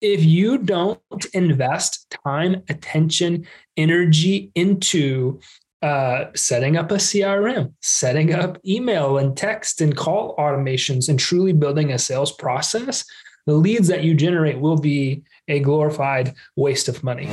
if 0.00 0.24
you 0.24 0.58
don't 0.58 1.00
invest 1.32 2.10
time, 2.24 2.62
attention, 2.68 3.46
energy 3.76 4.50
into 4.54 5.40
uh, 5.82 6.26
setting 6.34 6.76
up 6.76 6.90
a 6.90 6.96
CRM, 6.96 7.72
setting 7.80 8.34
up 8.34 8.58
email 8.66 9.18
and 9.18 9.36
text 9.36 9.80
and 9.80 9.96
call 9.96 10.36
automations, 10.36 11.08
and 11.08 11.18
truly 11.18 11.52
building 11.52 11.92
a 11.92 11.98
sales 11.98 12.32
process, 12.32 13.04
the 13.46 13.54
leads 13.54 13.88
that 13.88 14.04
you 14.04 14.14
generate 14.14 14.60
will 14.60 14.78
be 14.78 15.22
a 15.46 15.60
glorified 15.60 16.34
waste 16.56 16.88
of 16.88 17.02
money. 17.02 17.28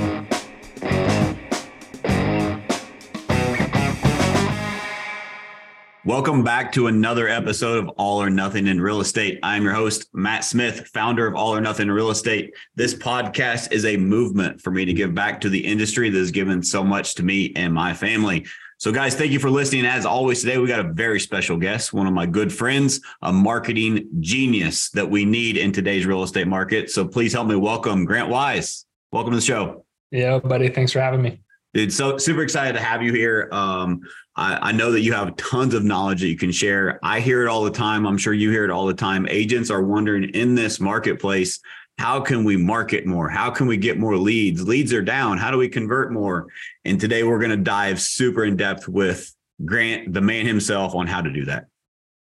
Welcome 6.05 6.43
back 6.43 6.71
to 6.73 6.85
another 6.85 7.27
episode 7.27 7.83
of 7.83 7.89
All 7.97 8.21
or 8.21 8.29
Nothing 8.29 8.67
in 8.67 8.79
Real 8.79 9.01
Estate. 9.01 9.39
I'm 9.41 9.63
your 9.63 9.73
host, 9.73 10.07
Matt 10.13 10.43
Smith, 10.43 10.87
founder 10.93 11.25
of 11.25 11.33
All 11.33 11.55
or 11.55 11.59
Nothing 11.59 11.87
in 11.87 11.91
Real 11.91 12.11
Estate. 12.11 12.53
This 12.75 12.93
podcast 12.93 13.71
is 13.71 13.85
a 13.85 13.97
movement 13.97 14.61
for 14.61 14.69
me 14.69 14.85
to 14.85 14.93
give 14.93 15.15
back 15.15 15.41
to 15.41 15.49
the 15.49 15.65
industry 15.65 16.11
that 16.11 16.17
has 16.19 16.29
given 16.29 16.61
so 16.61 16.83
much 16.83 17.15
to 17.15 17.23
me 17.23 17.53
and 17.55 17.73
my 17.73 17.91
family. 17.95 18.45
So, 18.77 18.91
guys, 18.91 19.15
thank 19.15 19.31
you 19.31 19.39
for 19.39 19.49
listening. 19.49 19.87
As 19.87 20.05
always, 20.05 20.41
today 20.41 20.59
we 20.59 20.67
got 20.67 20.85
a 20.85 20.93
very 20.93 21.19
special 21.19 21.57
guest, 21.57 21.91
one 21.91 22.05
of 22.05 22.13
my 22.13 22.27
good 22.27 22.53
friends, 22.53 23.01
a 23.23 23.33
marketing 23.33 24.07
genius 24.19 24.91
that 24.91 25.09
we 25.09 25.25
need 25.25 25.57
in 25.57 25.71
today's 25.71 26.05
real 26.05 26.21
estate 26.21 26.47
market. 26.47 26.91
So, 26.91 27.07
please 27.07 27.33
help 27.33 27.47
me 27.47 27.55
welcome 27.55 28.05
Grant 28.05 28.29
Wise. 28.29 28.85
Welcome 29.11 29.31
to 29.31 29.37
the 29.37 29.43
show. 29.43 29.85
Yeah, 30.11 30.37
buddy. 30.37 30.69
Thanks 30.69 30.91
for 30.91 31.01
having 31.01 31.23
me. 31.23 31.41
Dude, 31.73 31.91
so 31.91 32.17
super 32.17 32.41
excited 32.41 32.73
to 32.73 32.79
have 32.79 33.01
you 33.01 33.11
here. 33.11 33.49
Um, 33.51 34.01
I, 34.35 34.69
I, 34.69 34.71
know 34.73 34.91
that 34.91 35.01
you 35.01 35.13
have 35.13 35.35
tons 35.37 35.73
of 35.73 35.83
knowledge 35.83 36.21
that 36.21 36.27
you 36.27 36.37
can 36.37 36.51
share. 36.51 36.99
I 37.03 37.19
hear 37.19 37.45
it 37.45 37.49
all 37.49 37.63
the 37.63 37.71
time. 37.71 38.05
I'm 38.05 38.17
sure 38.17 38.33
you 38.33 38.51
hear 38.51 38.65
it 38.65 38.69
all 38.69 38.85
the 38.85 38.93
time. 38.93 39.27
Agents 39.29 39.69
are 39.69 39.81
wondering 39.81 40.25
in 40.31 40.55
this 40.55 40.79
marketplace, 40.79 41.59
how 41.97 42.19
can 42.19 42.43
we 42.43 42.57
market 42.57 43.05
more? 43.05 43.29
How 43.29 43.49
can 43.49 43.67
we 43.67 43.77
get 43.77 43.97
more 43.97 44.17
leads? 44.17 44.67
Leads 44.67 44.91
are 44.91 45.01
down. 45.01 45.37
How 45.37 45.51
do 45.51 45.57
we 45.57 45.69
convert 45.69 46.11
more? 46.11 46.47
And 46.83 46.99
today 46.99 47.23
we're 47.23 47.39
going 47.39 47.51
to 47.51 47.57
dive 47.57 48.01
super 48.01 48.43
in 48.43 48.57
depth 48.57 48.87
with 48.87 49.33
Grant, 49.63 50.13
the 50.13 50.19
man 50.19 50.45
himself, 50.45 50.93
on 50.93 51.07
how 51.07 51.21
to 51.21 51.31
do 51.31 51.45
that. 51.45 51.67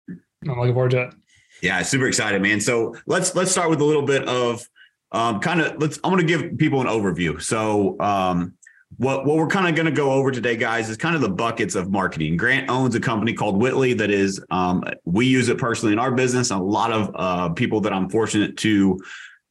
I'm 0.09 0.59
looking 0.59 0.73
forward 0.73 0.91
to 0.91 1.03
it. 1.03 1.13
Yeah, 1.61 1.81
super 1.83 2.07
excited, 2.07 2.41
man. 2.41 2.59
So 2.59 2.95
let's 3.05 3.35
let's 3.35 3.51
start 3.51 3.69
with 3.69 3.79
a 3.79 3.85
little 3.85 4.01
bit 4.01 4.27
of 4.27 4.67
um, 5.11 5.39
kind 5.39 5.61
of 5.61 5.79
let's. 5.79 5.99
I'm 6.03 6.11
going 6.11 6.25
to 6.25 6.37
give 6.37 6.57
people 6.57 6.81
an 6.81 6.87
overview. 6.87 7.41
So 7.41 7.97
um, 7.99 8.55
what 8.97 9.25
what 9.25 9.37
we're 9.37 9.47
kind 9.47 9.67
of 9.67 9.75
going 9.75 9.85
to 9.85 9.91
go 9.91 10.11
over 10.11 10.31
today, 10.31 10.55
guys, 10.55 10.89
is 10.89 10.97
kind 10.97 11.15
of 11.15 11.21
the 11.21 11.29
buckets 11.29 11.75
of 11.75 11.89
marketing. 11.89 12.37
Grant 12.37 12.69
owns 12.69 12.95
a 12.95 12.99
company 12.99 13.33
called 13.33 13.61
Witly 13.61 13.97
that 13.97 14.11
is 14.11 14.43
um, 14.51 14.83
we 15.05 15.25
use 15.25 15.49
it 15.49 15.57
personally 15.57 15.93
in 15.93 15.99
our 15.99 16.11
business. 16.11 16.51
A 16.51 16.57
lot 16.57 16.91
of 16.91 17.11
uh, 17.15 17.49
people 17.49 17.81
that 17.81 17.93
I'm 17.93 18.09
fortunate 18.09 18.57
to 18.57 18.99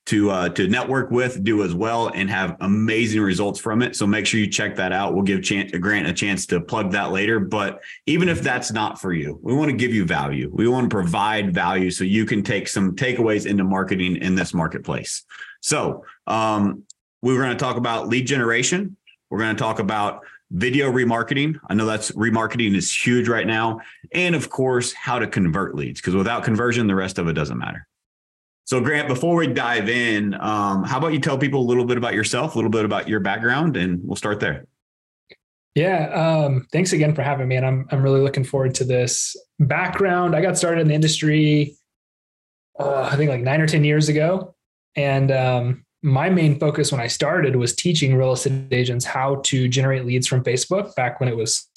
to 0.07 0.31
uh, 0.31 0.49
to 0.51 0.67
network 0.67 1.11
with 1.11 1.45
do 1.45 1.63
as 1.63 1.75
well 1.75 2.09
and 2.09 2.29
have 2.29 2.57
amazing 2.61 3.21
results 3.21 3.61
from 3.61 3.81
it. 3.81 3.95
So 3.95 4.07
make 4.07 4.27
sure 4.27 4.41
you 4.41 4.49
check 4.49 4.77
that 4.77 4.93
out. 4.93 5.15
We'll 5.15 5.23
give 5.23 5.43
chance, 5.43 5.71
Grant 5.73 6.07
a 6.07 6.13
chance 6.13 6.47
to 6.47 6.61
plug 6.61 6.91
that 6.93 7.13
later. 7.13 7.39
But 7.39 7.81
even 8.07 8.29
if 8.29 8.43
that's 8.43 8.73
not 8.73 9.01
for 9.01 9.13
you, 9.13 9.39
we 9.43 9.55
want 9.55 9.71
to 9.71 9.77
give 9.77 9.95
you 9.95 10.05
value. 10.05 10.51
We 10.53 10.69
want 10.69 10.91
to 10.91 10.95
provide 10.95 11.55
value 11.55 11.91
so 11.91 12.05
you 12.05 12.27
can 12.27 12.43
take 12.43 12.67
some 12.69 12.97
takeaways 12.97 13.47
into 13.47 13.65
marketing 13.65 14.17
in 14.17 14.35
this 14.35 14.53
marketplace. 14.53 15.25
So 15.61 16.05
um, 16.27 16.85
we 17.23 17.35
were 17.35 17.41
going 17.41 17.57
to 17.57 17.63
talk 17.63 17.77
about 17.77 18.09
lead 18.09 18.27
generation 18.27 18.97
we're 19.31 19.39
going 19.39 19.55
to 19.55 19.63
talk 19.63 19.79
about 19.79 20.23
video 20.51 20.91
remarketing. 20.91 21.59
I 21.69 21.75
know 21.75 21.87
that's 21.87 22.11
remarketing 22.13 22.75
is 22.77 22.95
huge 22.95 23.29
right 23.29 23.47
now. 23.47 23.81
And 24.13 24.35
of 24.35 24.51
course, 24.51 24.93
how 24.93 25.19
to 25.19 25.27
convert 25.27 25.75
leads, 25.75 26.01
because 26.01 26.15
without 26.15 26.45
conversion, 26.45 26.87
the 26.87 26.95
rest 26.95 27.19
of 27.19 27.29
it 27.29 27.35
doesn't 27.35 27.59
matter. 27.59 27.87
So, 28.65 28.81
Grant, 28.81 29.09
before 29.09 29.35
we 29.37 29.49
dive 29.49 29.89
in, 29.89 30.35
um, 30.35 30.85
how 30.85 30.99
about 30.99 31.13
you 31.13 31.19
tell 31.19 31.39
people 31.39 31.61
a 31.61 31.67
little 31.67 31.85
bit 31.85 31.97
about 31.97 32.15
yourself, 32.15 32.55
a 32.55 32.59
little 32.59 32.71
bit 32.71 32.85
about 32.85 33.09
your 33.09 33.21
background, 33.21 33.77
and 33.77 34.01
we'll 34.05 34.17
start 34.17 34.39
there. 34.39 34.67
Yeah, 35.75 36.09
um, 36.09 36.67
thanks 36.73 36.93
again 36.93 37.15
for 37.15 37.23
having 37.23 37.49
me, 37.49 37.57
and 37.57 37.67
I'm 37.67 37.89
I'm 37.91 38.03
really 38.03 38.21
looking 38.21 38.45
forward 38.45 38.75
to 38.77 38.85
this 38.85 39.37
background. 39.59 40.37
I 40.37 40.41
got 40.41 40.59
started 40.59 40.81
in 40.81 40.89
the 40.89 40.95
industry, 40.95 41.77
uh, 42.79 43.09
I 43.11 43.17
think 43.17 43.31
like 43.31 43.41
nine 43.41 43.61
or 43.61 43.67
ten 43.67 43.85
years 43.85 44.09
ago, 44.09 44.55
and 44.97 45.31
um, 45.31 45.85
my 46.03 46.31
main 46.31 46.59
focus 46.59 46.91
when 46.91 47.01
I 47.01 47.07
started 47.07 47.57
was 47.57 47.75
teaching 47.75 48.15
real 48.15 48.33
estate 48.33 48.73
agents 48.73 49.05
how 49.05 49.37
to 49.45 49.69
generate 49.69 50.07
leads 50.07 50.27
from 50.27 50.43
Facebook 50.43 50.95
back 50.95 51.21
when 51.21 51.29
it 51.29 51.37
was 51.37 51.69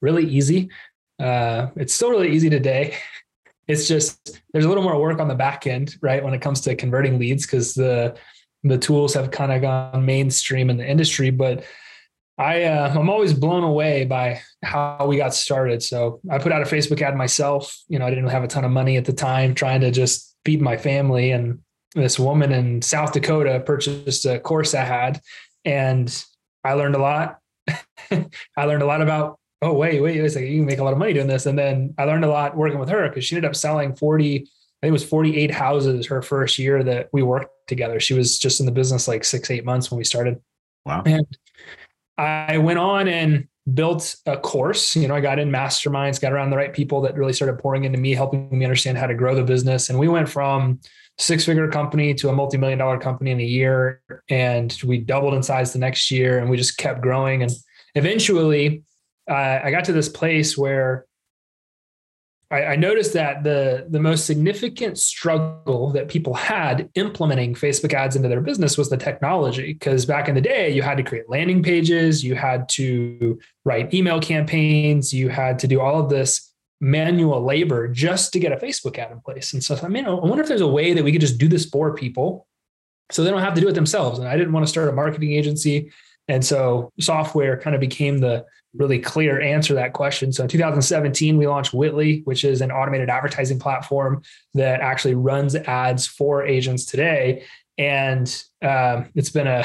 really 0.00 0.24
easy. 0.24 0.70
Uh, 1.18 1.68
it's 1.76 1.94
still 1.94 2.10
really 2.10 2.32
easy 2.32 2.50
today. 2.50 2.96
It's 3.68 3.86
just 3.86 4.42
there's 4.52 4.64
a 4.64 4.68
little 4.68 4.82
more 4.82 5.00
work 5.00 5.20
on 5.20 5.28
the 5.28 5.36
back 5.36 5.68
end, 5.68 5.94
right, 6.02 6.22
when 6.22 6.34
it 6.34 6.40
comes 6.42 6.60
to 6.62 6.74
converting 6.74 7.20
leads 7.20 7.46
because 7.46 7.74
the 7.74 8.16
the 8.64 8.76
tools 8.76 9.14
have 9.14 9.30
kind 9.30 9.52
of 9.52 9.62
gone 9.62 10.04
mainstream 10.04 10.68
in 10.68 10.78
the 10.78 10.86
industry. 10.86 11.30
But 11.30 11.64
I 12.36 12.64
uh, 12.64 12.92
I'm 12.92 13.08
always 13.08 13.32
blown 13.32 13.62
away 13.62 14.04
by 14.04 14.42
how 14.64 15.06
we 15.06 15.16
got 15.16 15.32
started. 15.32 15.80
So 15.80 16.20
I 16.28 16.38
put 16.38 16.50
out 16.50 16.60
a 16.60 16.64
Facebook 16.64 17.00
ad 17.02 17.16
myself. 17.16 17.80
You 17.88 18.00
know, 18.00 18.06
I 18.06 18.10
didn't 18.10 18.26
have 18.28 18.42
a 18.42 18.48
ton 18.48 18.64
of 18.64 18.72
money 18.72 18.96
at 18.96 19.04
the 19.04 19.12
time, 19.12 19.54
trying 19.54 19.80
to 19.82 19.92
just 19.92 20.36
feed 20.44 20.60
my 20.60 20.76
family 20.76 21.30
and 21.30 21.60
this 21.94 22.18
woman 22.18 22.52
in 22.52 22.82
South 22.82 23.12
Dakota 23.12 23.62
purchased 23.64 24.24
a 24.26 24.38
course 24.38 24.74
I 24.74 24.84
had, 24.84 25.20
and 25.64 26.24
I 26.64 26.74
learned 26.74 26.94
a 26.94 26.98
lot. 26.98 27.38
I 28.10 28.64
learned 28.64 28.82
a 28.82 28.86
lot 28.86 29.02
about, 29.02 29.38
oh, 29.60 29.74
wait, 29.74 30.00
wait, 30.00 30.20
wait 30.20 30.26
a 30.26 30.30
second, 30.30 30.48
you 30.48 30.60
can 30.60 30.66
make 30.66 30.78
a 30.78 30.84
lot 30.84 30.92
of 30.92 30.98
money 30.98 31.12
doing 31.12 31.26
this. 31.26 31.46
And 31.46 31.58
then 31.58 31.94
I 31.98 32.04
learned 32.04 32.24
a 32.24 32.28
lot 32.28 32.56
working 32.56 32.78
with 32.78 32.88
her 32.88 33.08
because 33.08 33.24
she 33.24 33.36
ended 33.36 33.48
up 33.48 33.56
selling 33.56 33.94
40, 33.94 34.36
I 34.36 34.38
think 34.40 34.88
it 34.88 34.90
was 34.90 35.04
48 35.04 35.50
houses 35.50 36.06
her 36.06 36.22
first 36.22 36.58
year 36.58 36.82
that 36.82 37.08
we 37.12 37.22
worked 37.22 37.68
together. 37.68 38.00
She 38.00 38.14
was 38.14 38.38
just 38.38 38.60
in 38.60 38.66
the 38.66 38.72
business 38.72 39.06
like 39.06 39.24
six, 39.24 39.50
eight 39.50 39.64
months 39.64 39.90
when 39.90 39.98
we 39.98 40.04
started. 40.04 40.40
Wow. 40.84 41.02
And 41.06 41.26
I 42.18 42.58
went 42.58 42.78
on 42.78 43.06
and 43.06 43.46
built 43.72 44.16
a 44.26 44.36
course. 44.36 44.96
You 44.96 45.06
know, 45.06 45.14
I 45.14 45.20
got 45.20 45.38
in 45.38 45.50
masterminds, 45.50 46.20
got 46.20 46.32
around 46.32 46.50
the 46.50 46.56
right 46.56 46.72
people 46.72 47.00
that 47.02 47.14
really 47.16 47.32
started 47.32 47.58
pouring 47.58 47.84
into 47.84 47.98
me, 47.98 48.14
helping 48.14 48.48
me 48.50 48.64
understand 48.64 48.98
how 48.98 49.06
to 49.06 49.14
grow 49.14 49.34
the 49.34 49.44
business. 49.44 49.88
And 49.88 49.98
we 49.98 50.08
went 50.08 50.28
from 50.28 50.80
six 51.18 51.44
figure 51.44 51.68
company 51.68 52.14
to 52.14 52.28
a 52.28 52.32
multi 52.32 52.56
million 52.56 52.78
dollar 52.78 52.98
company 52.98 53.30
in 53.30 53.40
a 53.40 53.44
year. 53.44 54.02
And 54.28 54.76
we 54.84 54.98
doubled 54.98 55.34
in 55.34 55.42
size 55.42 55.72
the 55.72 55.78
next 55.78 56.10
year 56.10 56.38
and 56.38 56.50
we 56.50 56.56
just 56.56 56.78
kept 56.78 57.00
growing. 57.00 57.42
And 57.42 57.52
eventually, 57.94 58.82
uh, 59.30 59.60
I 59.62 59.70
got 59.70 59.84
to 59.84 59.92
this 59.92 60.08
place 60.08 60.58
where 60.58 61.06
I, 62.52 62.64
I 62.64 62.76
noticed 62.76 63.14
that 63.14 63.42
the, 63.42 63.86
the 63.88 64.00
most 64.00 64.26
significant 64.26 64.98
struggle 64.98 65.90
that 65.92 66.08
people 66.08 66.34
had 66.34 66.90
implementing 66.94 67.54
Facebook 67.54 67.94
ads 67.94 68.14
into 68.14 68.28
their 68.28 68.40
business 68.40 68.76
was 68.76 68.90
the 68.90 68.96
technology. 68.96 69.72
Because 69.72 70.04
back 70.04 70.28
in 70.28 70.34
the 70.34 70.40
day, 70.40 70.70
you 70.70 70.82
had 70.82 70.98
to 70.98 71.02
create 71.02 71.28
landing 71.28 71.62
pages, 71.62 72.22
you 72.22 72.34
had 72.34 72.68
to 72.70 73.38
write 73.64 73.94
email 73.94 74.20
campaigns, 74.20 75.12
you 75.12 75.28
had 75.28 75.58
to 75.60 75.66
do 75.66 75.80
all 75.80 76.00
of 76.00 76.10
this 76.10 76.51
manual 76.82 77.40
labor 77.44 77.86
just 77.86 78.32
to 78.32 78.40
get 78.40 78.50
a 78.50 78.56
Facebook 78.56 78.98
ad 78.98 79.12
in 79.12 79.20
place. 79.20 79.52
And 79.52 79.62
so 79.62 79.78
I 79.80 79.88
mean, 79.88 80.04
I 80.04 80.10
wonder 80.10 80.42
if 80.42 80.48
there's 80.48 80.60
a 80.60 80.66
way 80.66 80.92
that 80.92 81.04
we 81.04 81.12
could 81.12 81.20
just 81.20 81.38
do 81.38 81.46
this 81.46 81.64
for 81.64 81.94
people 81.94 82.48
so 83.12 83.22
they 83.22 83.30
don't 83.30 83.40
have 83.40 83.54
to 83.54 83.60
do 83.60 83.68
it 83.68 83.74
themselves. 83.74 84.18
And 84.18 84.26
I 84.26 84.36
didn't 84.36 84.52
want 84.52 84.66
to 84.66 84.70
start 84.70 84.88
a 84.88 84.92
marketing 84.92 85.32
agency. 85.32 85.92
And 86.26 86.44
so 86.44 86.92
software 86.98 87.56
kind 87.56 87.76
of 87.76 87.80
became 87.80 88.18
the 88.18 88.44
really 88.74 88.98
clear 88.98 89.40
answer 89.40 89.68
to 89.68 89.74
that 89.74 89.92
question. 89.92 90.32
So 90.32 90.42
in 90.42 90.48
2017, 90.48 91.36
we 91.36 91.46
launched 91.46 91.72
Witly, 91.72 92.24
which 92.24 92.42
is 92.44 92.60
an 92.60 92.72
automated 92.72 93.10
advertising 93.10 93.60
platform 93.60 94.22
that 94.54 94.80
actually 94.80 95.14
runs 95.14 95.54
ads 95.54 96.06
for 96.08 96.44
agents 96.44 96.84
today. 96.84 97.44
And 97.78 98.26
um, 98.60 99.10
it's 99.14 99.30
been 99.30 99.46
a 99.46 99.64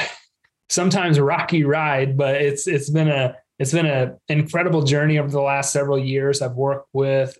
sometimes 0.68 1.18
rocky 1.18 1.64
ride, 1.64 2.16
but 2.16 2.40
it's 2.40 2.68
it's 2.68 2.90
been 2.90 3.08
a 3.08 3.36
it's 3.58 3.72
been 3.72 3.86
an 3.86 4.16
incredible 4.28 4.82
journey 4.82 5.18
over 5.18 5.30
the 5.30 5.40
last 5.40 5.72
several 5.72 5.98
years. 5.98 6.42
I've 6.42 6.54
worked 6.54 6.88
with, 6.92 7.36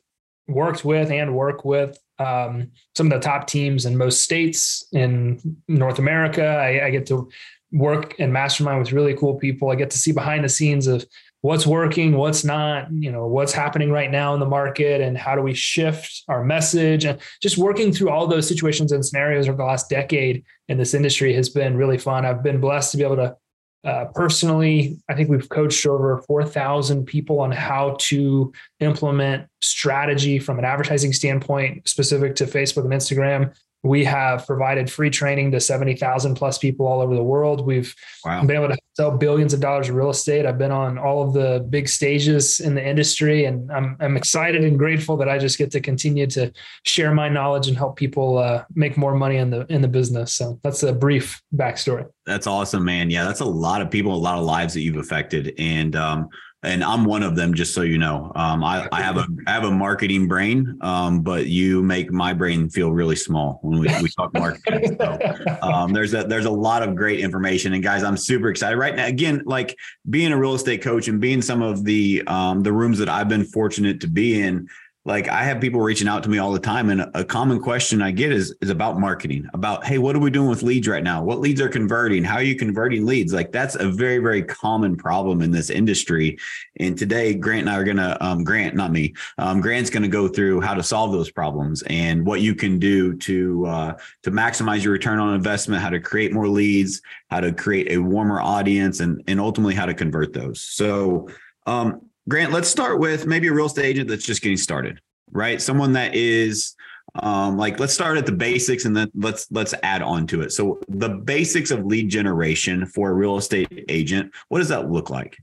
worked 0.48 0.84
with, 0.84 1.10
and 1.10 1.34
work 1.34 1.64
with 1.64 1.98
um, 2.18 2.72
some 2.96 3.06
of 3.06 3.12
the 3.12 3.20
top 3.20 3.46
teams 3.46 3.86
in 3.86 3.96
most 3.96 4.22
states 4.22 4.86
in 4.92 5.56
North 5.68 5.98
America. 5.98 6.44
I, 6.44 6.86
I 6.86 6.90
get 6.90 7.06
to 7.06 7.30
work 7.70 8.16
and 8.18 8.32
mastermind 8.32 8.80
with 8.80 8.92
really 8.92 9.14
cool 9.14 9.34
people. 9.34 9.70
I 9.70 9.76
get 9.76 9.90
to 9.90 9.98
see 9.98 10.12
behind 10.12 10.42
the 10.44 10.48
scenes 10.48 10.86
of 10.86 11.04
what's 11.42 11.66
working, 11.66 12.16
what's 12.16 12.44
not, 12.44 12.90
you 12.92 13.12
know, 13.12 13.26
what's 13.26 13.52
happening 13.52 13.92
right 13.92 14.10
now 14.10 14.34
in 14.34 14.40
the 14.40 14.46
market 14.46 15.00
and 15.00 15.16
how 15.16 15.36
do 15.36 15.42
we 15.42 15.54
shift 15.54 16.24
our 16.26 16.42
message 16.42 17.04
and 17.04 17.20
just 17.40 17.58
working 17.58 17.92
through 17.92 18.10
all 18.10 18.26
those 18.26 18.48
situations 18.48 18.90
and 18.90 19.06
scenarios 19.06 19.48
over 19.48 19.56
the 19.56 19.64
last 19.64 19.88
decade 19.88 20.42
in 20.66 20.78
this 20.78 20.94
industry 20.94 21.32
has 21.32 21.48
been 21.48 21.76
really 21.76 21.98
fun. 21.98 22.26
I've 22.26 22.42
been 22.42 22.60
blessed 22.60 22.90
to 22.92 22.96
be 22.96 23.04
able 23.04 23.16
to 23.16 23.36
uh, 23.84 24.06
personally, 24.14 24.98
I 25.08 25.14
think 25.14 25.28
we've 25.28 25.48
coached 25.48 25.86
over 25.86 26.18
4,000 26.26 27.04
people 27.04 27.40
on 27.40 27.52
how 27.52 27.96
to 28.00 28.52
implement 28.80 29.46
strategy 29.60 30.38
from 30.38 30.58
an 30.58 30.64
advertising 30.64 31.12
standpoint 31.12 31.88
specific 31.88 32.34
to 32.36 32.44
Facebook 32.44 32.84
and 32.84 32.92
Instagram. 32.92 33.54
We 33.84 34.04
have 34.04 34.46
provided 34.46 34.90
free 34.90 35.10
training 35.10 35.52
to 35.52 35.60
70,000 35.60 36.34
plus 36.34 36.58
people 36.58 36.86
all 36.86 37.00
over 37.00 37.14
the 37.14 37.22
world. 37.22 37.64
We've 37.64 37.94
wow. 38.24 38.44
been 38.44 38.56
able 38.56 38.68
to 38.68 38.78
sell 38.94 39.16
billions 39.16 39.54
of 39.54 39.60
dollars 39.60 39.88
of 39.88 39.94
real 39.94 40.10
estate. 40.10 40.44
I've 40.44 40.58
been 40.58 40.72
on 40.72 40.98
all 40.98 41.22
of 41.22 41.32
the 41.32 41.64
big 41.70 41.88
stages 41.88 42.58
in 42.58 42.74
the 42.74 42.84
industry, 42.84 43.44
and 43.44 43.70
I'm, 43.70 43.96
I'm 44.00 44.16
excited 44.16 44.64
and 44.64 44.76
grateful 44.76 45.16
that 45.18 45.28
I 45.28 45.38
just 45.38 45.58
get 45.58 45.70
to 45.70 45.80
continue 45.80 46.26
to 46.28 46.52
share 46.84 47.14
my 47.14 47.28
knowledge 47.28 47.68
and 47.68 47.76
help 47.76 47.96
people 47.96 48.38
uh, 48.38 48.64
make 48.74 48.96
more 48.96 49.14
money 49.14 49.36
in 49.36 49.50
the 49.50 49.64
in 49.66 49.80
the 49.80 49.88
business. 49.88 50.32
So 50.32 50.58
that's 50.64 50.82
a 50.82 50.92
brief 50.92 51.40
backstory. 51.54 52.06
That's 52.26 52.48
awesome, 52.48 52.84
man. 52.84 53.10
Yeah, 53.10 53.24
that's 53.24 53.40
a 53.40 53.44
lot 53.44 53.80
of 53.80 53.90
people, 53.90 54.12
a 54.12 54.16
lot 54.16 54.38
of 54.38 54.44
lives 54.44 54.74
that 54.74 54.80
you've 54.80 54.96
affected, 54.96 55.54
and 55.56 55.94
um, 55.94 56.28
and 56.62 56.82
I'm 56.82 57.04
one 57.04 57.22
of 57.22 57.36
them. 57.36 57.54
Just 57.54 57.74
so 57.74 57.82
you 57.82 57.98
know, 57.98 58.32
um, 58.34 58.64
I, 58.64 58.88
I, 58.90 59.00
have 59.00 59.16
a 59.16 59.26
I 59.46 59.52
have 59.52 59.64
a 59.64 59.70
marketing 59.70 60.26
brain, 60.26 60.78
um, 60.80 61.22
but 61.22 61.46
you 61.46 61.82
make 61.82 62.10
my 62.10 62.32
brain 62.32 62.68
feel 62.68 62.92
really 62.92 63.16
small 63.16 63.60
when 63.62 63.78
we, 63.78 63.86
we 64.02 64.08
talk 64.08 64.32
marketing. 64.34 64.96
So, 64.98 65.18
um, 65.62 65.92
there's 65.92 66.14
a 66.14 66.24
there's 66.24 66.46
a 66.46 66.50
lot 66.50 66.82
of 66.82 66.96
great 66.96 67.20
information, 67.20 67.74
and 67.74 67.82
guys, 67.82 68.02
I'm 68.02 68.16
super 68.16 68.48
excited 68.48 68.76
right 68.76 68.94
now. 68.94 69.06
Again, 69.06 69.42
like 69.46 69.76
being 70.10 70.32
a 70.32 70.36
real 70.36 70.54
estate 70.54 70.82
coach 70.82 71.06
and 71.08 71.20
being 71.20 71.42
some 71.42 71.62
of 71.62 71.84
the 71.84 72.22
um, 72.26 72.62
the 72.62 72.72
rooms 72.72 72.98
that 72.98 73.08
I've 73.08 73.28
been 73.28 73.44
fortunate 73.44 74.00
to 74.00 74.08
be 74.08 74.40
in 74.40 74.68
like 75.08 75.26
I 75.26 75.42
have 75.42 75.58
people 75.58 75.80
reaching 75.80 76.06
out 76.06 76.22
to 76.24 76.28
me 76.28 76.36
all 76.36 76.52
the 76.52 76.58
time, 76.58 76.90
and 76.90 77.10
a 77.14 77.24
common 77.24 77.60
question 77.60 78.02
I 78.02 78.10
get 78.10 78.30
is 78.30 78.54
is 78.60 78.68
about 78.68 79.00
marketing. 79.00 79.48
About 79.54 79.84
hey, 79.84 79.96
what 79.96 80.14
are 80.14 80.18
we 80.18 80.30
doing 80.30 80.50
with 80.50 80.62
leads 80.62 80.86
right 80.86 81.02
now? 81.02 81.24
What 81.24 81.40
leads 81.40 81.62
are 81.62 81.68
converting? 81.68 82.22
How 82.22 82.34
are 82.34 82.42
you 82.42 82.54
converting 82.54 83.06
leads? 83.06 83.32
Like 83.32 83.50
that's 83.50 83.74
a 83.74 83.88
very 83.88 84.18
very 84.18 84.42
common 84.42 84.96
problem 84.96 85.40
in 85.40 85.50
this 85.50 85.70
industry. 85.70 86.36
And 86.78 86.96
today, 86.96 87.32
Grant 87.32 87.62
and 87.62 87.70
I 87.70 87.78
are 87.78 87.84
gonna 87.84 88.18
um, 88.20 88.44
Grant, 88.44 88.76
not 88.76 88.92
me, 88.92 89.14
um, 89.38 89.62
Grant's 89.62 89.88
gonna 89.88 90.08
go 90.08 90.28
through 90.28 90.60
how 90.60 90.74
to 90.74 90.82
solve 90.82 91.12
those 91.12 91.30
problems 91.30 91.82
and 91.86 92.26
what 92.26 92.42
you 92.42 92.54
can 92.54 92.78
do 92.78 93.16
to 93.16 93.66
uh, 93.66 93.92
to 94.24 94.30
maximize 94.30 94.84
your 94.84 94.92
return 94.92 95.18
on 95.20 95.34
investment, 95.34 95.82
how 95.82 95.90
to 95.90 96.00
create 96.00 96.34
more 96.34 96.48
leads, 96.48 97.00
how 97.30 97.40
to 97.40 97.50
create 97.50 97.90
a 97.92 97.96
warmer 97.96 98.42
audience, 98.42 99.00
and 99.00 99.22
and 99.26 99.40
ultimately 99.40 99.74
how 99.74 99.86
to 99.86 99.94
convert 99.94 100.34
those. 100.34 100.60
So. 100.60 101.30
Um, 101.66 102.07
Grant, 102.28 102.52
let's 102.52 102.68
start 102.68 102.98
with 102.98 103.26
maybe 103.26 103.48
a 103.48 103.52
real 103.52 103.66
estate 103.66 103.86
agent 103.86 104.08
that's 104.08 104.24
just 104.24 104.42
getting 104.42 104.58
started, 104.58 105.00
right? 105.30 105.62
Someone 105.62 105.94
that 105.94 106.14
is 106.14 106.76
um, 107.14 107.56
like 107.56 107.80
let's 107.80 107.94
start 107.94 108.18
at 108.18 108.26
the 108.26 108.32
basics 108.32 108.84
and 108.84 108.94
then 108.94 109.10
let's 109.14 109.50
let's 109.50 109.74
add 109.82 110.02
on 110.02 110.26
to 110.28 110.42
it. 110.42 110.52
So 110.52 110.78
the 110.88 111.08
basics 111.08 111.70
of 111.70 111.86
lead 111.86 112.10
generation 112.10 112.84
for 112.84 113.10
a 113.10 113.14
real 113.14 113.38
estate 113.38 113.86
agent, 113.88 114.32
what 114.48 114.58
does 114.58 114.68
that 114.68 114.90
look 114.90 115.08
like? 115.08 115.38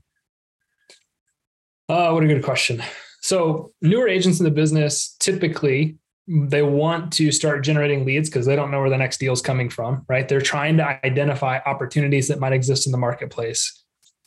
Uh, 1.88 2.10
what 2.12 2.22
a 2.22 2.26
good 2.26 2.44
question. 2.44 2.82
So 3.20 3.72
newer 3.82 4.06
agents 4.06 4.38
in 4.38 4.44
the 4.44 4.50
business 4.50 5.16
typically 5.18 5.96
they 6.28 6.62
want 6.62 7.12
to 7.12 7.30
start 7.30 7.62
generating 7.62 8.04
leads 8.04 8.28
because 8.28 8.46
they 8.46 8.56
don't 8.56 8.70
know 8.70 8.80
where 8.80 8.90
the 8.90 8.96
next 8.96 9.18
deal 9.18 9.32
is 9.32 9.40
coming 9.40 9.70
from, 9.70 10.04
right? 10.08 10.28
They're 10.28 10.40
trying 10.40 10.76
to 10.78 10.84
identify 11.04 11.60
opportunities 11.64 12.26
that 12.28 12.40
might 12.40 12.52
exist 12.52 12.86
in 12.86 12.92
the 12.92 12.98
marketplace. 12.98 13.84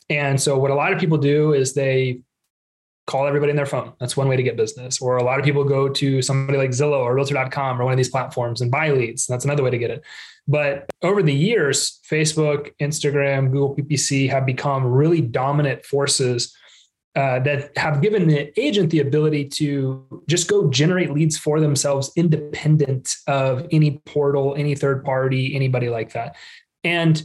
And 0.08 0.40
so 0.40 0.58
what 0.58 0.70
a 0.70 0.74
lot 0.74 0.92
of 0.92 0.98
people 0.98 1.18
do 1.18 1.52
is 1.52 1.74
they 1.74 2.22
call 3.10 3.26
everybody 3.26 3.50
in 3.50 3.56
their 3.56 3.66
phone. 3.66 3.92
That's 3.98 4.16
one 4.16 4.28
way 4.28 4.36
to 4.36 4.42
get 4.42 4.56
business. 4.56 5.00
Or 5.00 5.16
a 5.16 5.24
lot 5.24 5.38
of 5.38 5.44
people 5.44 5.64
go 5.64 5.88
to 5.88 6.22
somebody 6.22 6.56
like 6.56 6.70
Zillow 6.70 7.00
or 7.00 7.14
realtor.com 7.14 7.80
or 7.80 7.84
one 7.84 7.92
of 7.92 7.96
these 7.96 8.08
platforms 8.08 8.60
and 8.60 8.70
buy 8.70 8.90
leads. 8.92 9.26
That's 9.26 9.44
another 9.44 9.64
way 9.64 9.70
to 9.70 9.78
get 9.78 9.90
it. 9.90 10.04
But 10.46 10.88
over 11.02 11.22
the 11.22 11.34
years, 11.34 12.00
Facebook, 12.08 12.72
Instagram, 12.80 13.50
Google 13.50 13.74
PPC 13.74 14.30
have 14.30 14.46
become 14.46 14.86
really 14.86 15.20
dominant 15.20 15.84
forces 15.84 16.54
uh, 17.16 17.40
that 17.40 17.76
have 17.76 18.00
given 18.00 18.28
the 18.28 18.58
agent 18.58 18.90
the 18.90 19.00
ability 19.00 19.48
to 19.48 20.22
just 20.28 20.48
go 20.48 20.70
generate 20.70 21.10
leads 21.10 21.36
for 21.36 21.58
themselves 21.58 22.12
independent 22.14 23.16
of 23.26 23.66
any 23.72 24.00
portal, 24.06 24.54
any 24.56 24.76
third 24.76 25.04
party, 25.04 25.56
anybody 25.56 25.88
like 25.88 26.12
that. 26.12 26.36
And 26.84 27.20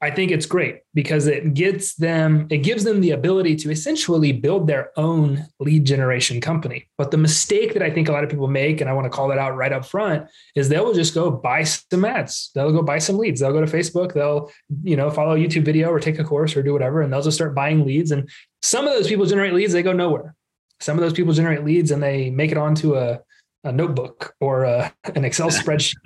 I 0.00 0.12
think 0.12 0.30
it's 0.30 0.46
great 0.46 0.82
because 0.94 1.26
it 1.26 1.54
gets 1.54 1.96
them, 1.96 2.46
it 2.50 2.58
gives 2.58 2.84
them 2.84 3.00
the 3.00 3.10
ability 3.10 3.56
to 3.56 3.70
essentially 3.70 4.30
build 4.30 4.68
their 4.68 4.92
own 4.96 5.44
lead 5.58 5.84
generation 5.84 6.40
company. 6.40 6.88
But 6.96 7.10
the 7.10 7.16
mistake 7.16 7.72
that 7.72 7.82
I 7.82 7.90
think 7.90 8.08
a 8.08 8.12
lot 8.12 8.22
of 8.22 8.30
people 8.30 8.46
make, 8.46 8.80
and 8.80 8.88
I 8.88 8.92
want 8.92 9.06
to 9.06 9.10
call 9.10 9.26
that 9.28 9.38
out 9.38 9.56
right 9.56 9.72
up 9.72 9.84
front, 9.84 10.28
is 10.54 10.68
they 10.68 10.78
will 10.78 10.94
just 10.94 11.14
go 11.14 11.32
buy 11.32 11.64
some 11.64 12.04
ads. 12.04 12.50
They'll 12.54 12.70
go 12.70 12.82
buy 12.82 12.98
some 12.98 13.18
leads. 13.18 13.40
They'll 13.40 13.52
go 13.52 13.64
to 13.64 13.76
Facebook. 13.76 14.14
They'll, 14.14 14.52
you 14.84 14.96
know, 14.96 15.10
follow 15.10 15.34
a 15.34 15.38
YouTube 15.38 15.64
video 15.64 15.90
or 15.90 15.98
take 15.98 16.20
a 16.20 16.24
course 16.24 16.56
or 16.56 16.62
do 16.62 16.72
whatever, 16.72 17.02
and 17.02 17.12
they'll 17.12 17.22
just 17.22 17.36
start 17.36 17.56
buying 17.56 17.84
leads. 17.84 18.12
And 18.12 18.28
some 18.62 18.86
of 18.86 18.92
those 18.92 19.08
people 19.08 19.26
generate 19.26 19.52
leads, 19.52 19.72
they 19.72 19.82
go 19.82 19.92
nowhere. 19.92 20.36
Some 20.80 20.96
of 20.96 21.02
those 21.02 21.12
people 21.12 21.32
generate 21.32 21.64
leads 21.64 21.90
and 21.90 22.00
they 22.00 22.30
make 22.30 22.52
it 22.52 22.56
onto 22.56 22.94
a, 22.94 23.20
a 23.64 23.72
notebook 23.72 24.34
or 24.40 24.64
a, 24.64 24.92
an 25.14 25.24
Excel 25.24 25.50
spreadsheet. 25.50 25.96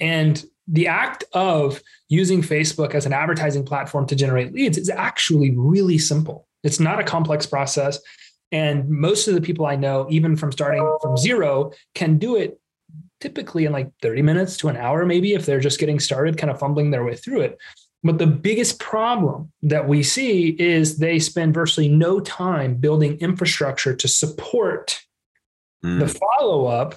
And 0.00 0.44
the 0.68 0.88
act 0.88 1.24
of 1.32 1.80
using 2.08 2.42
Facebook 2.42 2.94
as 2.94 3.06
an 3.06 3.12
advertising 3.12 3.64
platform 3.64 4.06
to 4.06 4.16
generate 4.16 4.52
leads 4.52 4.78
is 4.78 4.90
actually 4.90 5.56
really 5.56 5.98
simple. 5.98 6.48
It's 6.64 6.80
not 6.80 6.98
a 6.98 7.04
complex 7.04 7.46
process. 7.46 8.00
And 8.52 8.88
most 8.88 9.28
of 9.28 9.34
the 9.34 9.40
people 9.40 9.66
I 9.66 9.76
know, 9.76 10.06
even 10.10 10.36
from 10.36 10.52
starting 10.52 10.96
from 11.00 11.16
zero, 11.16 11.72
can 11.94 12.18
do 12.18 12.36
it 12.36 12.60
typically 13.20 13.64
in 13.64 13.72
like 13.72 13.90
30 14.02 14.22
minutes 14.22 14.56
to 14.58 14.68
an 14.68 14.76
hour, 14.76 15.06
maybe 15.06 15.34
if 15.34 15.46
they're 15.46 15.60
just 15.60 15.80
getting 15.80 15.98
started, 15.98 16.36
kind 16.36 16.50
of 16.50 16.58
fumbling 16.58 16.90
their 16.90 17.04
way 17.04 17.16
through 17.16 17.40
it. 17.40 17.58
But 18.02 18.18
the 18.18 18.26
biggest 18.26 18.78
problem 18.78 19.52
that 19.62 19.88
we 19.88 20.02
see 20.02 20.50
is 20.50 20.98
they 20.98 21.18
spend 21.18 21.54
virtually 21.54 21.88
no 21.88 22.20
time 22.20 22.74
building 22.76 23.18
infrastructure 23.18 23.96
to 23.96 24.06
support 24.08 25.00
mm. 25.84 25.98
the 25.98 26.08
follow 26.08 26.66
up 26.66 26.96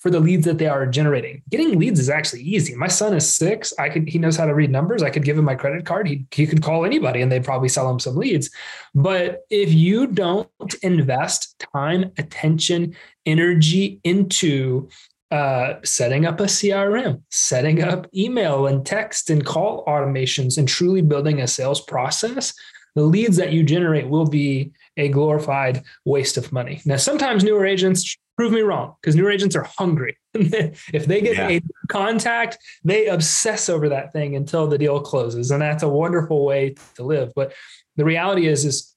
for 0.00 0.10
the 0.10 0.18
leads 0.18 0.46
that 0.46 0.56
they 0.56 0.66
are 0.66 0.86
generating. 0.86 1.42
Getting 1.50 1.78
leads 1.78 2.00
is 2.00 2.08
actually 2.08 2.40
easy. 2.40 2.74
My 2.74 2.88
son 2.88 3.14
is 3.14 3.30
six. 3.30 3.74
I 3.78 3.90
could 3.90 4.08
he 4.08 4.18
knows 4.18 4.36
how 4.36 4.46
to 4.46 4.54
read 4.54 4.70
numbers. 4.70 5.02
I 5.02 5.10
could 5.10 5.24
give 5.24 5.38
him 5.38 5.44
my 5.44 5.54
credit 5.54 5.84
card. 5.84 6.08
He 6.08 6.26
he 6.30 6.46
could 6.46 6.62
call 6.62 6.86
anybody 6.86 7.20
and 7.20 7.30
they'd 7.30 7.44
probably 7.44 7.68
sell 7.68 7.88
him 7.88 8.00
some 8.00 8.16
leads. 8.16 8.50
But 8.94 9.42
if 9.50 9.72
you 9.72 10.06
don't 10.06 10.48
invest 10.82 11.62
time, 11.74 12.12
attention, 12.16 12.96
energy 13.26 14.00
into 14.02 14.88
uh, 15.30 15.74
setting 15.84 16.24
up 16.24 16.40
a 16.40 16.44
CRM, 16.44 17.22
setting 17.30 17.82
up 17.82 18.08
email 18.14 18.66
and 18.66 18.84
text 18.84 19.30
and 19.30 19.44
call 19.44 19.84
automations, 19.84 20.58
and 20.58 20.66
truly 20.66 21.02
building 21.02 21.40
a 21.40 21.46
sales 21.46 21.80
process, 21.80 22.54
the 22.94 23.02
leads 23.02 23.36
that 23.36 23.52
you 23.52 23.62
generate 23.62 24.08
will 24.08 24.26
be 24.26 24.72
a 25.00 25.08
glorified 25.08 25.82
waste 26.04 26.36
of 26.36 26.52
money. 26.52 26.80
Now, 26.84 26.96
sometimes 26.96 27.42
newer 27.42 27.66
agents 27.66 28.16
prove 28.36 28.52
me 28.52 28.60
wrong 28.60 28.94
because 29.00 29.16
newer 29.16 29.30
agents 29.30 29.56
are 29.56 29.68
hungry. 29.78 30.16
if 30.34 31.06
they 31.06 31.20
get 31.20 31.36
yeah. 31.36 31.48
a 31.48 31.60
contact, 31.88 32.58
they 32.84 33.06
obsess 33.06 33.68
over 33.68 33.88
that 33.88 34.12
thing 34.12 34.36
until 34.36 34.66
the 34.66 34.78
deal 34.78 35.00
closes. 35.00 35.50
And 35.50 35.62
that's 35.62 35.82
a 35.82 35.88
wonderful 35.88 36.44
way 36.44 36.74
to 36.94 37.02
live. 37.02 37.32
But 37.34 37.52
the 37.96 38.04
reality 38.04 38.46
is, 38.46 38.64
is 38.64 38.89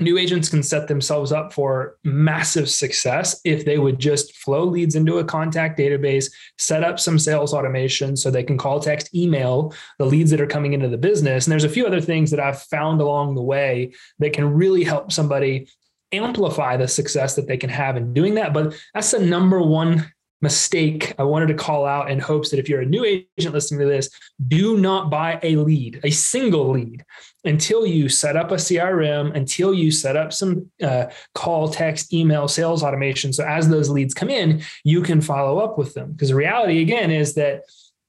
new 0.00 0.18
agents 0.18 0.48
can 0.48 0.62
set 0.62 0.88
themselves 0.88 1.32
up 1.32 1.52
for 1.52 1.96
massive 2.04 2.68
success 2.68 3.40
if 3.44 3.64
they 3.64 3.78
would 3.78 3.98
just 3.98 4.36
flow 4.36 4.64
leads 4.64 4.94
into 4.94 5.18
a 5.18 5.24
contact 5.24 5.78
database, 5.78 6.30
set 6.58 6.84
up 6.84 7.00
some 7.00 7.18
sales 7.18 7.54
automation 7.54 8.16
so 8.16 8.30
they 8.30 8.42
can 8.42 8.58
call, 8.58 8.78
text, 8.78 9.14
email 9.14 9.74
the 9.98 10.04
leads 10.04 10.30
that 10.30 10.40
are 10.40 10.46
coming 10.46 10.74
into 10.74 10.88
the 10.88 10.98
business. 10.98 11.46
And 11.46 11.52
there's 11.52 11.64
a 11.64 11.68
few 11.68 11.86
other 11.86 12.00
things 12.00 12.30
that 12.30 12.40
I've 12.40 12.62
found 12.62 13.00
along 13.00 13.34
the 13.34 13.42
way 13.42 13.94
that 14.18 14.34
can 14.34 14.52
really 14.52 14.84
help 14.84 15.12
somebody 15.12 15.68
amplify 16.12 16.76
the 16.76 16.88
success 16.88 17.34
that 17.36 17.48
they 17.48 17.56
can 17.56 17.70
have 17.70 17.96
in 17.96 18.12
doing 18.12 18.34
that. 18.34 18.52
But 18.52 18.74
that's 18.94 19.10
the 19.10 19.20
number 19.20 19.60
one 19.62 20.12
mistake 20.42 21.14
I 21.18 21.22
wanted 21.22 21.48
to 21.48 21.54
call 21.54 21.86
out 21.86 22.10
in 22.10 22.18
hopes 22.18 22.50
that 22.50 22.58
if 22.58 22.68
you're 22.68 22.82
a 22.82 22.86
new 22.86 23.04
agent 23.04 23.54
listening 23.54 23.80
to 23.80 23.86
this, 23.86 24.10
do 24.48 24.76
not 24.76 25.10
buy 25.10 25.40
a 25.42 25.56
lead, 25.56 26.00
a 26.04 26.10
single 26.10 26.70
lead, 26.70 27.04
until 27.44 27.86
you 27.86 28.08
set 28.08 28.36
up 28.36 28.50
a 28.50 28.56
CRM, 28.56 29.34
until 29.34 29.72
you 29.72 29.90
set 29.90 30.16
up 30.16 30.32
some 30.32 30.70
uh, 30.82 31.06
call, 31.34 31.68
text, 31.68 32.12
email, 32.12 32.48
sales 32.48 32.82
automation. 32.82 33.32
So 33.32 33.44
as 33.44 33.68
those 33.68 33.88
leads 33.88 34.14
come 34.14 34.30
in, 34.30 34.62
you 34.84 35.02
can 35.02 35.20
follow 35.20 35.58
up 35.58 35.78
with 35.78 35.94
them. 35.94 36.12
Because 36.12 36.28
the 36.28 36.34
reality, 36.34 36.82
again, 36.82 37.10
is 37.10 37.34
that 37.34 37.62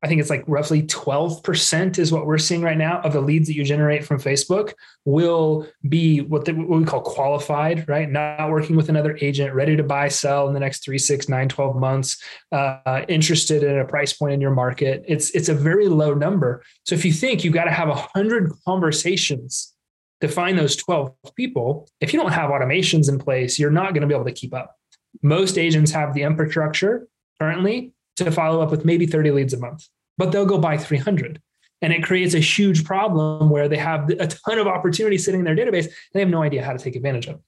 I 0.03 0.07
think 0.07 0.21
it's 0.21 0.29
like 0.29 0.43
roughly 0.47 0.83
12% 0.83 1.97
is 1.97 2.11
what 2.11 2.27
we're 2.27 2.37
seeing 2.37 2.61
right 2.61 2.77
now 2.77 3.01
of 3.01 3.13
the 3.13 3.21
leads 3.21 3.47
that 3.47 3.55
you 3.55 3.63
generate 3.63 4.05
from 4.05 4.19
Facebook 4.19 4.73
will 5.05 5.67
be 5.89 6.21
what, 6.21 6.45
the, 6.45 6.53
what 6.53 6.79
we 6.79 6.85
call 6.85 7.01
qualified, 7.01 7.89
right? 7.89 8.09
Not 8.09 8.51
working 8.51 8.75
with 8.75 8.89
another 8.89 9.17
agent, 9.21 9.55
ready 9.55 9.75
to 9.75 9.83
buy, 9.83 10.07
sell 10.09 10.47
in 10.47 10.53
the 10.53 10.59
next 10.59 10.83
three, 10.83 10.99
six, 10.99 11.27
nine, 11.27 11.49
12 11.49 11.77
months, 11.77 12.21
uh, 12.51 13.01
interested 13.07 13.63
in 13.63 13.79
a 13.79 13.85
price 13.85 14.13
point 14.13 14.33
in 14.33 14.41
your 14.41 14.53
market. 14.53 15.03
It's, 15.07 15.31
it's 15.31 15.49
a 15.49 15.55
very 15.55 15.87
low 15.87 16.13
number. 16.13 16.63
So 16.85 16.93
if 16.93 17.03
you 17.03 17.11
think 17.11 17.43
you've 17.43 17.55
got 17.55 17.65
to 17.65 17.71
have 17.71 17.87
100 17.87 18.51
conversations 18.65 19.73
to 20.21 20.27
find 20.27 20.59
those 20.59 20.75
12 20.75 21.11
people, 21.35 21.89
if 22.01 22.13
you 22.13 22.19
don't 22.19 22.33
have 22.33 22.51
automations 22.51 23.09
in 23.09 23.17
place, 23.17 23.57
you're 23.57 23.71
not 23.71 23.93
going 23.93 24.01
to 24.01 24.07
be 24.07 24.13
able 24.13 24.25
to 24.25 24.31
keep 24.31 24.53
up. 24.53 24.75
Most 25.23 25.57
agents 25.57 25.89
have 25.91 26.13
the 26.13 26.21
infrastructure 26.21 27.07
currently 27.39 27.93
to 28.17 28.31
follow 28.31 28.61
up 28.61 28.71
with 28.71 28.85
maybe 28.85 29.05
30 29.05 29.31
leads 29.31 29.53
a 29.53 29.59
month, 29.59 29.87
but 30.17 30.31
they'll 30.31 30.45
go 30.45 30.57
buy 30.57 30.77
300. 30.77 31.41
And 31.81 31.93
it 31.93 32.03
creates 32.03 32.33
a 32.33 32.39
huge 32.39 32.83
problem 32.83 33.49
where 33.49 33.69
they 33.69 33.77
have 33.77 34.09
a 34.09 34.27
ton 34.27 34.57
of 34.57 34.67
opportunity 34.67 35.17
sitting 35.17 35.41
in 35.41 35.45
their 35.45 35.55
database 35.55 35.85
and 35.85 35.93
they 36.13 36.19
have 36.19 36.29
no 36.29 36.41
idea 36.41 36.63
how 36.63 36.73
to 36.73 36.79
take 36.79 36.95
advantage 36.95 37.27
of. 37.27 37.39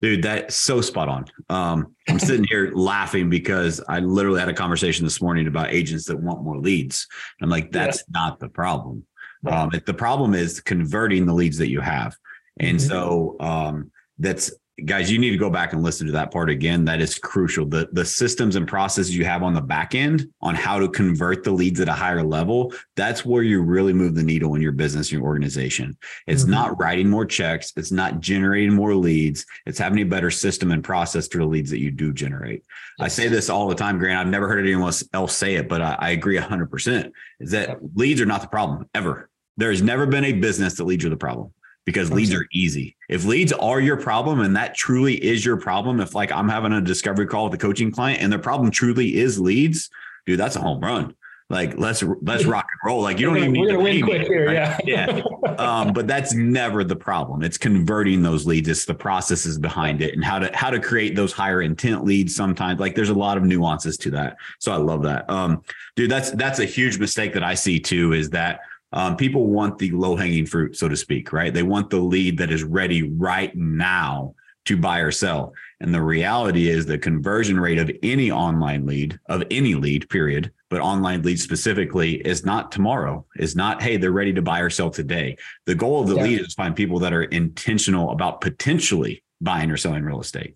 Dude, 0.00 0.22
that's 0.22 0.56
so 0.56 0.80
spot 0.80 1.08
on. 1.08 1.26
Um, 1.48 1.94
I'm 2.08 2.18
sitting 2.18 2.44
here 2.44 2.72
laughing 2.74 3.30
because 3.30 3.80
I 3.88 4.00
literally 4.00 4.40
had 4.40 4.48
a 4.48 4.54
conversation 4.54 5.04
this 5.04 5.22
morning 5.22 5.46
about 5.46 5.70
agents 5.70 6.06
that 6.06 6.16
want 6.16 6.42
more 6.42 6.58
leads. 6.58 7.06
I'm 7.40 7.50
like, 7.50 7.70
that's 7.70 7.98
yeah. 7.98 8.20
not 8.20 8.40
the 8.40 8.48
problem. 8.48 9.06
Um, 9.46 9.70
the 9.86 9.94
problem 9.94 10.34
is 10.34 10.60
converting 10.60 11.26
the 11.26 11.34
leads 11.34 11.58
that 11.58 11.68
you 11.68 11.80
have. 11.80 12.16
And 12.60 12.78
mm-hmm. 12.78 12.88
so 12.88 13.36
um, 13.40 13.90
that's 14.18 14.52
guys, 14.84 15.10
you 15.10 15.18
need 15.18 15.30
to 15.30 15.36
go 15.36 15.50
back 15.50 15.72
and 15.72 15.82
listen 15.82 16.06
to 16.06 16.12
that 16.12 16.30
part 16.30 16.48
again. 16.48 16.84
That 16.84 17.00
is 17.00 17.18
crucial. 17.18 17.66
The 17.66 17.88
the 17.92 18.04
systems 18.04 18.56
and 18.56 18.66
processes 18.66 19.14
you 19.14 19.24
have 19.24 19.42
on 19.42 19.54
the 19.54 19.60
back 19.60 19.94
end 19.94 20.28
on 20.40 20.54
how 20.54 20.78
to 20.78 20.88
convert 20.88 21.44
the 21.44 21.50
leads 21.50 21.80
at 21.80 21.88
a 21.88 21.92
higher 21.92 22.22
level, 22.22 22.72
that's 22.96 23.24
where 23.24 23.42
you 23.42 23.62
really 23.62 23.92
move 23.92 24.14
the 24.14 24.22
needle 24.22 24.54
in 24.54 24.62
your 24.62 24.72
business, 24.72 25.12
your 25.12 25.22
organization. 25.22 25.96
It's 26.26 26.42
mm-hmm. 26.42 26.52
not 26.52 26.80
writing 26.80 27.08
more 27.08 27.26
checks, 27.26 27.72
it's 27.76 27.92
not 27.92 28.20
generating 28.20 28.72
more 28.72 28.94
leads, 28.94 29.44
it's 29.66 29.78
having 29.78 30.00
a 30.00 30.04
better 30.04 30.30
system 30.30 30.72
and 30.72 30.82
process 30.82 31.28
to 31.28 31.38
the 31.38 31.44
leads 31.44 31.70
that 31.70 31.80
you 31.80 31.90
do 31.90 32.12
generate. 32.12 32.64
Yes. 32.98 33.04
I 33.04 33.08
say 33.08 33.28
this 33.28 33.50
all 33.50 33.68
the 33.68 33.74
time, 33.74 33.98
Grant. 33.98 34.20
I've 34.20 34.32
never 34.32 34.48
heard 34.48 34.64
anyone 34.64 34.92
else 35.12 35.36
say 35.36 35.56
it, 35.56 35.68
but 35.68 35.82
I, 35.82 35.96
I 35.98 36.10
agree 36.10 36.38
100%. 36.38 37.12
Is 37.40 37.50
that 37.50 37.68
yep. 37.68 37.78
leads 37.94 38.20
are 38.20 38.26
not 38.26 38.40
the 38.40 38.48
problem 38.48 38.88
ever. 38.94 39.28
There 39.58 39.70
has 39.70 39.82
never 39.82 40.06
been 40.06 40.24
a 40.24 40.32
business 40.32 40.74
that 40.76 40.84
leads 40.84 41.04
are 41.04 41.10
the 41.10 41.16
problem 41.16 41.52
because 41.84 42.10
leads 42.10 42.32
are 42.32 42.46
easy. 42.52 42.96
If 43.08 43.24
leads 43.24 43.52
are 43.52 43.80
your 43.80 43.96
problem 43.96 44.40
and 44.40 44.54
that 44.56 44.74
truly 44.74 45.14
is 45.14 45.44
your 45.44 45.56
problem, 45.56 46.00
if 46.00 46.14
like 46.14 46.30
I'm 46.30 46.48
having 46.48 46.72
a 46.72 46.80
discovery 46.80 47.26
call 47.26 47.44
with 47.44 47.54
a 47.54 47.58
coaching 47.58 47.90
client 47.90 48.22
and 48.22 48.30
their 48.30 48.38
problem 48.38 48.70
truly 48.70 49.16
is 49.16 49.40
leads, 49.40 49.90
dude, 50.26 50.38
that's 50.38 50.56
a 50.56 50.60
home 50.60 50.80
run. 50.80 51.14
Like 51.52 51.76
let's 51.76 52.02
let's 52.22 52.46
rock 52.46 52.66
and 52.72 52.88
roll. 52.88 53.02
Like 53.02 53.20
you 53.20 53.26
don't 53.26 53.36
even 53.36 53.52
need 53.52 53.68
to 53.68 53.76
win 53.78 54.02
quick 54.02 54.26
here, 54.26 54.46
right? 54.46 54.54
yeah. 54.54 54.78
yeah. 54.86 55.22
Um, 55.58 55.92
but 55.92 56.06
that's 56.06 56.32
never 56.32 56.82
the 56.82 56.96
problem. 56.96 57.42
It's 57.42 57.58
converting 57.58 58.22
those 58.22 58.46
leads. 58.46 58.70
It's 58.70 58.86
the 58.86 58.94
processes 58.94 59.58
behind 59.58 60.00
it 60.00 60.14
and 60.14 60.24
how 60.24 60.38
to 60.38 60.50
how 60.56 60.70
to 60.70 60.80
create 60.80 61.14
those 61.14 61.30
higher 61.30 61.60
intent 61.60 62.06
leads. 62.06 62.34
Sometimes 62.34 62.80
like 62.80 62.94
there's 62.94 63.10
a 63.10 63.14
lot 63.14 63.36
of 63.36 63.44
nuances 63.44 63.98
to 63.98 64.10
that. 64.12 64.36
So 64.60 64.72
I 64.72 64.76
love 64.76 65.02
that. 65.02 65.28
Um, 65.28 65.62
dude, 65.94 66.10
that's 66.10 66.30
that's 66.30 66.58
a 66.58 66.64
huge 66.64 66.98
mistake 66.98 67.34
that 67.34 67.44
I 67.44 67.52
see 67.52 67.78
too. 67.78 68.14
Is 68.14 68.30
that 68.30 68.60
um, 68.92 69.16
people 69.16 69.46
want 69.46 69.78
the 69.78 69.90
low 69.90 70.16
hanging 70.16 70.46
fruit, 70.46 70.76
so 70.76 70.88
to 70.88 70.96
speak, 70.96 71.32
right? 71.32 71.52
They 71.52 71.62
want 71.62 71.90
the 71.90 72.00
lead 72.00 72.38
that 72.38 72.50
is 72.50 72.62
ready 72.62 73.02
right 73.02 73.54
now 73.56 74.34
to 74.64 74.76
buy 74.76 75.00
or 75.00 75.10
sell. 75.10 75.52
And 75.80 75.92
the 75.92 76.02
reality 76.02 76.68
is 76.68 76.86
the 76.86 76.98
conversion 76.98 77.58
rate 77.58 77.78
of 77.78 77.90
any 78.02 78.30
online 78.30 78.86
lead, 78.86 79.18
of 79.26 79.42
any 79.50 79.74
lead, 79.74 80.08
period, 80.08 80.52
but 80.70 80.80
online 80.80 81.22
lead 81.22 81.40
specifically, 81.40 82.14
is 82.14 82.44
not 82.44 82.70
tomorrow, 82.70 83.26
is 83.36 83.56
not, 83.56 83.82
hey, 83.82 83.96
they're 83.96 84.12
ready 84.12 84.32
to 84.32 84.42
buy 84.42 84.60
or 84.60 84.70
sell 84.70 84.90
today. 84.90 85.36
The 85.66 85.74
goal 85.74 86.00
of 86.00 86.08
the 86.08 86.16
yeah. 86.16 86.22
lead 86.22 86.40
is 86.42 86.48
to 86.48 86.54
find 86.54 86.76
people 86.76 87.00
that 87.00 87.12
are 87.12 87.24
intentional 87.24 88.10
about 88.10 88.40
potentially 88.40 89.24
buying 89.40 89.70
or 89.70 89.76
selling 89.76 90.04
real 90.04 90.20
estate. 90.20 90.54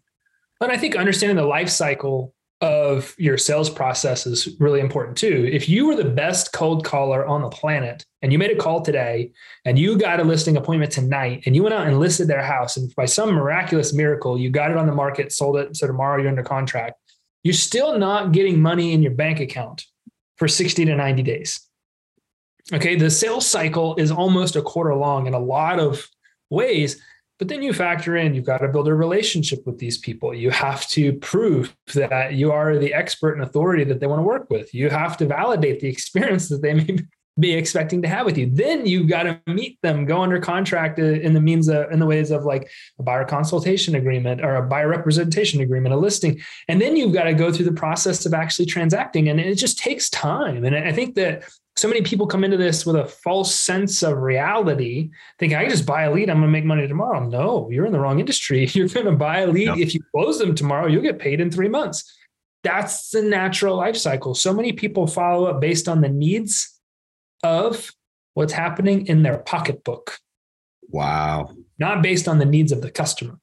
And 0.61 0.71
I 0.71 0.77
think 0.77 0.95
understanding 0.95 1.37
the 1.37 1.45
life 1.45 1.69
cycle 1.69 2.33
of 2.63 3.15
your 3.19 3.37
sales 3.37 3.69
process 3.69 4.27
is 4.27 4.57
really 4.59 4.81
important 4.81 5.17
too. 5.19 5.49
If 5.53 5.69
you 5.69 5.87
were 5.87 5.97
the 5.97 6.05
best 6.05 6.53
cold 6.53 6.85
caller 6.85 7.27
on 7.27 7.43
the 7.43 7.51
planet 7.51 8.05
and 8.23 8.33
you 8.33 8.39
made 8.39 8.51
a 8.51 8.57
call 8.57 8.81
today 8.81 9.33
and 9.67 9.79
you 9.79 9.99
got 9.99 10.21
a 10.21 10.25
listing 10.25 10.57
appointment 10.57 10.91
tonight 10.91 11.43
and 11.45 11.55
you 11.55 11.63
went 11.63 11.75
out 11.75 11.87
and 11.87 12.01
listed 12.01 12.29
their 12.29 12.43
house 12.43 12.79
and 12.79 12.95
by 12.95 13.05
some 13.05 13.33
miraculous 13.33 13.93
miracle 13.93 14.39
you 14.39 14.49
got 14.49 14.71
it 14.71 14.79
on 14.79 14.87
the 14.87 14.95
market, 14.95 15.33
sold 15.33 15.59
it, 15.59 15.77
so 15.77 15.87
tomorrow 15.87 16.19
you're 16.19 16.31
under 16.31 16.43
contract, 16.43 16.95
you're 17.43 17.53
still 17.53 17.99
not 17.99 18.33
getting 18.33 18.61
money 18.61 18.93
in 18.93 19.03
your 19.03 19.13
bank 19.13 19.39
account 19.39 19.85
for 20.37 20.49
60 20.49 20.87
to 20.87 20.97
90 20.97 21.23
days. 21.23 21.61
Okay, 22.73 22.97
the 22.97 23.11
sales 23.11 23.47
cycle 23.47 23.95
is 23.97 24.11
almost 24.11 24.57
a 24.57 24.63
quarter 24.63 24.95
long 24.95 25.27
in 25.27 25.35
a 25.35 25.39
lot 25.39 25.79
of 25.79 26.09
ways 26.49 27.01
but 27.39 27.49
then 27.49 27.63
you 27.63 27.73
factor 27.73 28.17
in, 28.17 28.35
you've 28.35 28.47
got 28.47 28.59
to 28.59 28.69
build 28.69 28.89
a 28.89 28.95
relationship 28.95 29.67
with 29.67 29.79
these 29.79 29.99
people. 29.99 30.35
You 30.35 30.51
have 30.51 30.87
to 30.91 31.13
prove 31.15 31.77
that 31.95 32.35
you 32.35 32.51
are 32.51 32.79
the 32.79 32.95
expert 32.95 33.33
and 33.35 33.43
authority 33.43 33.85
that 33.85 34.01
they 34.01 34.07
want 34.07 34.21
to 34.21 34.25
work 34.25 34.49
with. 34.49 34.73
You 34.73 34.89
have 34.89 35.17
to 35.19 35.27
validate 35.27 35.81
the 35.81 35.89
experience 35.89 36.49
that 36.51 36.63
they 36.63 36.75
may 36.75 36.99
be 37.39 37.53
expecting 37.53 38.01
to 38.01 38.09
have 38.09 38.25
with 38.25 38.39
you. 38.39 38.49
Then 38.51 38.87
you've 38.87 39.09
got 39.09 39.25
to 39.25 39.41
meet 39.47 39.79
them, 39.83 40.07
go 40.07 40.23
under 40.23 40.41
contract 40.41 40.99
uh, 40.99 41.03
in 41.03 41.35
the 41.35 41.41
means 41.41 41.69
of, 41.69 41.93
in 41.93 41.99
the 41.99 42.07
ways 42.07 42.31
of 42.31 42.45
like 42.45 42.71
a 42.99 43.03
buyer 43.03 43.27
consultation 43.27 43.95
agreement 43.95 44.43
or 44.43 44.57
a 44.57 44.67
buyer 44.67 44.89
representation 44.89 45.61
agreement, 45.61 45.95
a 45.95 45.99
listing. 45.99 46.41
And 46.69 46.81
then 46.81 46.97
you've 46.97 47.13
got 47.13 47.25
to 47.25 47.35
go 47.35 47.53
through 47.53 47.67
the 47.67 47.73
process 47.73 48.25
of 48.25 48.33
actually 48.33 48.67
transacting. 48.67 49.29
And 49.29 49.39
it 49.39 49.57
just 49.57 49.79
takes 49.79 50.09
time. 50.09 50.65
And 50.65 50.75
I 50.75 50.93
think 50.93 51.15
that 51.17 51.45
so 51.77 51.89
many 51.89 52.01
people 52.01 52.27
come 52.27 52.43
into 52.43 52.57
this 52.57 52.87
with 52.87 52.97
a 52.97 53.05
false 53.05 53.55
sense 53.55 54.03
of 54.03 54.17
reality, 54.19 55.11
thinking 55.39 55.59
I 55.59 55.63
can 55.63 55.71
just 55.71 55.85
buy 55.85 56.05
a 56.05 56.13
lead, 56.13 56.31
I'm 56.31 56.39
going 56.39 56.49
to 56.49 56.53
make 56.53 56.65
money 56.65 56.89
tomorrow. 56.89 57.21
No, 57.21 57.69
you're 57.71 57.85
in 57.85 57.93
the 57.93 58.01
wrong 58.01 58.19
industry. 58.19 58.67
You're 58.73 58.89
going 58.89 59.07
to 59.07 59.13
buy 59.13 59.41
a 59.41 59.47
lead. 59.47 59.69
Yep. 59.69 59.79
If 59.79 59.95
you 59.95 60.01
close 60.15 60.39
them 60.39 60.55
tomorrow, 60.55 60.87
you'll 60.87 61.03
get 61.03 61.19
paid 61.19 61.41
in 61.41 61.51
three 61.51 61.69
months. 61.69 62.11
That's 62.65 63.11
the 63.11 63.23
natural 63.23 63.77
life 63.77 63.97
cycle. 63.97 64.35
So 64.35 64.53
many 64.53 64.73
people 64.73 65.07
follow 65.07 65.47
up 65.47 65.61
based 65.61 65.87
on 65.87 66.01
the 66.01 66.09
needs 66.09 66.81
of 67.43 67.93
what's 68.35 68.53
happening 68.53 69.07
in 69.07 69.23
their 69.23 69.39
pocketbook. 69.39 70.19
Wow. 70.89 71.55
Not 71.79 72.03
based 72.03 72.27
on 72.27 72.39
the 72.39 72.45
needs 72.45 72.73
of 72.73 72.81
the 72.81 72.91
customer. 72.91 73.39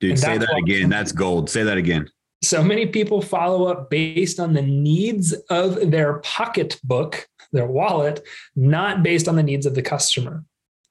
Dude, 0.00 0.18
say 0.18 0.38
that 0.38 0.56
again. 0.56 0.90
That's 0.90 1.12
gold. 1.12 1.48
Say 1.48 1.62
that 1.62 1.78
again. 1.78 2.08
So 2.44 2.62
many 2.62 2.86
people 2.86 3.22
follow 3.22 3.66
up 3.66 3.88
based 3.88 4.38
on 4.38 4.52
the 4.52 4.62
needs 4.62 5.32
of 5.48 5.90
their 5.90 6.18
pocketbook, 6.18 7.26
their 7.52 7.66
wallet, 7.66 8.26
not 8.54 9.02
based 9.02 9.28
on 9.28 9.36
the 9.36 9.42
needs 9.42 9.64
of 9.66 9.74
the 9.74 9.82
customer. 9.82 10.44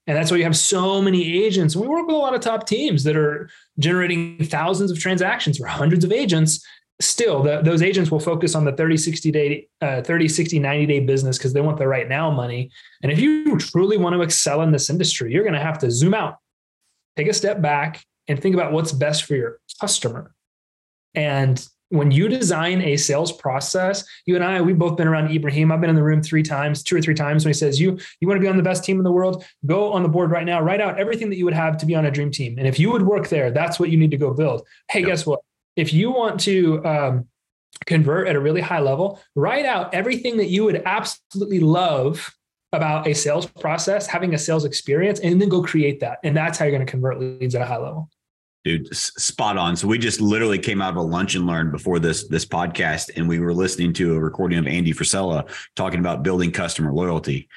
And 0.07 0.17
that's 0.17 0.31
why 0.31 0.37
you 0.37 0.43
have 0.43 0.57
so 0.57 1.01
many 1.01 1.43
agents. 1.45 1.75
We 1.75 1.87
work 1.87 2.07
with 2.07 2.15
a 2.15 2.19
lot 2.19 2.33
of 2.33 2.41
top 2.41 2.67
teams 2.67 3.03
that 3.03 3.15
are 3.15 3.49
generating 3.79 4.43
thousands 4.45 4.91
of 4.91 4.99
transactions 4.99 5.57
for 5.57 5.67
hundreds 5.67 6.03
of 6.03 6.11
agents. 6.11 6.65
Still, 6.99 7.43
the, 7.43 7.61
those 7.61 7.81
agents 7.81 8.11
will 8.11 8.19
focus 8.19 8.55
on 8.55 8.65
the 8.65 8.73
30, 8.73 8.97
60 8.97 9.31
day, 9.31 9.67
uh, 9.81 10.01
30, 10.01 10.27
60, 10.27 10.59
90 10.59 10.85
day 10.87 10.99
business 11.01 11.37
because 11.37 11.53
they 11.53 11.61
want 11.61 11.77
the 11.77 11.87
right 11.87 12.09
now 12.09 12.31
money. 12.31 12.69
And 13.01 13.11
if 13.11 13.19
you 13.19 13.57
truly 13.57 13.97
want 13.97 14.13
to 14.13 14.21
excel 14.21 14.61
in 14.61 14.71
this 14.71 14.89
industry, 14.89 15.31
you're 15.31 15.43
going 15.43 15.53
to 15.53 15.59
have 15.59 15.79
to 15.79 15.91
zoom 15.91 16.13
out, 16.13 16.37
take 17.15 17.27
a 17.27 17.33
step 17.33 17.61
back, 17.61 18.03
and 18.27 18.41
think 18.41 18.55
about 18.55 18.71
what's 18.73 18.91
best 18.91 19.23
for 19.23 19.35
your 19.35 19.59
customer. 19.79 20.33
And 21.15 21.65
when 21.89 22.09
you 22.09 22.27
design 22.27 22.81
a 22.81 22.97
sales 22.97 23.31
process, 23.31 24.03
you 24.25 24.35
and 24.35 24.43
I, 24.43 24.59
we've 24.61 24.79
both 24.79 24.97
been 24.97 25.07
around 25.07 25.31
Ibrahim. 25.31 25.71
I've 25.71 25.79
been 25.79 25.91
in 25.91 25.95
the 25.95 26.03
room 26.03 26.23
three 26.23 26.41
times, 26.41 26.81
two 26.81 26.95
or 26.95 27.01
three 27.01 27.13
times 27.13 27.45
when 27.45 27.49
he 27.49 27.57
says, 27.57 27.79
You 27.79 27.99
you 28.19 28.27
want 28.27 28.39
to 28.39 28.41
be 28.41 28.47
on 28.47 28.57
the 28.57 28.63
best 28.63 28.83
team 28.83 28.97
in 28.97 29.03
the 29.03 29.11
world, 29.11 29.45
go 29.65 29.93
on 29.93 30.01
the 30.01 30.09
board 30.09 30.31
right 30.31 30.45
now, 30.45 30.59
write 30.59 30.81
out 30.81 30.99
everything 30.99 31.29
that 31.29 31.35
you 31.35 31.45
would 31.45 31.53
have 31.53 31.77
to 31.77 31.85
be 31.85 31.93
on 31.93 32.05
a 32.05 32.11
dream 32.11 32.31
team. 32.31 32.57
And 32.57 32.67
if 32.67 32.79
you 32.79 32.91
would 32.91 33.03
work 33.03 33.27
there, 33.27 33.51
that's 33.51 33.79
what 33.79 33.89
you 33.91 33.97
need 33.97 34.09
to 34.11 34.17
go 34.17 34.33
build. 34.33 34.65
Hey, 34.89 35.01
yep. 35.01 35.09
guess 35.09 35.25
what? 35.25 35.41
If 35.75 35.93
you 35.93 36.09
want 36.11 36.39
to 36.41 36.83
um, 36.83 37.27
convert 37.85 38.27
at 38.27 38.35
a 38.35 38.39
really 38.39 38.61
high 38.61 38.79
level, 38.79 39.19
write 39.35 39.65
out 39.65 39.93
everything 39.93 40.37
that 40.37 40.47
you 40.47 40.63
would 40.63 40.81
absolutely 40.85 41.59
love 41.59 42.33
about 42.71 43.07
a 43.07 43.13
sales 43.13 43.45
process, 43.45 44.07
having 44.07 44.33
a 44.33 44.37
sales 44.37 44.65
experience, 44.65 45.19
and 45.19 45.39
then 45.39 45.47
go 45.47 45.61
create 45.61 45.99
that. 45.99 46.17
And 46.23 46.35
that's 46.35 46.57
how 46.57 46.65
you're 46.65 46.75
going 46.75 46.85
to 46.85 46.89
convert 46.89 47.19
leads 47.19 47.53
at 47.53 47.61
a 47.61 47.65
high 47.65 47.77
level. 47.77 48.09
Dude, 48.63 48.95
spot 48.95 49.57
on. 49.57 49.75
So 49.75 49.89
we 49.89 49.97
just 49.97 50.21
literally 50.21 50.57
came 50.57 50.81
out 50.81 50.91
of 50.91 50.95
a 50.95 51.01
lunch 51.01 51.35
and 51.35 51.45
learn 51.45 51.69
before 51.69 51.99
this 51.99 52.29
this 52.29 52.45
podcast, 52.45 53.11
and 53.17 53.27
we 53.27 53.39
were 53.39 53.53
listening 53.53 53.91
to 53.93 54.15
a 54.15 54.19
recording 54.19 54.57
of 54.57 54.67
Andy 54.67 54.93
Frisella 54.93 55.49
talking 55.75 55.99
about 55.99 56.23
building 56.23 56.49
customer 56.49 56.93
loyalty. 56.93 57.49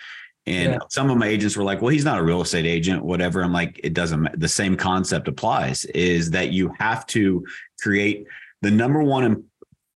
And 0.46 0.72
yeah. 0.72 0.78
some 0.90 1.08
of 1.08 1.16
my 1.16 1.28
agents 1.28 1.56
were 1.56 1.62
like, 1.62 1.80
"Well, 1.80 1.90
he's 1.90 2.04
not 2.04 2.18
a 2.18 2.24
real 2.24 2.42
estate 2.42 2.66
agent, 2.66 3.04
whatever." 3.04 3.44
I'm 3.44 3.52
like, 3.52 3.80
"It 3.84 3.94
doesn't." 3.94 4.40
The 4.40 4.48
same 4.48 4.76
concept 4.76 5.28
applies: 5.28 5.84
is 5.86 6.32
that 6.32 6.50
you 6.50 6.72
have 6.80 7.06
to 7.08 7.46
create 7.80 8.26
the 8.62 8.72
number 8.72 9.00
one 9.00 9.44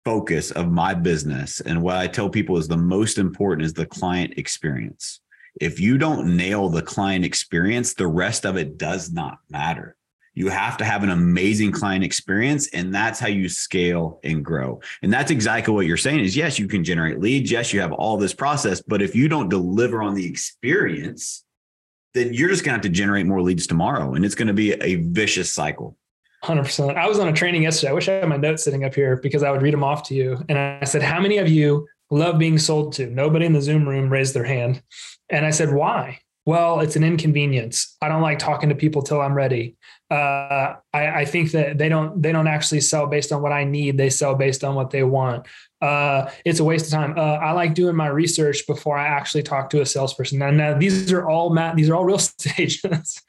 focus 0.05 0.53
of 0.53 0.71
my 0.71 0.95
business, 0.95 1.61
and 1.61 1.83
what 1.83 1.97
I 1.97 2.07
tell 2.07 2.31
people 2.31 2.57
is 2.57 2.69
the 2.69 2.77
most 2.77 3.19
important 3.19 3.67
is 3.67 3.73
the 3.73 3.87
client 3.87 4.35
experience. 4.37 5.21
If 5.61 5.81
you 5.81 5.99
don't 5.99 6.37
nail 6.37 6.69
the 6.69 6.83
client 6.83 7.25
experience, 7.25 7.95
the 7.95 8.07
rest 8.07 8.47
of 8.47 8.57
it 8.57 8.79
does 8.79 9.11
not 9.11 9.39
matter 9.51 9.97
you 10.35 10.49
have 10.49 10.77
to 10.77 10.85
have 10.85 11.03
an 11.03 11.11
amazing 11.11 11.73
client 11.73 12.05
experience 12.05 12.69
and 12.69 12.95
that's 12.95 13.19
how 13.19 13.29
you 13.29 13.49
scale 13.49 14.21
and 14.23 14.45
grow. 14.45 14.81
And 15.03 15.13
that's 15.13 15.31
exactly 15.31 15.75
what 15.75 15.87
you're 15.87 15.97
saying 15.97 16.21
is 16.21 16.37
yes 16.37 16.59
you 16.59 16.69
can 16.69 16.85
generate 16.85 17.21
leads. 17.21 17.51
Yes 17.51 17.73
you 17.73 17.81
have 17.81 17.93
all 17.93 18.17
this 18.17 18.35
process 18.35 18.81
but 18.81 19.03
if 19.03 19.15
you 19.15 19.29
don't 19.29 19.49
deliver 19.49 20.03
on 20.03 20.15
the 20.15 20.27
experience 20.27 21.45
then 22.15 22.33
you're 22.35 22.49
just 22.49 22.65
going 22.65 22.73
to 22.73 22.77
have 22.77 22.83
to 22.83 22.89
generate 22.89 23.27
more 23.27 23.43
leads 23.43 23.67
tomorrow 23.67 24.15
and 24.15 24.25
it's 24.25 24.35
going 24.35 24.49
to 24.49 24.55
be 24.55 24.73
a 24.73 24.97
vicious 24.97 25.53
cycle. 25.53 25.97
100% 26.45 26.97
i 26.97 27.07
was 27.07 27.19
on 27.19 27.29
a 27.29 27.33
training 27.33 27.65
yesterday. 27.65 27.91
I 27.91 27.95
wish 27.95 28.09
i 28.09 28.13
had 28.13 28.29
my 28.29 28.37
notes 28.37 28.65
sitting 28.65 28.85
up 28.85 28.95
here 28.95 29.17
because 29.17 29.43
i 29.43 29.51
would 29.51 29.63
read 29.63 29.75
them 29.75 29.85
off 29.85 30.05
to 30.05 30.15
you. 30.15 30.43
And 30.49 30.59
i 30.59 30.85
said 30.85 31.03
how 31.03 31.21
many 31.21 31.39
of 31.39 31.49
you 31.49 31.87
love 32.11 32.39
being 32.39 32.59
sold 32.59 32.93
to? 32.95 33.07
Nobody 33.07 33.47
in 33.47 33.53
the 33.53 33.63
zoom 33.63 33.89
room 33.89 34.11
raised 34.11 34.35
their 34.35 34.45
hand. 34.45 34.83
And 35.29 35.45
i 35.45 35.51
said 35.51 35.73
why 35.73 36.21
well, 36.47 36.81
it's 36.81 36.97
an 36.97 37.05
inconvenience. 37.05 37.97
I 38.01 38.09
don't 38.09 38.23
like 38.23 38.39
talking 38.39 38.69
to 38.71 38.75
people 38.75 39.03
till 39.03 39.21
I'm 39.21 39.35
ready 39.35 39.77
uh, 40.11 40.75
I, 40.93 41.21
I, 41.21 41.25
think 41.25 41.53
that 41.53 41.79
they 41.79 41.89
don't 41.89 42.21
they 42.21 42.33
don't 42.33 42.49
actually 42.49 42.81
sell 42.81 43.07
based 43.07 43.31
on 43.31 43.43
what 43.43 43.53
I 43.53 43.63
need. 43.63 43.97
They 43.97 44.11
sell 44.11 44.35
based 44.35 44.65
on 44.65 44.75
what 44.75 44.91
they 44.91 45.05
want. 45.05 45.47
Uh, 45.81 46.29
it's 46.45 46.59
a 46.59 46.65
waste 46.65 46.87
of 46.87 46.93
time. 46.93 47.15
Uh, 47.17 47.37
I 47.37 47.53
like 47.53 47.75
doing 47.75 47.95
my 47.95 48.09
research 48.09 48.67
before 48.67 48.99
I 48.99 49.07
actually 49.07 49.45
talk 49.45 49.71
to 49.71 49.83
a 49.83 49.87
salesperson. 49.87 50.41
Now, 50.41 50.51
now 50.51 50.77
these 50.77 51.13
are 51.13 51.29
all 51.29 51.51
Matt. 51.51 51.77
These 51.77 51.89
are 51.89 51.95
all 51.95 52.05
real 52.05 52.17
estate 52.17 52.59
agents. 52.59 53.23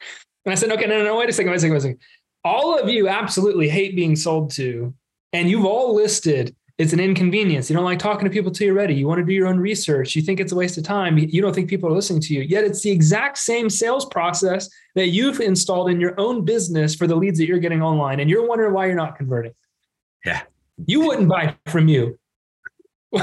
and 0.44 0.52
I 0.52 0.56
said, 0.56 0.72
okay, 0.72 0.86
no, 0.86 0.98
no, 0.98 1.04
no, 1.04 1.16
wait 1.16 1.28
a 1.28 1.32
second, 1.32 1.50
wait 1.50 1.58
a 1.58 1.60
second, 1.60 1.72
wait 1.72 1.78
a 1.78 1.82
second. 1.82 2.00
all 2.44 2.76
of 2.76 2.88
you 2.88 3.06
absolutely 3.06 3.68
hate 3.68 3.94
being 3.94 4.16
sold 4.16 4.50
to, 4.52 4.92
and 5.32 5.48
you've 5.48 5.64
all 5.64 5.94
listed 5.94 6.54
it's 6.82 6.92
an 6.92 6.98
inconvenience. 6.98 7.70
You 7.70 7.76
don't 7.76 7.84
like 7.84 8.00
talking 8.00 8.24
to 8.24 8.30
people 8.30 8.50
till 8.50 8.66
you're 8.66 8.74
ready. 8.74 8.92
You 8.92 9.06
want 9.06 9.20
to 9.20 9.24
do 9.24 9.32
your 9.32 9.46
own 9.46 9.60
research. 9.60 10.16
You 10.16 10.22
think 10.22 10.40
it's 10.40 10.50
a 10.50 10.56
waste 10.56 10.76
of 10.78 10.82
time. 10.82 11.16
You 11.16 11.40
don't 11.40 11.54
think 11.54 11.70
people 11.70 11.88
are 11.88 11.92
listening 11.92 12.20
to 12.22 12.34
you. 12.34 12.40
Yet 12.40 12.64
it's 12.64 12.82
the 12.82 12.90
exact 12.90 13.38
same 13.38 13.70
sales 13.70 14.04
process 14.06 14.68
that 14.96 15.10
you've 15.10 15.38
installed 15.40 15.90
in 15.90 16.00
your 16.00 16.18
own 16.18 16.44
business 16.44 16.96
for 16.96 17.06
the 17.06 17.14
leads 17.14 17.38
that 17.38 17.46
you're 17.46 17.60
getting 17.60 17.82
online. 17.82 18.18
And 18.18 18.28
you're 18.28 18.48
wondering 18.48 18.74
why 18.74 18.86
you're 18.86 18.96
not 18.96 19.14
converting. 19.16 19.52
Yeah. 20.24 20.42
You 20.84 21.02
wouldn't 21.06 21.28
buy 21.28 21.56
from 21.66 21.86
you. 21.86 22.18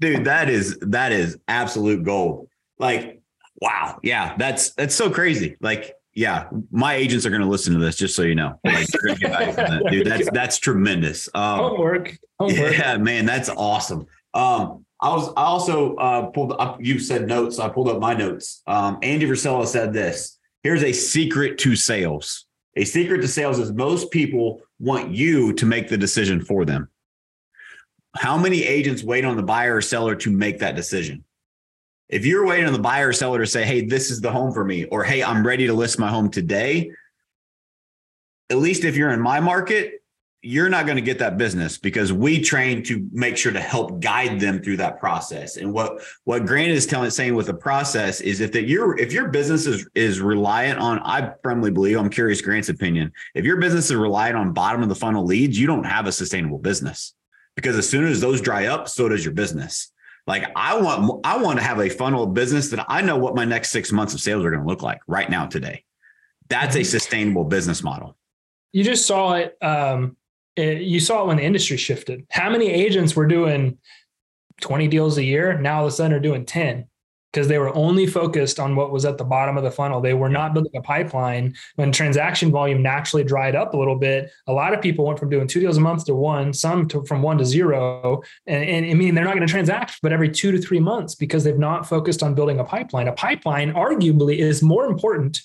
Dude, 0.00 0.24
that 0.24 0.50
is 0.50 0.78
that 0.80 1.12
is 1.12 1.38
absolute 1.46 2.02
gold. 2.02 2.48
Like, 2.80 3.22
wow. 3.60 4.00
Yeah, 4.02 4.34
that's 4.36 4.72
that's 4.72 4.96
so 4.96 5.10
crazy. 5.10 5.56
Like 5.60 5.94
yeah, 6.20 6.48
my 6.70 6.96
agents 6.96 7.24
are 7.24 7.30
going 7.30 7.40
to 7.40 7.48
listen 7.48 7.72
to 7.72 7.80
this, 7.80 7.96
just 7.96 8.14
so 8.14 8.20
you 8.20 8.34
know. 8.34 8.60
Like, 8.62 8.86
get 9.20 9.56
that. 9.56 9.86
dude. 9.90 10.06
That's 10.06 10.30
that's 10.32 10.58
tremendous. 10.58 11.30
Um, 11.34 11.60
Homework. 11.60 12.14
Homework. 12.38 12.76
Yeah, 12.76 12.98
man, 12.98 13.24
that's 13.24 13.48
awesome. 13.48 14.06
Um, 14.34 14.84
I 15.00 15.14
was 15.14 15.28
I 15.28 15.44
also 15.44 15.96
uh, 15.96 16.26
pulled 16.26 16.52
up. 16.58 16.76
You 16.78 16.98
said 16.98 17.26
notes. 17.26 17.56
So 17.56 17.62
I 17.62 17.70
pulled 17.70 17.88
up 17.88 18.00
my 18.00 18.12
notes. 18.12 18.62
Um, 18.66 18.98
Andy 19.00 19.24
Frisella 19.24 19.66
said 19.66 19.94
this. 19.94 20.38
Here's 20.62 20.82
a 20.82 20.92
secret 20.92 21.56
to 21.60 21.74
sales. 21.74 22.44
A 22.76 22.84
secret 22.84 23.22
to 23.22 23.28
sales 23.28 23.58
is 23.58 23.72
most 23.72 24.10
people 24.10 24.60
want 24.78 25.12
you 25.12 25.54
to 25.54 25.64
make 25.64 25.88
the 25.88 25.96
decision 25.96 26.44
for 26.44 26.66
them. 26.66 26.90
How 28.14 28.36
many 28.36 28.62
agents 28.62 29.02
wait 29.02 29.24
on 29.24 29.38
the 29.38 29.42
buyer 29.42 29.76
or 29.76 29.80
seller 29.80 30.16
to 30.16 30.30
make 30.30 30.58
that 30.58 30.76
decision? 30.76 31.24
If 32.10 32.26
you're 32.26 32.44
waiting 32.44 32.66
on 32.66 32.72
the 32.72 32.78
buyer 32.78 33.08
or 33.08 33.12
seller 33.12 33.38
to 33.38 33.46
say, 33.46 33.64
hey, 33.64 33.86
this 33.86 34.10
is 34.10 34.20
the 34.20 34.32
home 34.32 34.52
for 34.52 34.64
me, 34.64 34.84
or 34.86 35.04
hey, 35.04 35.22
I'm 35.22 35.46
ready 35.46 35.66
to 35.68 35.72
list 35.72 35.98
my 35.98 36.08
home 36.08 36.28
today, 36.28 36.90
at 38.50 38.58
least 38.58 38.84
if 38.84 38.96
you're 38.96 39.10
in 39.10 39.20
my 39.20 39.38
market, 39.38 40.00
you're 40.42 40.70
not 40.70 40.86
going 40.86 40.96
to 40.96 41.02
get 41.02 41.18
that 41.18 41.36
business 41.36 41.76
because 41.76 42.12
we 42.12 42.40
train 42.40 42.82
to 42.82 43.06
make 43.12 43.36
sure 43.36 43.52
to 43.52 43.60
help 43.60 44.00
guide 44.00 44.40
them 44.40 44.62
through 44.62 44.78
that 44.78 44.98
process. 44.98 45.58
And 45.58 45.72
what 45.72 46.00
what 46.24 46.46
Grant 46.46 46.70
is 46.70 46.86
telling 46.86 47.10
saying 47.10 47.34
with 47.34 47.46
the 47.46 47.54
process 47.54 48.22
is 48.22 48.40
if 48.40 48.50
that 48.52 48.66
your 48.66 48.98
if 48.98 49.12
your 49.12 49.28
business 49.28 49.66
is 49.66 49.86
is 49.94 50.20
reliant 50.20 50.78
on, 50.78 50.98
I 51.00 51.32
firmly 51.42 51.70
believe, 51.70 51.98
I'm 51.98 52.08
curious 52.08 52.40
Grant's 52.40 52.70
opinion. 52.70 53.12
If 53.34 53.44
your 53.44 53.58
business 53.58 53.90
is 53.90 53.96
reliant 53.96 54.36
on 54.36 54.52
bottom 54.52 54.82
of 54.82 54.88
the 54.88 54.94
funnel 54.94 55.26
leads, 55.26 55.58
you 55.58 55.66
don't 55.66 55.84
have 55.84 56.06
a 56.06 56.12
sustainable 56.12 56.58
business 56.58 57.14
because 57.54 57.76
as 57.76 57.88
soon 57.88 58.06
as 58.06 58.20
those 58.20 58.40
dry 58.40 58.66
up, 58.66 58.88
so 58.88 59.10
does 59.10 59.24
your 59.24 59.34
business. 59.34 59.92
Like 60.26 60.50
I 60.54 60.78
want, 60.78 61.20
I 61.24 61.38
want 61.38 61.58
to 61.58 61.64
have 61.64 61.80
a 61.80 61.88
funnel 61.88 62.24
of 62.24 62.34
business 62.34 62.70
that 62.70 62.84
I 62.88 63.02
know 63.02 63.16
what 63.16 63.34
my 63.34 63.44
next 63.44 63.70
six 63.70 63.90
months 63.92 64.14
of 64.14 64.20
sales 64.20 64.44
are 64.44 64.50
going 64.50 64.62
to 64.62 64.68
look 64.68 64.82
like 64.82 65.00
right 65.06 65.28
now 65.28 65.46
today. 65.46 65.84
That's 66.48 66.74
a 66.74 66.80
mm-hmm. 66.80 66.84
sustainable 66.84 67.44
business 67.44 67.82
model. 67.82 68.16
You 68.72 68.84
just 68.84 69.06
saw 69.06 69.34
it. 69.34 69.56
Um, 69.62 70.16
it, 70.56 70.82
you 70.82 71.00
saw 71.00 71.22
it 71.22 71.26
when 71.28 71.36
the 71.38 71.44
industry 71.44 71.76
shifted. 71.76 72.26
How 72.30 72.50
many 72.50 72.68
agents 72.68 73.16
were 73.16 73.26
doing 73.26 73.78
20 74.60 74.88
deals 74.88 75.16
a 75.16 75.24
year? 75.24 75.58
Now 75.58 75.78
all 75.78 75.86
of 75.86 75.92
a 75.92 75.92
sudden 75.92 76.12
are 76.12 76.20
doing 76.20 76.44
10 76.44 76.86
because 77.32 77.48
they 77.48 77.58
were 77.58 77.74
only 77.76 78.06
focused 78.06 78.58
on 78.58 78.74
what 78.74 78.90
was 78.90 79.04
at 79.04 79.18
the 79.18 79.24
bottom 79.24 79.56
of 79.56 79.62
the 79.62 79.70
funnel. 79.70 80.00
They 80.00 80.14
were 80.14 80.28
not 80.28 80.52
building 80.52 80.74
a 80.76 80.82
pipeline. 80.82 81.54
When 81.76 81.92
transaction 81.92 82.50
volume 82.50 82.82
naturally 82.82 83.24
dried 83.24 83.54
up 83.54 83.74
a 83.74 83.76
little 83.76 83.96
bit, 83.96 84.30
a 84.46 84.52
lot 84.52 84.74
of 84.74 84.80
people 84.80 85.04
went 85.04 85.18
from 85.18 85.30
doing 85.30 85.46
two 85.46 85.60
deals 85.60 85.76
a 85.76 85.80
month 85.80 86.06
to 86.06 86.14
one, 86.14 86.52
some 86.52 86.88
to, 86.88 87.04
from 87.04 87.22
one 87.22 87.38
to 87.38 87.44
zero. 87.44 88.22
And, 88.46 88.64
and 88.64 88.86
I 88.90 88.94
mean, 88.94 89.14
they're 89.14 89.24
not 89.24 89.34
going 89.34 89.46
to 89.46 89.52
transact, 89.52 90.00
but 90.02 90.12
every 90.12 90.28
two 90.28 90.50
to 90.52 90.58
three 90.58 90.80
months 90.80 91.14
because 91.14 91.44
they've 91.44 91.58
not 91.58 91.88
focused 91.88 92.22
on 92.22 92.34
building 92.34 92.58
a 92.58 92.64
pipeline. 92.64 93.06
A 93.06 93.12
pipeline, 93.12 93.72
arguably, 93.74 94.38
is 94.38 94.62
more 94.62 94.86
important 94.86 95.40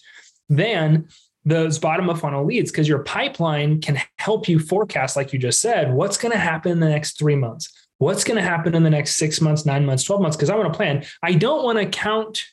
than 0.50 1.08
those 1.48 1.78
bottom 1.78 2.10
of 2.10 2.20
funnel 2.20 2.44
leads 2.44 2.72
because 2.72 2.88
your 2.88 3.04
pipeline 3.04 3.80
can 3.80 4.02
help 4.18 4.50
you 4.50 4.58
forecast, 4.58 5.16
like 5.16 5.32
you 5.32 5.38
just 5.38 5.62
said, 5.62 5.94
what's 5.94 6.18
going 6.18 6.32
to 6.32 6.40
happen 6.40 6.72
in 6.72 6.80
the 6.80 6.90
next 6.90 7.20
three 7.20 7.36
months 7.36 7.85
what's 7.98 8.24
going 8.24 8.38
to 8.38 8.48
happen 8.48 8.76
in 8.76 8.84
the 8.84 8.90
next 8.90 9.16
six 9.16 9.42
months, 9.42 9.66
nine 9.66 9.86
months, 9.86 10.04
12 10.04 10.22
months? 10.22 10.38
Because 10.38 10.50
I 10.50 10.56
want 10.56 10.72
to 10.72 10.78
plan. 10.78 11.06
I 11.24 11.34
don't 11.34 11.64
want 11.64 11.78
to 11.78 11.86
count 11.86 12.46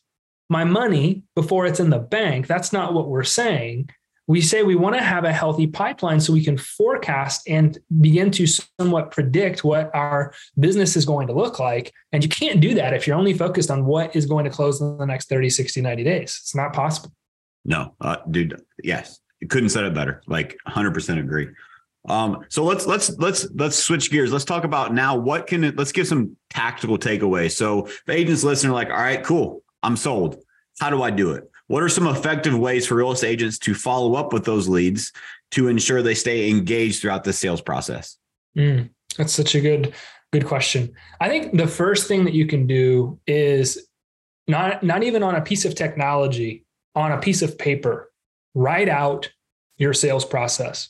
my 0.49 0.65
money 0.65 1.23
before 1.35 1.67
it's 1.67 1.81
in 1.81 1.91
the 1.91 1.99
bank. 1.99 2.47
That's 2.47 2.73
not 2.73 2.95
what 2.95 3.09
we're 3.09 3.25
saying. 3.25 3.91
We 4.29 4.41
say 4.41 4.63
we 4.63 4.77
want 4.77 4.95
to 4.95 5.03
have 5.03 5.25
a 5.25 5.33
healthy 5.33 5.67
pipeline 5.67 6.21
so 6.21 6.33
we 6.33 6.45
can 6.45 6.57
forecast 6.57 7.43
and 7.49 7.77
begin 8.01 8.31
to 8.33 8.47
somewhat 8.47 9.11
predict 9.11 9.65
what 9.65 9.91
our 9.95 10.33
business 10.61 10.97
is 10.97 11.05
going 11.05 11.27
to 11.27 11.33
look 11.33 11.59
like. 11.59 11.93
And 12.13 12.23
you 12.23 12.29
can't 12.29 12.61
do 12.61 12.75
that 12.75 12.95
if 12.95 13.07
you're 13.07 13.17
only 13.17 13.35
focused 13.35 13.71
on 13.71 13.85
what 13.85 14.15
is 14.15 14.27
going 14.27 14.45
to 14.45 14.51
close 14.51 14.81
in 14.81 14.97
the 14.97 15.07
next 15.07 15.29
30, 15.29 15.51
60, 15.51 15.81
90 15.81 16.05
days. 16.05 16.39
It's 16.41 16.55
not 16.55 16.73
possible. 16.73 17.13
No, 17.65 17.95
uh, 18.01 18.17
dude. 18.31 18.61
Yes. 18.83 19.19
You 19.41 19.49
couldn't 19.49 19.71
said 19.71 19.85
it 19.85 19.95
better. 19.95 20.23
Like 20.29 20.57
100% 20.69 21.19
agree. 21.19 21.49
Um, 22.09 22.45
so 22.49 22.65
let's 22.65 22.87
let's 22.87 23.17
let's 23.19 23.49
let's 23.55 23.77
switch 23.77 24.11
gears. 24.11 24.33
Let's 24.33 24.45
talk 24.45 24.65
about 24.65 24.93
now 24.93 25.17
what 25.17 25.47
can 25.47 25.65
it, 25.65 25.77
let's 25.77 25.93
give 25.93 26.09
some 26.09 26.37
tactical 26.51 26.99
takeaways. 26.99 27.53
So 27.53 27.89
agents 28.09 28.43
listening 28.43 28.73
are 28.73 28.75
like, 28.75 28.91
all 28.91 28.97
right, 28.97 29.23
cool, 29.23 29.63
I'm 29.83 29.97
sold. 29.97 30.43
How 30.81 30.91
do 30.91 31.03
I 31.03 31.11
do 31.11 31.33
it? 31.33 31.49
What 31.69 31.83
are 31.83 31.89
some 31.89 32.09
effective 32.09 32.59
ways 32.59 32.87
for 32.87 32.97
real 32.97 33.13
estate 33.13 33.29
agents 33.29 33.59
to 33.61 33.75
follow 33.75 34.15
up 34.15 34.33
with 34.33 34.45
those 34.45 34.69
leads 34.69 35.13
to 35.53 35.69
ensure 35.69 36.03
they 36.03 36.15
stay 36.15 36.51
engaged 36.51 37.01
throughout 37.01 37.25
the 37.25 37.33
sales 37.33 37.61
process? 37.61 38.19
Mm, 38.59 38.91
that's 39.17 39.33
such 39.33 39.55
a 39.55 39.61
good 39.61 39.95
good 40.33 40.47
question. 40.47 40.93
I 41.21 41.29
think 41.29 41.57
the 41.57 41.69
first 41.69 42.09
thing 42.09 42.25
that 42.25 42.35
you 42.35 42.47
can 42.47 42.67
do 42.67 43.21
is 43.29 43.87
not 44.49 44.83
not 44.83 45.05
even 45.05 45.23
on 45.23 45.37
a 45.37 45.41
piece 45.41 45.65
of 45.65 45.77
technology, 45.77 46.65
on 46.97 47.13
a 47.13 47.19
piece 47.19 47.43
of 47.43 47.57
paper, 47.59 48.11
write 48.55 48.89
out 48.89 49.31
your 49.79 49.95
sales 49.95 50.25
process 50.25 50.89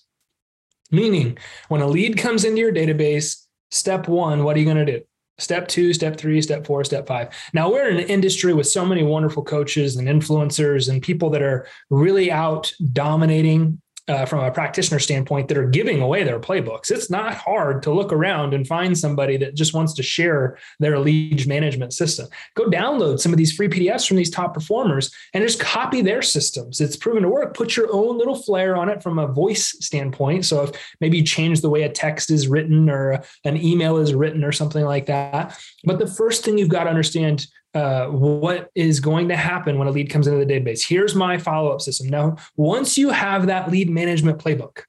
Meaning, 0.93 1.39
when 1.69 1.81
a 1.81 1.87
lead 1.87 2.17
comes 2.17 2.45
into 2.45 2.61
your 2.61 2.73
database, 2.73 3.47
step 3.71 4.07
one, 4.07 4.45
what 4.45 4.57
are 4.57 4.61
you 4.61 4.67
going 4.67 4.85
to 4.87 4.99
do? 4.99 5.03
Step 5.39 5.67
two, 5.67 5.93
step 5.93 6.17
three, 6.17 6.41
step 6.41 6.65
four, 6.65 6.85
step 6.85 7.09
five. 7.09 7.35
Now, 7.53 7.73
we're 7.73 7.89
in 7.89 7.97
an 7.97 8.07
industry 8.07 8.55
with 8.55 8.69
so 8.69 8.87
many 8.87 9.03
wonderful 9.03 9.43
coaches 9.43 9.97
and 9.97 10.07
influencers 10.07 10.89
and 10.89 11.03
people 11.03 11.31
that 11.31 11.43
are 11.43 11.67
really 11.91 12.31
out 12.31 12.73
dominating 12.93 13.82
uh, 14.09 14.27
from 14.27 14.41
a 14.41 14.51
practitioner 14.51 14.99
standpoint 14.99 15.49
that 15.49 15.57
are 15.57 15.69
giving 15.69 16.01
away 16.01 16.25
their 16.25 16.41
playbooks. 16.41 16.91
It's 16.91 17.09
not 17.09 17.35
hard 17.35 17.83
to 17.85 17.93
look 17.93 18.13
around 18.13 18.53
and 18.53 18.67
find 18.67 18.99
somebody 18.99 19.37
that 19.37 19.55
just 19.55 19.75
wants 19.75 19.95
to 19.95 20.03
share 20.03 20.59
their 20.81 20.99
lead 20.99 21.47
management 21.47 21.93
system. 21.93 22.29
Go 22.57 22.69
download 22.69 23.21
some 23.21 23.33
of 23.33 23.39
these 23.39 23.53
free 23.53 23.69
PDFs 23.69 24.09
from 24.09 24.17
these 24.17 24.31
top 24.31 24.55
performers 24.55 25.15
and 25.35 25.45
just 25.45 25.61
copy 25.61 26.03
their 26.03 26.21
systems. 26.21 26.81
It's 26.81 26.97
proven 26.97 27.23
to 27.23 27.29
work. 27.29 27.55
Put 27.55 27.77
your 27.77 27.93
own 27.93 28.19
little 28.19 28.35
flair 28.35 28.77
on 28.77 28.89
it 28.89 29.03
from 29.03 29.21
a 29.21 29.29
voice 29.29 29.77
standpoint. 29.81 30.47
So 30.47 30.65
if 30.65 30.97
maybe 31.01 31.19
you 31.19 31.25
change 31.25 31.61
the 31.61 31.71
way 31.71 31.83
a 31.83 31.89
text 31.89 32.31
is 32.31 32.49
written 32.49 32.91
or 32.91 33.23
an 33.45 33.57
email 33.57 33.99
is 33.99 34.15
written 34.15 34.43
or 34.43 34.53
something 34.53 34.85
like 34.85 35.07
that. 35.07 35.59
But 35.85 36.01
the 36.01 36.09
first 36.09 36.45
thing 36.45 36.59
you've 36.59 36.69
got 36.69 36.85
to 36.85 36.91
understand 36.91 37.47
uh, 37.75 38.07
what 38.07 38.71
is 38.75 39.01
going 39.01 39.29
to 39.29 39.37
happen 39.37 39.79
when 39.79 39.89
a 39.89 39.91
lead 39.91 40.11
comes 40.11 40.27
into 40.27 40.45
the 40.45 40.53
database. 40.53 40.87
Here's 40.87 41.15
my 41.15 41.39
follow 41.39 41.73
up 41.73 41.81
system. 41.81 42.09
Now, 42.09 42.37
once 42.57 42.99
you 42.99 43.11
have 43.11 43.47
that 43.47 43.71
lead 43.71 43.89
management 43.89 44.39
playbook, 44.39 44.83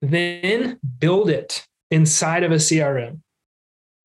then 0.00 0.78
build 0.98 1.30
it 1.30 1.66
inside 1.90 2.42
of 2.42 2.52
a 2.52 2.56
CRM. 2.56 3.20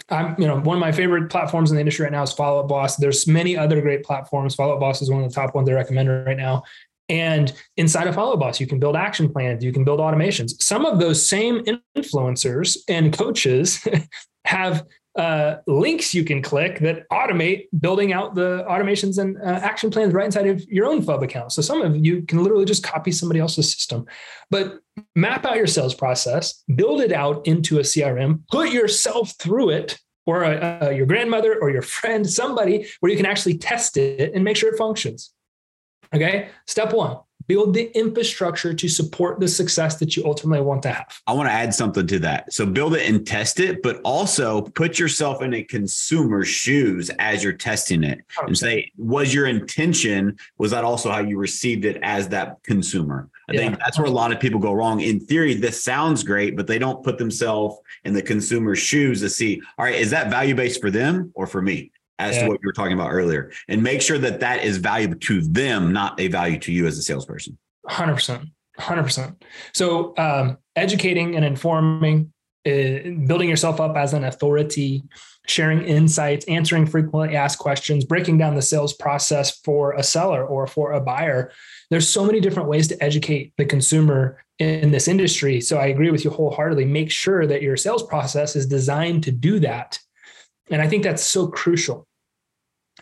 I'm, 0.09 0.39
you 0.39 0.47
know, 0.47 0.59
one 0.59 0.77
of 0.77 0.81
my 0.81 0.91
favorite 0.91 1.29
platforms 1.29 1.69
in 1.69 1.75
the 1.75 1.81
industry 1.81 2.03
right 2.03 2.11
now 2.11 2.23
is 2.23 2.31
Follow 2.31 2.61
Up 2.61 2.69
Boss. 2.69 2.95
There's 2.95 3.27
many 3.27 3.57
other 3.57 3.81
great 3.81 4.03
platforms. 4.03 4.55
Follow 4.55 4.75
Up 4.75 4.79
Boss 4.79 5.01
is 5.01 5.09
one 5.09 5.21
of 5.21 5.29
the 5.29 5.35
top 5.35 5.53
ones 5.53 5.69
I 5.69 5.73
recommend 5.73 6.09
right 6.25 6.37
now. 6.37 6.63
And 7.09 7.53
inside 7.77 8.07
of 8.07 8.15
Follow 8.15 8.33
Up 8.33 8.39
Boss, 8.39 8.59
you 8.59 8.67
can 8.67 8.79
build 8.79 8.95
action 8.95 9.31
plans, 9.31 9.63
you 9.63 9.73
can 9.73 9.83
build 9.83 9.99
automations. 9.99 10.61
Some 10.61 10.85
of 10.85 10.99
those 10.99 11.27
same 11.27 11.63
influencers 11.97 12.77
and 12.87 13.17
coaches 13.17 13.85
have 14.45 14.85
uh, 15.17 15.57
links 15.65 16.13
you 16.13 16.23
can 16.23 16.41
click 16.41 16.79
that 16.79 17.09
automate 17.09 17.65
building 17.79 18.13
out 18.13 18.35
the 18.35 18.63
automations 18.69 19.17
and 19.17 19.37
uh, 19.37 19.59
action 19.63 19.89
plans 19.89 20.13
right 20.13 20.25
inside 20.25 20.47
of 20.47 20.63
your 20.69 20.85
own 20.85 21.01
FUB 21.01 21.23
account. 21.23 21.51
So 21.51 21.61
some 21.61 21.81
of 21.81 21.97
you 21.97 22.21
can 22.21 22.43
literally 22.43 22.65
just 22.65 22.83
copy 22.83 23.11
somebody 23.11 23.39
else's 23.39 23.73
system, 23.73 24.05
but 24.51 24.79
map 25.15 25.45
out 25.45 25.57
your 25.57 25.67
sales 25.67 25.95
process, 25.95 26.63
build 26.75 27.01
it 27.01 27.11
out 27.11 27.45
into 27.47 27.79
a 27.79 27.81
CRM, 27.81 28.41
put 28.49 28.71
yourself 28.71 29.33
through 29.39 29.71
it 29.71 29.99
or 30.27 30.43
a, 30.43 30.93
your 30.95 31.05
grandmother 31.05 31.57
or 31.59 31.71
your 31.71 31.81
friend, 31.81 32.29
somebody 32.29 32.87
where 32.99 33.11
you 33.11 33.17
can 33.17 33.25
actually 33.25 33.57
test 33.57 33.97
it 33.97 34.33
and 34.35 34.43
make 34.43 34.57
sure 34.57 34.71
it 34.71 34.77
functions. 34.77 35.33
Okay. 36.13 36.49
Step 36.67 36.93
one, 36.93 37.17
build 37.47 37.73
the 37.73 37.89
infrastructure 37.97 38.73
to 38.73 38.87
support 38.87 39.39
the 39.39 39.47
success 39.47 39.97
that 39.97 40.15
you 40.15 40.25
ultimately 40.25 40.63
want 40.63 40.83
to 40.83 40.91
have. 40.91 41.21
I 41.27 41.33
want 41.33 41.47
to 41.49 41.53
add 41.53 41.73
something 41.73 42.05
to 42.07 42.19
that. 42.19 42.53
So 42.53 42.65
build 42.65 42.95
it 42.95 43.09
and 43.09 43.25
test 43.25 43.59
it, 43.59 43.81
but 43.81 44.01
also 44.03 44.61
put 44.61 44.99
yourself 44.99 45.41
in 45.41 45.53
a 45.53 45.63
consumer's 45.63 46.47
shoes 46.47 47.09
as 47.19 47.43
you're 47.43 47.53
testing 47.53 48.03
it 48.03 48.19
and 48.39 48.57
say, 48.57 48.91
was 48.97 49.33
your 49.33 49.47
intention, 49.47 50.37
was 50.57 50.71
that 50.71 50.83
also 50.83 51.09
how 51.09 51.19
you 51.19 51.37
received 51.37 51.85
it 51.85 51.97
as 52.01 52.27
that 52.29 52.61
consumer? 52.63 53.29
I 53.49 53.53
yeah. 53.53 53.59
think 53.59 53.79
that's 53.79 53.97
where 53.97 54.07
a 54.07 54.11
lot 54.11 54.33
of 54.33 54.41
people 54.41 54.59
go 54.59 54.73
wrong. 54.73 54.99
In 54.99 55.21
theory, 55.21 55.53
this 55.53 55.81
sounds 55.81 56.21
great, 56.23 56.57
but 56.57 56.67
they 56.67 56.77
don't 56.77 57.01
put 57.01 57.17
themselves 57.17 57.77
in 58.03 58.13
the 58.13 58.21
consumer's 58.21 58.79
shoes 58.79 59.21
to 59.21 59.29
see, 59.29 59.61
all 59.77 59.85
right, 59.85 59.95
is 59.95 60.09
that 60.11 60.29
value 60.29 60.53
based 60.53 60.81
for 60.81 60.91
them 60.91 61.31
or 61.33 61.47
for 61.47 61.61
me? 61.61 61.91
As 62.19 62.35
yeah. 62.35 62.43
to 62.43 62.47
what 62.49 62.59
you 62.61 62.67
were 62.67 62.73
talking 62.73 62.93
about 62.93 63.11
earlier 63.11 63.51
and 63.67 63.81
make 63.83 64.01
sure 64.01 64.17
that 64.17 64.39
that 64.39 64.63
is 64.63 64.77
valuable 64.77 65.17
to 65.19 65.41
them 65.41 65.93
not 65.93 66.19
a 66.19 66.27
value 66.27 66.57
to 66.59 66.71
you 66.71 66.87
as 66.87 66.97
a 66.97 67.01
salesperson 67.01 67.57
100% 67.87 68.49
100%. 68.79 69.35
So, 69.73 70.13
um, 70.17 70.57
educating 70.75 71.35
and 71.35 71.43
informing, 71.43 72.31
uh, 72.65 73.25
building 73.25 73.49
yourself 73.49 73.79
up 73.79 73.95
as 73.97 74.13
an 74.13 74.23
authority, 74.23 75.03
sharing 75.47 75.83
insights, 75.83 76.45
answering 76.47 76.85
frequently 76.85 77.35
asked 77.35 77.59
questions, 77.59 78.05
breaking 78.05 78.37
down 78.37 78.55
the 78.55 78.61
sales 78.61 78.93
process 78.93 79.59
for 79.61 79.93
a 79.93 80.03
seller 80.03 80.45
or 80.45 80.67
for 80.67 80.91
a 80.91 81.01
buyer. 81.01 81.51
There's 81.89 82.07
so 82.07 82.25
many 82.25 82.39
different 82.39 82.69
ways 82.69 82.87
to 82.89 83.03
educate 83.03 83.53
the 83.57 83.65
consumer 83.65 84.43
in 84.59 84.91
this 84.91 85.07
industry. 85.07 85.61
So 85.61 85.77
I 85.77 85.87
agree 85.87 86.11
with 86.11 86.25
you 86.25 86.31
wholeheartedly. 86.31 86.85
Make 86.85 87.11
sure 87.11 87.47
that 87.47 87.61
your 87.61 87.77
sales 87.77 88.03
process 88.03 88.55
is 88.55 88.65
designed 88.65 89.23
to 89.23 89.31
do 89.31 89.59
that. 89.59 89.99
And 90.69 90.81
I 90.81 90.87
think 90.87 91.03
that's 91.03 91.23
so 91.23 91.47
crucial. 91.47 92.07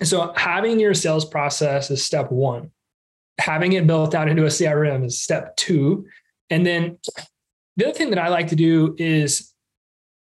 So 0.03 0.33
having 0.35 0.79
your 0.79 0.93
sales 0.93 1.25
process 1.25 1.89
is 1.89 2.03
step 2.03 2.31
one. 2.31 2.71
Having 3.39 3.73
it 3.73 3.87
built 3.87 4.13
out 4.13 4.27
into 4.27 4.43
a 4.43 4.49
CRM 4.49 5.05
is 5.05 5.19
step 5.19 5.55
two. 5.55 6.05
And 6.49 6.65
then 6.65 6.97
the 7.77 7.85
other 7.85 7.97
thing 7.97 8.09
that 8.11 8.19
I 8.19 8.29
like 8.29 8.47
to 8.47 8.55
do 8.55 8.95
is 8.97 9.53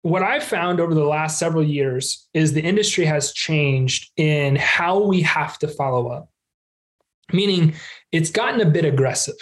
what 0.02 0.22
I've 0.22 0.44
found 0.44 0.80
over 0.80 0.94
the 0.94 1.04
last 1.04 1.38
several 1.38 1.62
years 1.62 2.26
is 2.32 2.52
the 2.52 2.62
industry 2.62 3.04
has 3.04 3.32
changed 3.32 4.10
in 4.16 4.56
how 4.56 5.02
we 5.02 5.22
have 5.22 5.58
to 5.58 5.68
follow 5.68 6.08
up, 6.08 6.30
meaning 7.32 7.74
it's 8.12 8.30
gotten 8.30 8.60
a 8.60 8.70
bit 8.70 8.84
aggressive. 8.84 9.36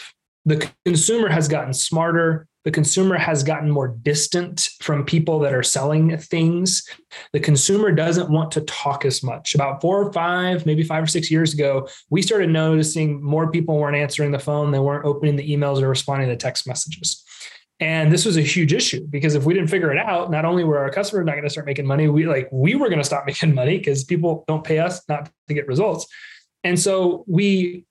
The 0.45 0.69
consumer 0.85 1.29
has 1.29 1.47
gotten 1.47 1.73
smarter. 1.75 2.47
The 2.65 2.71
consumer 2.71 3.17
has 3.17 3.43
gotten 3.43 3.71
more 3.71 3.89
distant 3.89 4.69
from 4.81 5.05
people 5.05 5.39
that 5.41 5.55
are 5.55 5.63
selling 5.63 6.17
things. 6.19 6.87
The 7.33 7.41
consumer 7.41 7.93
doesn't 7.93 8.31
want 8.31 8.51
to 8.53 8.61
talk 8.63 9.05
as 9.05 9.23
much. 9.23 9.55
About 9.55 9.81
four 9.81 10.03
or 10.03 10.13
five, 10.13 10.67
maybe 10.67 10.83
five 10.83 11.03
or 11.03 11.07
six 11.07 11.31
years 11.31 11.55
ago, 11.55 11.89
we 12.11 12.21
started 12.21 12.51
noticing 12.51 13.23
more 13.23 13.51
people 13.51 13.79
weren't 13.79 13.97
answering 13.97 14.33
the 14.33 14.39
phone, 14.39 14.71
they 14.71 14.79
weren't 14.79 15.05
opening 15.05 15.37
the 15.37 15.49
emails 15.49 15.81
or 15.81 15.89
responding 15.89 16.29
to 16.29 16.37
text 16.37 16.67
messages. 16.67 17.25
And 17.81 18.11
this 18.13 18.25
was 18.25 18.37
a 18.37 18.43
huge 18.43 18.73
issue 18.73 19.07
because 19.09 19.37
if 19.37 19.45
we 19.45 19.55
didn't 19.55 19.71
figure 19.71 19.93
it 19.93 19.99
out, 19.99 20.31
not 20.31 20.45
only 20.45 20.65
were 20.65 20.79
our 20.79 20.91
customers 20.91 21.25
not 21.27 21.33
going 21.33 21.45
to 21.45 21.51
start 21.51 21.67
making 21.67 21.87
money, 21.87 22.09
we 22.09 22.27
like 22.27 22.49
we 22.51 22.75
were 22.75 22.89
going 22.89 22.99
to 22.99 23.05
stop 23.05 23.25
making 23.27 23.55
money 23.55 23.79
because 23.79 24.05
people 24.05 24.45
don't 24.49 24.65
pay 24.65 24.79
us 24.79 25.01
not 25.09 25.31
to 25.47 25.55
get 25.55 25.69
results. 25.69 26.07
And 26.65 26.79
so 26.79 27.25
we 27.29 27.85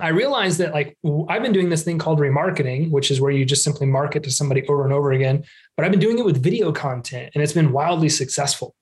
I 0.00 0.08
realized 0.08 0.58
that 0.58 0.72
like 0.72 0.96
I've 1.28 1.42
been 1.42 1.52
doing 1.52 1.68
this 1.68 1.84
thing 1.84 1.98
called 1.98 2.18
remarketing, 2.18 2.90
which 2.90 3.10
is 3.10 3.20
where 3.20 3.30
you 3.30 3.44
just 3.44 3.62
simply 3.62 3.86
market 3.86 4.22
to 4.24 4.30
somebody 4.30 4.66
over 4.66 4.84
and 4.84 4.92
over 4.92 5.12
again, 5.12 5.44
but 5.76 5.84
I've 5.84 5.92
been 5.92 6.00
doing 6.00 6.18
it 6.18 6.24
with 6.24 6.42
video 6.42 6.72
content 6.72 7.30
and 7.34 7.42
it's 7.42 7.52
been 7.52 7.70
wildly 7.70 8.08
successful. 8.08 8.74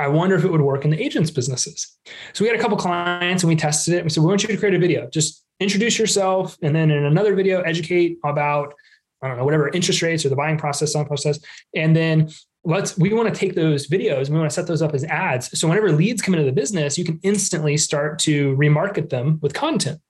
I 0.00 0.08
wonder 0.08 0.36
if 0.36 0.44
it 0.44 0.50
would 0.50 0.60
work 0.60 0.84
in 0.84 0.90
the 0.90 1.00
agents' 1.00 1.30
businesses. 1.30 1.96
So 2.32 2.44
we 2.44 2.48
had 2.48 2.58
a 2.58 2.62
couple 2.62 2.76
clients 2.76 3.42
and 3.42 3.48
we 3.48 3.56
tested 3.56 3.94
it. 3.94 4.04
We 4.04 4.10
said, 4.10 4.22
we 4.22 4.28
want 4.28 4.42
you 4.42 4.48
to 4.48 4.56
create 4.56 4.74
a 4.74 4.78
video. 4.78 5.08
Just 5.10 5.44
introduce 5.60 5.98
yourself. 5.98 6.56
And 6.62 6.74
then 6.74 6.90
in 6.90 7.04
another 7.04 7.34
video, 7.34 7.60
educate 7.62 8.18
about 8.24 8.74
I 9.22 9.28
don't 9.28 9.36
know, 9.36 9.44
whatever 9.44 9.68
interest 9.68 10.02
rates 10.02 10.24
or 10.24 10.28
the 10.28 10.36
buying 10.36 10.58
process, 10.58 10.92
selling 10.92 11.08
process. 11.08 11.40
And 11.74 11.94
then 11.94 12.30
let's, 12.64 12.96
we 12.96 13.12
want 13.12 13.32
to 13.32 13.38
take 13.38 13.54
those 13.54 13.88
videos 13.88 14.26
and 14.26 14.30
we 14.30 14.38
want 14.38 14.50
to 14.50 14.54
set 14.54 14.66
those 14.66 14.82
up 14.82 14.94
as 14.94 15.04
ads. 15.04 15.58
So 15.58 15.66
whenever 15.68 15.90
leads 15.90 16.22
come 16.22 16.34
into 16.34 16.46
the 16.46 16.52
business, 16.52 16.96
you 16.96 17.04
can 17.04 17.18
instantly 17.22 17.76
start 17.76 18.18
to 18.20 18.56
remarket 18.56 19.10
them 19.10 19.38
with 19.42 19.54
content. 19.54 20.00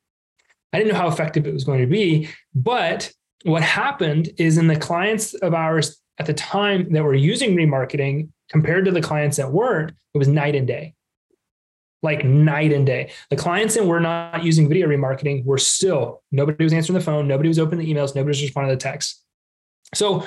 I 0.73 0.79
didn't 0.79 0.93
know 0.93 0.99
how 0.99 1.09
effective 1.09 1.47
it 1.47 1.55
was 1.55 1.65
going 1.65 1.81
to 1.81 1.87
be, 1.87 2.29
but 2.55 3.13
what 3.45 3.63
happened 3.63 4.31
is 4.37 4.59
in 4.59 4.67
the 4.67 4.77
clients 4.77 5.35
of 5.35 5.55
ours 5.55 6.01
at 6.19 6.27
the 6.27 6.35
time 6.35 6.93
that 6.93 7.05
were 7.05 7.15
using 7.15 7.55
remarketing 7.57 8.31
compared 8.51 8.85
to 8.85 8.91
the 8.91 9.01
clients 9.01 9.37
that 9.37 9.53
weren't, 9.53 9.93
it 10.15 10.19
was 10.19 10.29
night 10.29 10.55
and 10.55 10.67
day 10.67 10.95
like 12.03 12.25
night 12.25 12.73
and 12.73 12.87
day. 12.87 13.11
The 13.31 13.37
clients 13.37 13.75
that 13.75 13.85
were 13.85 14.01
not 14.01 14.45
using 14.45 14.69
video 14.69 14.87
remarketing 14.87 15.45
were 15.45 15.59
still 15.59 16.23
nobody 16.31 16.65
was 16.65 16.73
answering 16.73 16.99
the 16.99 17.05
phone, 17.05 17.27
nobody 17.27 17.49
was 17.49 17.59
opening 17.59 17.87
the 17.87 17.93
emails, 17.93 18.15
nobody 18.15 18.29
was 18.29 18.43
responding 18.43 18.71
to 18.71 18.77
the 18.77 18.91
texts. 18.91 19.23
So 19.95 20.25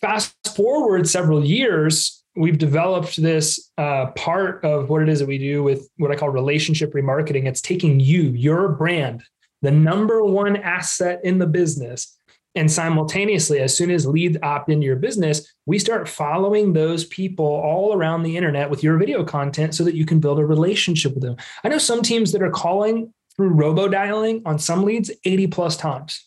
fast 0.00 0.34
forward 0.54 1.08
several 1.08 1.44
years, 1.44 2.22
we've 2.36 2.58
developed 2.58 3.20
this 3.20 3.70
uh, 3.76 4.06
part 4.12 4.64
of 4.64 4.88
what 4.88 5.02
it 5.02 5.08
is 5.08 5.18
that 5.18 5.26
we 5.26 5.38
do 5.38 5.62
with 5.62 5.88
what 5.96 6.10
I 6.10 6.16
call 6.16 6.30
relationship 6.30 6.92
remarketing. 6.94 7.46
It's 7.46 7.60
taking 7.60 8.00
you, 8.00 8.22
your 8.30 8.68
brand, 8.68 9.22
the 9.62 9.70
number 9.70 10.24
one 10.24 10.56
asset 10.56 11.20
in 11.24 11.38
the 11.38 11.46
business, 11.46 12.16
and 12.56 12.70
simultaneously, 12.70 13.60
as 13.60 13.76
soon 13.76 13.90
as 13.90 14.06
leads 14.06 14.36
opt 14.42 14.70
into 14.70 14.84
your 14.84 14.96
business, 14.96 15.54
we 15.66 15.78
start 15.78 16.08
following 16.08 16.72
those 16.72 17.04
people 17.04 17.46
all 17.46 17.94
around 17.94 18.24
the 18.24 18.36
internet 18.36 18.68
with 18.68 18.82
your 18.82 18.98
video 18.98 19.24
content 19.24 19.74
so 19.74 19.84
that 19.84 19.94
you 19.94 20.04
can 20.04 20.18
build 20.18 20.40
a 20.40 20.44
relationship 20.44 21.14
with 21.14 21.22
them. 21.22 21.36
I 21.62 21.68
know 21.68 21.78
some 21.78 22.02
teams 22.02 22.32
that 22.32 22.42
are 22.42 22.50
calling 22.50 23.14
through 23.36 23.50
robo 23.50 23.88
dialing 23.88 24.42
on 24.46 24.58
some 24.58 24.82
leads 24.82 25.10
80 25.24 25.46
plus 25.46 25.76
times 25.76 26.26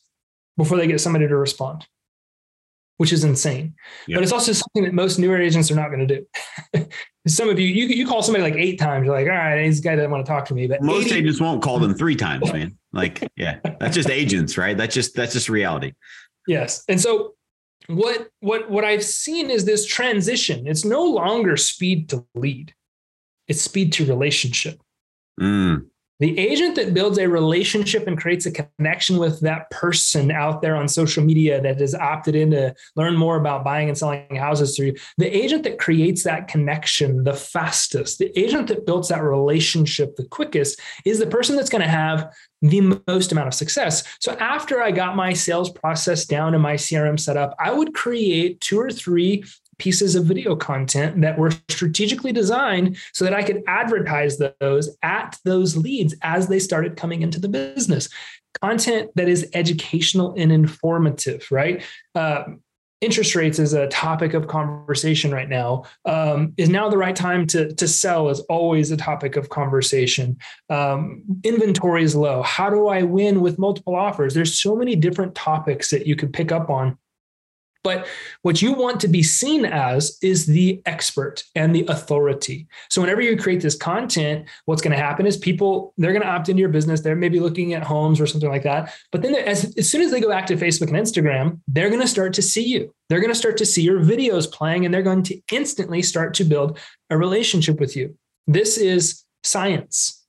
before 0.55 0.77
they 0.77 0.87
get 0.87 1.01
somebody 1.01 1.27
to 1.27 1.35
respond, 1.35 1.85
which 2.97 3.11
is 3.11 3.25
insane. 3.25 3.75
Yep. 4.07 4.15
But 4.15 4.23
it's 4.23 4.31
also 4.31 4.53
something 4.53 4.83
that 4.85 4.93
most 4.93 5.19
newer 5.19 5.41
agents 5.41 5.69
are 5.71 5.75
not 5.75 5.89
going 5.91 6.07
to 6.07 6.25
do. 6.73 6.87
some 7.27 7.49
of 7.49 7.59
you, 7.59 7.67
you, 7.67 7.87
you 7.87 8.07
call 8.07 8.23
somebody 8.23 8.43
like 8.43 8.55
eight 8.55 8.79
times, 8.79 9.05
you're 9.05 9.13
like, 9.13 9.27
all 9.27 9.33
right, 9.33 9.67
this 9.67 9.81
guy 9.81 9.97
doesn't 9.97 10.09
want 10.09 10.25
to 10.25 10.31
talk 10.31 10.45
to 10.45 10.53
me. 10.53 10.67
But 10.67 10.81
most 10.81 11.09
80- 11.09 11.17
agents 11.17 11.41
won't 11.41 11.61
call 11.61 11.79
them 11.79 11.93
three 11.93 12.15
times, 12.15 12.51
man. 12.53 12.77
Like, 12.93 13.27
yeah, 13.35 13.59
that's 13.79 13.95
just 13.95 14.09
agents, 14.09 14.57
right? 14.57 14.77
That's 14.77 14.93
just 14.93 15.15
that's 15.15 15.33
just 15.33 15.49
reality. 15.49 15.93
Yes. 16.47 16.83
And 16.87 17.01
so 17.01 17.33
what 17.87 18.29
what 18.39 18.69
what 18.69 18.85
I've 18.85 19.03
seen 19.03 19.49
is 19.49 19.65
this 19.65 19.85
transition. 19.85 20.67
It's 20.67 20.85
no 20.85 21.03
longer 21.03 21.57
speed 21.57 22.09
to 22.09 22.25
lead. 22.35 22.73
It's 23.47 23.61
speed 23.61 23.91
to 23.93 24.05
relationship. 24.05 24.79
Mm. 25.41 25.87
The 26.23 26.39
agent 26.39 26.75
that 26.75 26.93
builds 26.93 27.17
a 27.17 27.27
relationship 27.27 28.07
and 28.07 28.17
creates 28.17 28.45
a 28.45 28.51
connection 28.51 29.17
with 29.17 29.41
that 29.41 29.69
person 29.71 30.31
out 30.31 30.61
there 30.61 30.77
on 30.77 30.87
social 30.87 31.21
media 31.21 31.59
that 31.59 31.81
has 31.81 31.93
opted 31.93 32.33
in 32.33 32.51
to 32.51 32.73
learn 32.95 33.17
more 33.17 33.35
about 33.35 33.65
buying 33.65 33.89
and 33.89 33.97
selling 33.97 34.33
houses 34.37 34.73
through 34.73 34.85
you, 34.85 34.95
the 35.17 35.27
agent 35.27 35.63
that 35.63 35.79
creates 35.79 36.23
that 36.23 36.47
connection 36.47 37.25
the 37.25 37.33
fastest, 37.33 38.19
the 38.19 38.31
agent 38.39 38.69
that 38.69 38.85
builds 38.85 39.09
that 39.09 39.21
relationship 39.21 40.15
the 40.15 40.23
quickest 40.23 40.79
is 41.03 41.19
the 41.19 41.27
person 41.27 41.57
that's 41.57 41.69
going 41.69 41.83
to 41.83 41.89
have 41.89 42.33
the 42.61 42.97
most 43.05 43.33
amount 43.33 43.49
of 43.49 43.53
success. 43.53 44.05
So 44.21 44.31
after 44.37 44.81
I 44.81 44.91
got 44.91 45.17
my 45.17 45.33
sales 45.33 45.71
process 45.71 46.23
down 46.23 46.53
and 46.53 46.63
my 46.63 46.75
CRM 46.75 47.19
set 47.19 47.35
up, 47.35 47.53
I 47.59 47.73
would 47.73 47.93
create 47.93 48.61
two 48.61 48.79
or 48.79 48.89
three 48.89 49.43
pieces 49.77 50.15
of 50.15 50.25
video 50.25 50.55
content 50.55 51.21
that 51.21 51.37
were 51.37 51.51
strategically 51.69 52.31
designed 52.31 52.97
so 53.13 53.25
that 53.25 53.33
I 53.33 53.43
could 53.43 53.63
advertise 53.67 54.39
those 54.59 54.95
at 55.03 55.37
those 55.43 55.75
leads 55.75 56.15
as 56.21 56.47
they 56.47 56.59
started 56.59 56.97
coming 56.97 57.21
into 57.21 57.39
the 57.39 57.49
business. 57.49 58.09
Content 58.61 59.11
that 59.15 59.27
is 59.27 59.49
educational 59.53 60.33
and 60.37 60.51
informative, 60.51 61.45
right? 61.51 61.83
Uh, 62.15 62.43
interest 63.03 63.35
rates 63.35 63.59
is 63.59 63.73
a 63.73 63.87
topic 63.87 64.33
of 64.33 64.47
conversation 64.47 65.31
right 65.31 65.49
now. 65.49 65.83
Um, 66.05 66.53
is 66.57 66.69
now 66.69 66.89
the 66.89 66.97
right 66.97 67.15
time 67.15 67.45
to, 67.47 67.73
to 67.73 67.87
sell 67.87 68.29
is 68.29 68.39
always 68.41 68.91
a 68.91 68.97
topic 68.97 69.35
of 69.35 69.49
conversation. 69.49 70.37
Um, 70.69 71.23
inventory 71.43 72.03
is 72.03 72.15
low. 72.15 72.41
How 72.43 72.69
do 72.69 72.87
I 72.87 73.03
win 73.03 73.41
with 73.41 73.59
multiple 73.59 73.95
offers? 73.95 74.33
There's 74.33 74.57
so 74.57 74.75
many 74.75 74.95
different 74.95 75.35
topics 75.35 75.89
that 75.89 76.07
you 76.07 76.15
could 76.15 76.31
pick 76.31 76.51
up 76.51 76.69
on 76.69 76.97
but 77.83 78.07
what 78.41 78.61
you 78.61 78.73
want 78.73 78.99
to 79.01 79.07
be 79.07 79.21
seen 79.21 79.65
as 79.65 80.17
is 80.21 80.45
the 80.45 80.81
expert 80.85 81.43
and 81.53 81.75
the 81.75 81.85
authority. 81.87 82.67
So 82.89 83.01
whenever 83.01 83.21
you 83.21 83.37
create 83.37 83.61
this 83.61 83.75
content, 83.75 84.47
what's 84.65 84.81
going 84.81 84.95
to 84.95 85.03
happen 85.03 85.25
is 85.25 85.37
people 85.37 85.93
they're 85.97 86.13
going 86.13 86.23
to 86.23 86.27
opt 86.27 86.49
into 86.49 86.61
your 86.61 86.69
business. 86.69 87.01
They're 87.01 87.15
maybe 87.15 87.39
looking 87.39 87.73
at 87.73 87.83
homes 87.83 88.21
or 88.21 88.25
something 88.25 88.49
like 88.49 88.63
that. 88.63 88.93
But 89.11 89.21
then 89.21 89.35
as, 89.35 89.75
as 89.77 89.89
soon 89.89 90.01
as 90.01 90.11
they 90.11 90.21
go 90.21 90.29
back 90.29 90.45
to 90.47 90.55
Facebook 90.55 90.87
and 90.87 90.97
Instagram, 90.97 91.59
they're 91.67 91.89
going 91.89 92.01
to 92.01 92.07
start 92.07 92.33
to 92.33 92.41
see 92.41 92.63
you. 92.63 92.93
They're 93.09 93.19
going 93.19 93.31
to 93.31 93.35
start 93.35 93.57
to 93.57 93.65
see 93.65 93.81
your 93.81 93.99
videos 93.99 94.51
playing 94.51 94.85
and 94.85 94.93
they're 94.93 95.01
going 95.01 95.23
to 95.23 95.41
instantly 95.51 96.01
start 96.01 96.33
to 96.35 96.45
build 96.45 96.79
a 97.09 97.17
relationship 97.17 97.79
with 97.79 97.95
you. 97.95 98.17
This 98.47 98.77
is 98.77 99.23
science. 99.43 100.23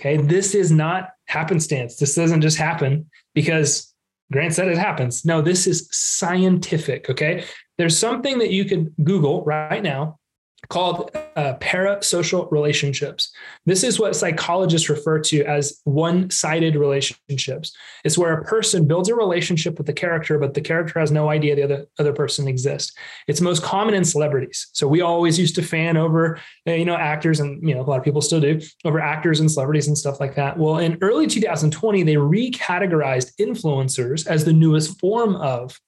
Okay. 0.00 0.16
This 0.16 0.54
is 0.54 0.72
not 0.72 1.10
happenstance. 1.26 1.96
This 1.96 2.14
doesn't 2.14 2.40
just 2.40 2.56
happen 2.56 3.10
because 3.34 3.89
Grant 4.32 4.54
said 4.54 4.68
it 4.68 4.78
happens. 4.78 5.24
No, 5.24 5.40
this 5.40 5.66
is 5.66 5.88
scientific. 5.90 7.10
Okay. 7.10 7.44
There's 7.78 7.98
something 7.98 8.38
that 8.38 8.50
you 8.50 8.64
could 8.64 8.94
Google 9.02 9.44
right 9.44 9.82
now 9.82 10.19
called 10.68 11.10
uh, 11.36 11.54
parasocial 11.60 12.50
relationships. 12.52 13.32
This 13.66 13.82
is 13.82 13.98
what 13.98 14.14
psychologists 14.14 14.88
refer 14.88 15.18
to 15.20 15.42
as 15.44 15.80
one 15.84 16.30
sided 16.30 16.76
relationships. 16.76 17.72
It's 18.04 18.18
where 18.18 18.34
a 18.34 18.44
person 18.44 18.86
builds 18.86 19.08
a 19.08 19.14
relationship 19.14 19.78
with 19.78 19.86
the 19.86 19.92
character, 19.92 20.38
but 20.38 20.54
the 20.54 20.60
character 20.60 21.00
has 21.00 21.10
no 21.10 21.28
idea 21.28 21.56
the 21.56 21.64
other, 21.64 21.86
other 21.98 22.12
person 22.12 22.46
exists. 22.46 22.92
It's 23.26 23.40
most 23.40 23.62
common 23.62 23.94
in 23.94 24.04
celebrities. 24.04 24.68
So 24.72 24.86
we 24.86 25.00
always 25.00 25.38
used 25.38 25.54
to 25.56 25.62
fan 25.62 25.96
over, 25.96 26.38
uh, 26.66 26.72
you 26.72 26.84
know, 26.84 26.96
actors 26.96 27.40
and, 27.40 27.66
you 27.66 27.74
know, 27.74 27.80
a 27.80 27.82
lot 27.82 27.98
of 27.98 28.04
people 28.04 28.20
still 28.20 28.40
do 28.40 28.60
over 28.84 29.00
actors 29.00 29.40
and 29.40 29.50
celebrities 29.50 29.88
and 29.88 29.96
stuff 29.96 30.20
like 30.20 30.34
that. 30.34 30.58
Well, 30.58 30.78
in 30.78 30.98
early 31.00 31.26
2020, 31.26 32.02
they 32.02 32.14
recategorized 32.14 33.32
influencers 33.40 34.26
as 34.26 34.44
the 34.44 34.52
newest 34.52 34.98
form 35.00 35.36
of 35.36 35.78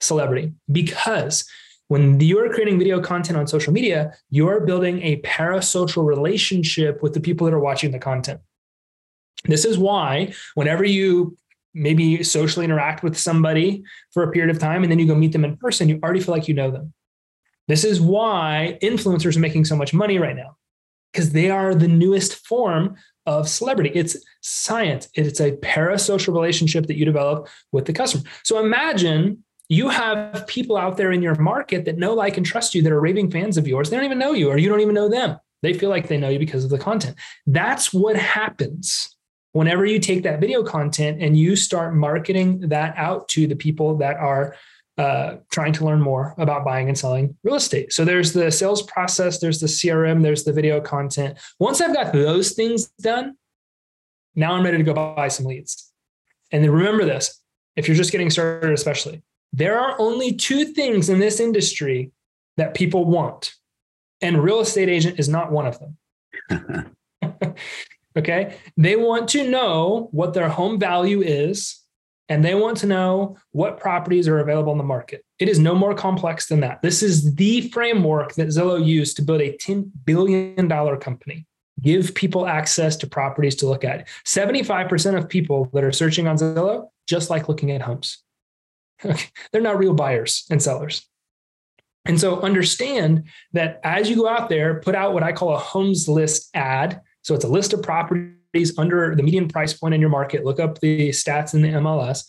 celebrity 0.00 0.52
because 0.70 1.44
when 1.92 2.18
you're 2.20 2.50
creating 2.50 2.78
video 2.78 3.02
content 3.02 3.38
on 3.38 3.46
social 3.46 3.70
media, 3.70 4.14
you're 4.30 4.60
building 4.60 5.02
a 5.02 5.20
parasocial 5.20 6.06
relationship 6.06 7.02
with 7.02 7.12
the 7.12 7.20
people 7.20 7.44
that 7.44 7.52
are 7.52 7.60
watching 7.60 7.90
the 7.90 7.98
content. 7.98 8.40
This 9.44 9.66
is 9.66 9.76
why, 9.76 10.32
whenever 10.54 10.84
you 10.84 11.36
maybe 11.74 12.22
socially 12.22 12.64
interact 12.64 13.02
with 13.02 13.18
somebody 13.18 13.84
for 14.10 14.22
a 14.22 14.30
period 14.30 14.48
of 14.48 14.58
time 14.58 14.82
and 14.82 14.90
then 14.90 14.98
you 14.98 15.06
go 15.06 15.14
meet 15.14 15.32
them 15.32 15.44
in 15.44 15.58
person, 15.58 15.90
you 15.90 16.00
already 16.02 16.20
feel 16.20 16.34
like 16.34 16.48
you 16.48 16.54
know 16.54 16.70
them. 16.70 16.94
This 17.68 17.84
is 17.84 18.00
why 18.00 18.78
influencers 18.80 19.36
are 19.36 19.40
making 19.40 19.66
so 19.66 19.76
much 19.76 19.92
money 19.92 20.18
right 20.18 20.34
now 20.34 20.56
because 21.12 21.32
they 21.32 21.50
are 21.50 21.74
the 21.74 21.88
newest 21.88 22.36
form 22.46 22.96
of 23.26 23.50
celebrity. 23.50 23.90
It's 23.94 24.16
science, 24.40 25.10
it's 25.14 25.40
a 25.40 25.52
parasocial 25.52 26.32
relationship 26.32 26.86
that 26.86 26.96
you 26.96 27.04
develop 27.04 27.48
with 27.70 27.84
the 27.84 27.92
customer. 27.92 28.24
So 28.44 28.64
imagine 28.64 29.44
you 29.72 29.88
have 29.88 30.46
people 30.46 30.76
out 30.76 30.98
there 30.98 31.12
in 31.12 31.22
your 31.22 31.34
market 31.36 31.86
that 31.86 31.96
know, 31.96 32.12
like, 32.12 32.36
and 32.36 32.44
trust 32.44 32.74
you 32.74 32.82
that 32.82 32.92
are 32.92 33.00
raving 33.00 33.30
fans 33.30 33.56
of 33.56 33.66
yours. 33.66 33.88
They 33.88 33.96
don't 33.96 34.04
even 34.04 34.18
know 34.18 34.34
you, 34.34 34.50
or 34.50 34.58
you 34.58 34.68
don't 34.68 34.80
even 34.80 34.94
know 34.94 35.08
them. 35.08 35.38
They 35.62 35.72
feel 35.72 35.88
like 35.88 36.08
they 36.08 36.18
know 36.18 36.28
you 36.28 36.38
because 36.38 36.62
of 36.62 36.68
the 36.68 36.76
content. 36.76 37.16
That's 37.46 37.90
what 37.90 38.14
happens 38.14 39.16
whenever 39.52 39.86
you 39.86 39.98
take 39.98 40.24
that 40.24 40.40
video 40.40 40.62
content 40.62 41.22
and 41.22 41.38
you 41.38 41.56
start 41.56 41.94
marketing 41.94 42.68
that 42.68 42.92
out 42.98 43.28
to 43.28 43.46
the 43.46 43.56
people 43.56 43.96
that 43.96 44.16
are 44.16 44.54
uh, 44.98 45.36
trying 45.50 45.72
to 45.72 45.86
learn 45.86 46.02
more 46.02 46.34
about 46.36 46.66
buying 46.66 46.88
and 46.88 46.98
selling 46.98 47.34
real 47.42 47.54
estate. 47.54 47.94
So 47.94 48.04
there's 48.04 48.34
the 48.34 48.50
sales 48.50 48.82
process, 48.82 49.40
there's 49.40 49.60
the 49.60 49.68
CRM, 49.68 50.22
there's 50.22 50.44
the 50.44 50.52
video 50.52 50.82
content. 50.82 51.38
Once 51.58 51.80
I've 51.80 51.94
got 51.94 52.12
those 52.12 52.52
things 52.52 52.88
done, 53.00 53.36
now 54.34 54.52
I'm 54.52 54.64
ready 54.64 54.76
to 54.76 54.84
go 54.84 54.92
buy 54.92 55.28
some 55.28 55.46
leads. 55.46 55.90
And 56.50 56.62
then 56.62 56.70
remember 56.70 57.06
this 57.06 57.40
if 57.74 57.88
you're 57.88 57.96
just 57.96 58.12
getting 58.12 58.28
started, 58.28 58.70
especially, 58.70 59.22
there 59.52 59.78
are 59.78 59.96
only 59.98 60.32
two 60.32 60.64
things 60.64 61.08
in 61.08 61.18
this 61.18 61.40
industry 61.40 62.12
that 62.56 62.74
people 62.74 63.04
want, 63.04 63.54
and 64.20 64.42
real 64.42 64.60
estate 64.60 64.88
agent 64.88 65.18
is 65.18 65.28
not 65.28 65.52
one 65.52 65.66
of 65.66 65.78
them. 65.78 66.94
okay. 68.16 68.56
They 68.76 68.96
want 68.96 69.28
to 69.30 69.48
know 69.48 70.08
what 70.12 70.34
their 70.34 70.48
home 70.48 70.78
value 70.78 71.22
is 71.22 71.82
and 72.28 72.44
they 72.44 72.54
want 72.54 72.78
to 72.78 72.86
know 72.86 73.36
what 73.50 73.78
properties 73.78 74.28
are 74.28 74.38
available 74.38 74.72
in 74.72 74.78
the 74.78 74.84
market. 74.84 75.24
It 75.38 75.48
is 75.48 75.58
no 75.58 75.74
more 75.74 75.94
complex 75.94 76.46
than 76.46 76.60
that. 76.60 76.80
This 76.80 77.02
is 77.02 77.34
the 77.34 77.68
framework 77.68 78.34
that 78.36 78.48
Zillow 78.48 78.82
used 78.82 79.16
to 79.16 79.22
build 79.22 79.40
a 79.40 79.56
$10 79.58 79.90
billion 80.04 80.68
company. 80.98 81.46
Give 81.80 82.14
people 82.14 82.46
access 82.46 82.96
to 82.96 83.06
properties 83.06 83.56
to 83.56 83.66
look 83.66 83.84
at. 83.84 84.08
75% 84.24 85.18
of 85.18 85.28
people 85.28 85.68
that 85.72 85.84
are 85.84 85.92
searching 85.92 86.26
on 86.26 86.36
Zillow 86.36 86.88
just 87.08 87.28
like 87.28 87.48
looking 87.48 87.72
at 87.72 87.82
homes. 87.82 88.22
They're 89.52 89.62
not 89.62 89.78
real 89.78 89.94
buyers 89.94 90.46
and 90.50 90.62
sellers. 90.62 91.06
And 92.04 92.20
so 92.20 92.40
understand 92.40 93.24
that 93.52 93.80
as 93.84 94.10
you 94.10 94.16
go 94.16 94.28
out 94.28 94.48
there, 94.48 94.80
put 94.80 94.94
out 94.94 95.14
what 95.14 95.22
I 95.22 95.32
call 95.32 95.54
a 95.54 95.58
homes 95.58 96.08
list 96.08 96.50
ad. 96.54 97.00
So 97.22 97.34
it's 97.34 97.44
a 97.44 97.48
list 97.48 97.72
of 97.72 97.82
properties 97.82 98.76
under 98.76 99.14
the 99.14 99.22
median 99.22 99.48
price 99.48 99.72
point 99.72 99.94
in 99.94 100.00
your 100.00 100.10
market, 100.10 100.44
look 100.44 100.60
up 100.60 100.80
the 100.80 101.10
stats 101.10 101.54
in 101.54 101.62
the 101.62 101.68
MLS. 101.68 102.24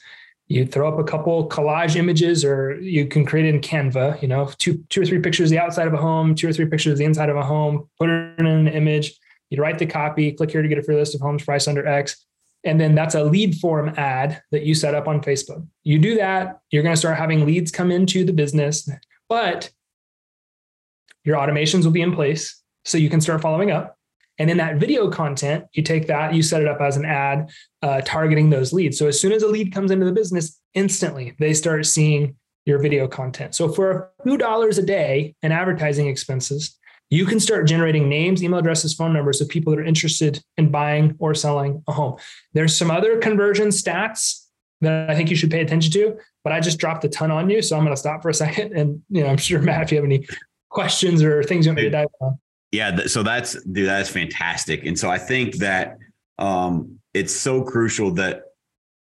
You 0.47 0.65
throw 0.65 0.87
up 0.87 0.99
a 0.99 1.03
couple 1.03 1.49
collage 1.49 1.95
images, 1.95 2.45
or 2.45 2.79
you 2.79 3.07
can 3.07 3.25
create 3.25 3.45
it 3.45 3.55
in 3.55 3.61
Canva. 3.61 4.21
You 4.21 4.27
know, 4.27 4.51
two, 4.57 4.83
two 4.89 5.01
or 5.01 5.05
three 5.05 5.19
pictures 5.19 5.49
of 5.49 5.51
the 5.51 5.63
outside 5.63 5.87
of 5.87 5.93
a 5.93 5.97
home, 5.97 6.35
two 6.35 6.49
or 6.49 6.53
three 6.53 6.65
pictures 6.65 6.91
of 6.91 6.97
the 6.99 7.05
inside 7.05 7.29
of 7.29 7.37
a 7.37 7.43
home. 7.43 7.89
Put 7.97 8.09
it 8.09 8.39
in 8.39 8.45
an 8.45 8.67
image. 8.67 9.17
You 9.49 9.61
write 9.61 9.79
the 9.79 9.85
copy. 9.85 10.31
Click 10.33 10.51
here 10.51 10.61
to 10.61 10.67
get 10.67 10.77
a 10.77 10.83
free 10.83 10.95
list 10.95 11.15
of 11.15 11.21
homes 11.21 11.43
priced 11.43 11.67
under 11.67 11.87
X. 11.87 12.25
And 12.63 12.79
then 12.79 12.95
that's 12.95 13.15
a 13.15 13.23
lead 13.23 13.55
form 13.55 13.89
ad 13.97 14.41
that 14.51 14.63
you 14.63 14.73
set 14.73 14.95
up 14.95 15.07
on 15.07 15.21
Facebook. 15.21 15.65
You 15.83 15.99
do 15.99 16.15
that, 16.15 16.59
you're 16.71 16.83
going 16.83 16.93
to 16.93 16.99
start 16.99 17.17
having 17.17 17.45
leads 17.45 17.71
come 17.71 17.91
into 17.91 18.23
the 18.23 18.33
business, 18.33 18.89
but 19.27 19.69
your 21.25 21.37
automations 21.37 21.83
will 21.83 21.91
be 21.91 22.01
in 22.01 22.13
place 22.13 22.61
so 22.85 22.97
you 22.97 23.09
can 23.09 23.21
start 23.21 23.41
following 23.41 23.71
up. 23.71 23.97
And 24.39 24.49
then 24.49 24.57
that 24.57 24.77
video 24.77 25.09
content, 25.09 25.65
you 25.73 25.83
take 25.83 26.07
that, 26.07 26.33
you 26.33 26.41
set 26.41 26.61
it 26.61 26.67
up 26.67 26.81
as 26.81 26.97
an 26.97 27.05
ad 27.05 27.49
uh, 27.81 28.01
targeting 28.03 28.49
those 28.49 28.73
leads. 28.73 28.97
So 28.97 29.07
as 29.07 29.19
soon 29.19 29.31
as 29.31 29.43
a 29.43 29.47
lead 29.47 29.73
comes 29.73 29.91
into 29.91 30.05
the 30.05 30.11
business, 30.11 30.59
instantly 30.73 31.35
they 31.39 31.53
start 31.53 31.85
seeing 31.85 32.35
your 32.65 32.79
video 32.79 33.07
content. 33.07 33.53
So 33.55 33.69
for 33.69 34.11
a 34.19 34.23
few 34.23 34.37
dollars 34.37 34.77
a 34.77 34.83
day 34.83 35.35
in 35.43 35.51
advertising 35.51 36.07
expenses, 36.07 36.79
you 37.13 37.25
can 37.25 37.39
start 37.39 37.67
generating 37.67 38.09
names, 38.09 38.43
email 38.43 38.59
addresses, 38.59 38.93
phone 38.93 39.13
numbers 39.13 39.39
of 39.39 39.47
people 39.49 39.71
that 39.71 39.79
are 39.79 39.85
interested 39.85 40.43
in 40.57 40.71
buying 40.71 41.15
or 41.19 41.35
selling 41.35 41.83
a 41.87 41.91
home. 41.91 42.17
There's 42.53 42.75
some 42.75 42.89
other 42.89 43.19
conversion 43.19 43.67
stats 43.67 44.45
that 44.81 45.09
I 45.09 45.15
think 45.15 45.29
you 45.29 45.35
should 45.35 45.51
pay 45.51 45.61
attention 45.61 45.91
to, 45.93 46.17
but 46.43 46.51
I 46.51 46.59
just 46.59 46.79
dropped 46.79 47.05
a 47.05 47.09
ton 47.09 47.31
on 47.31 47.49
you. 47.49 47.61
So 47.61 47.77
I'm 47.77 47.83
going 47.83 47.95
to 47.95 47.99
stop 47.99 48.21
for 48.21 48.29
a 48.29 48.33
second. 48.45 48.73
And, 48.73 49.01
you 49.09 49.23
know, 49.23 49.29
I'm 49.29 49.37
sure 49.37 49.61
Matt, 49.61 49.83
if 49.83 49.91
you 49.91 49.97
have 49.97 50.05
any 50.05 50.27
questions 50.69 51.21
or 51.21 51.43
things 51.43 51.65
you 51.65 51.69
want 51.69 51.77
me 51.77 51.83
to 51.83 51.89
dive 51.89 52.07
on. 52.19 52.39
Yeah, 52.73 53.05
so 53.05 53.21
that's 53.21 53.53
dude, 53.65 53.87
that's 53.87 54.09
fantastic, 54.09 54.83
and 54.83 54.97
so 54.97 55.07
I 55.07 55.19
think 55.19 55.57
that 55.57 55.99
um, 56.39 56.99
it's 57.13 57.31
so 57.31 57.61
crucial 57.61 58.09
that 58.15 58.45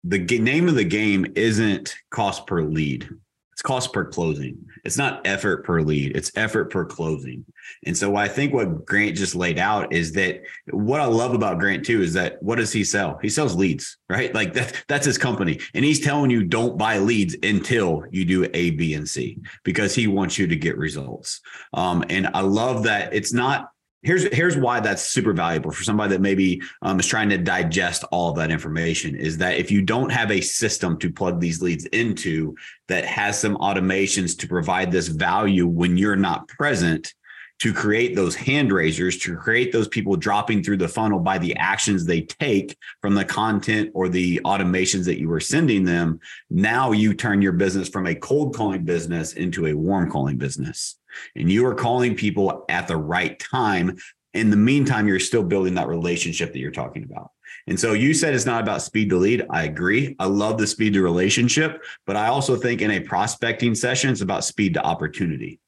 the 0.05 0.21
name 0.39 0.69
of 0.69 0.77
the 0.77 0.85
game 0.85 1.27
isn't 1.35 1.97
cost 2.13 2.47
per 2.47 2.63
lead; 2.63 3.09
it's 3.57 3.63
cost 3.63 3.91
per 3.95 4.05
closing. 4.05 4.59
It's 4.85 4.99
not 4.99 5.27
effort 5.27 5.65
per 5.65 5.81
lead; 5.81 6.15
it's 6.15 6.31
effort 6.37 6.67
per 6.67 6.85
closing. 6.85 7.43
And 7.87 7.97
so 7.97 8.15
I 8.15 8.29
think 8.29 8.53
what 8.53 8.85
Grant 8.85 9.17
just 9.17 9.35
laid 9.35 9.59
out 9.59 9.95
is 9.95 10.13
that 10.13 10.43
what 10.73 11.01
I 11.01 11.07
love 11.07 11.33
about 11.33 11.59
Grant 11.59 11.83
too 11.83 12.03
is 12.03 12.13
that 12.13 12.43
what 12.43 12.57
does 12.57 12.71
he 12.71 12.85
sell? 12.85 13.19
He 13.23 13.31
sells 13.31 13.57
leads, 13.57 13.97
right? 14.11 14.35
Like 14.35 14.53
that, 14.53 14.85
that's 14.89 15.07
his 15.07 15.17
company. 15.17 15.59
And 15.73 15.87
he's 15.87 16.01
telling 16.01 16.31
you 16.31 16.45
don't 16.45 16.77
buy 16.77 16.99
leads 16.99 17.35
until 17.43 18.05
you 18.11 18.27
do 18.27 18.47
A, 18.53 18.73
B, 18.73 18.93
and 18.93 19.09
C 19.09 19.39
because 19.65 19.95
he 19.95 20.07
wants 20.07 20.37
you 20.37 20.47
to 20.49 20.57
get 20.57 20.77
results. 20.77 21.41
Um, 21.73 22.05
and 22.11 22.29
I 22.35 22.43
love 22.43 22.83
that 22.83 23.15
it's 23.15 23.33
not 23.33 23.71
here's 24.07 24.23
here's 24.33 24.57
why 24.57 24.79
that's 24.79 25.03
super 25.03 25.33
valuable 25.33 25.73
for 25.73 25.83
somebody 25.83 26.11
that 26.11 26.21
maybe 26.21 26.63
um, 26.83 27.01
is 27.01 27.07
trying 27.07 27.29
to 27.29 27.37
digest 27.37 28.05
all 28.13 28.31
of 28.31 28.37
that 28.37 28.53
information 28.53 29.17
is 29.17 29.37
that 29.37 29.57
if 29.57 29.71
you 29.71 29.83
don't 29.83 30.11
have 30.11 30.31
a 30.31 30.41
system 30.41 30.97
to 30.99 31.11
plug 31.13 31.41
these 31.41 31.61
leads 31.61 31.87
into 31.87 32.55
that 32.87 33.05
has 33.05 33.39
some 33.39 33.57
automations 33.57 34.39
to 34.39 34.47
provide 34.47 34.93
this 34.93 35.09
value 35.09 35.67
when 35.67 35.99
you're 35.99 36.17
not 36.17 36.47
present 36.47 37.13
to 37.59 37.73
create 37.73 38.15
those 38.15 38.35
hand 38.35 38.71
raisers, 38.71 39.17
to 39.17 39.35
create 39.35 39.73
those 39.73 39.89
people 39.89 40.15
dropping 40.15 40.63
through 40.63 40.77
the 40.77 40.87
funnel 40.87 41.19
by 41.19 41.39
the 41.39 41.57
actions 41.57 42.05
they 42.05 42.21
take 42.21 42.77
from 43.01 43.15
the 43.15 43.25
content 43.25 43.91
or 43.95 44.09
the 44.09 44.41
automations 44.45 45.07
that 45.07 45.19
you 45.19 45.29
were 45.29 45.41
sending 45.41 45.83
them. 45.83 46.21
Now 46.51 46.93
you 46.93 47.15
turn 47.15 47.41
your 47.41 47.53
business 47.53 47.89
from 47.89 48.07
a 48.07 48.15
cold 48.15 48.55
calling 48.55 48.85
business 48.85 49.33
into 49.33 49.67
a 49.67 49.75
warm 49.75 50.11
calling 50.11 50.37
business. 50.37 50.97
And 51.35 51.51
you 51.51 51.67
are 51.67 51.75
calling 51.75 52.15
people 52.15 52.65
at 52.69 52.89
the 52.89 52.97
right 52.97 53.39
time. 53.39 53.97
In 54.35 54.51
the 54.51 54.57
meantime, 54.57 55.09
you're 55.09 55.21
still 55.21 55.43
building 55.43 55.75
that 55.75 55.89
relationship 55.89 56.53
that 56.53 56.59
you're 56.59 56.71
talking 56.71 57.05
about. 57.05 57.31
And 57.67 57.79
so 57.79 57.95
you 57.95 58.15
said 58.15 58.35
it's 58.35 58.47
not 58.47 58.63
about 58.63 58.83
speed 58.83 59.11
to 59.11 59.17
lead. 59.17 59.47
I 59.51 59.65
agree. 59.65 60.15
I 60.19 60.27
love 60.27 60.59
the 60.59 60.67
speed 60.67 60.95
to 60.95 61.03
relationship, 61.03 61.83
but 62.07 62.17
I 62.17 62.29
also 62.29 62.57
think 62.57 62.81
in 62.81 62.91
a 62.93 63.01
prospecting 63.01 63.75
session, 63.75 64.11
it's 64.11 64.21
about 64.21 64.45
speed 64.45 64.75
to 64.75 64.85
opportunity. 64.85 65.61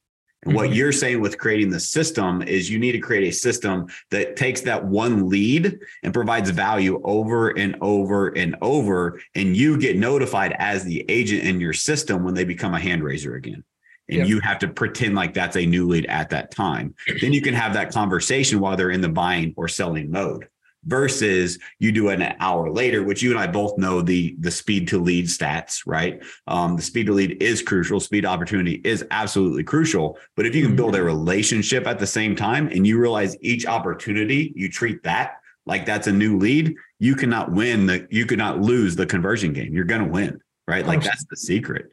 And 0.45 0.55
what 0.55 0.67
mm-hmm. 0.67 0.75
you're 0.75 0.93
saying 0.93 1.21
with 1.21 1.37
creating 1.37 1.71
the 1.71 1.81
system 1.81 2.43
is 2.43 2.71
you 2.71 2.79
need 2.79 2.93
to 2.93 3.01
create 3.01 3.27
a 3.29 3.33
system 3.33 3.89
that 4.13 4.37
takes 4.37 4.61
that 4.63 4.85
one 4.85 5.29
lead 5.29 5.81
and 6.05 6.15
provides 6.15 6.51
value 6.51 7.01
over 7.03 7.51
and 7.51 7.77
over 7.81 8.29
and 8.29 8.55
over. 8.63 9.21
And 9.35 9.57
you 9.57 9.77
get 9.79 9.97
notified 9.97 10.55
as 10.59 10.85
the 10.85 11.05
agent 11.09 11.43
in 11.43 11.61
your 11.61 11.73
system 11.73 12.23
when 12.23 12.35
they 12.35 12.45
become 12.45 12.75
a 12.75 12.79
hand 12.79 13.03
raiser 13.03 13.35
again. 13.35 13.65
And 14.09 14.19
yep. 14.19 14.29
you 14.29 14.41
have 14.41 14.59
to 14.61 14.69
pretend 14.69 15.15
like 15.15 15.35
that's 15.35 15.57
a 15.57 15.67
new 15.67 15.87
lead 15.87 16.07
at 16.07 16.31
that 16.31 16.51
time. 16.51 16.95
Then 17.21 17.33
you 17.33 17.43
can 17.43 17.55
have 17.55 17.75
that 17.75 17.93
conversation 17.93 18.61
while 18.61 18.77
they're 18.77 18.91
in 18.91 19.03
the 19.03 19.09
buying 19.09 19.53
or 19.57 19.69
selling 19.69 20.11
mode 20.11 20.49
versus 20.85 21.59
you 21.79 21.93
do 21.93 22.09
it 22.09 22.21
an 22.21 22.35
hour 22.41 22.71
later, 22.71 23.03
which 23.03 23.23
you 23.23 23.31
and 23.31 23.39
I 23.39 23.47
both 23.47 23.77
know 23.79 24.01
the 24.01 24.37
the 24.41 24.51
speed 24.51 24.89
to 24.89 24.99
lead 24.99 25.27
stats, 25.27 25.83
right? 25.87 26.23
Um, 26.47 26.77
the 26.77 26.83
speed 26.83 27.07
to 27.07 27.13
lead 27.13 27.43
is 27.43 27.63
crucial. 27.63 28.01
Speed 28.01 28.25
opportunity 28.25 28.81
is 28.85 29.05
absolutely 29.11 29.65
crucial. 29.65 30.19
But 30.37 30.47
if 30.47 30.55
you 30.55 30.65
can 30.65 30.77
build 30.77 30.95
a 30.95 30.99
mm-hmm. 30.99 31.07
relationship 31.07 31.87
at 31.87 31.99
the 31.99 32.07
same 32.07 32.35
time 32.35 32.69
and 32.69 32.87
you 32.87 32.99
realize 32.99 33.37
each 33.41 33.67
opportunity 33.67 34.53
you 34.57 34.71
treat 34.71 35.03
that 35.03 35.37
like 35.67 35.85
that's 35.85 36.07
a 36.07 36.13
new 36.13 36.39
lead, 36.39 36.75
you 36.99 37.15
cannot 37.15 37.53
win 37.53 37.87
the 37.87 38.07
you 38.11 38.25
cannot 38.25 38.61
lose 38.61 38.97
the 38.97 39.07
conversion 39.07 39.53
game. 39.53 39.75
You're 39.75 39.85
gonna 39.85 40.09
win, 40.09 40.41
right? 40.67 40.87
Like 40.87 41.03
that's 41.03 41.27
the 41.29 41.37
secret. 41.37 41.91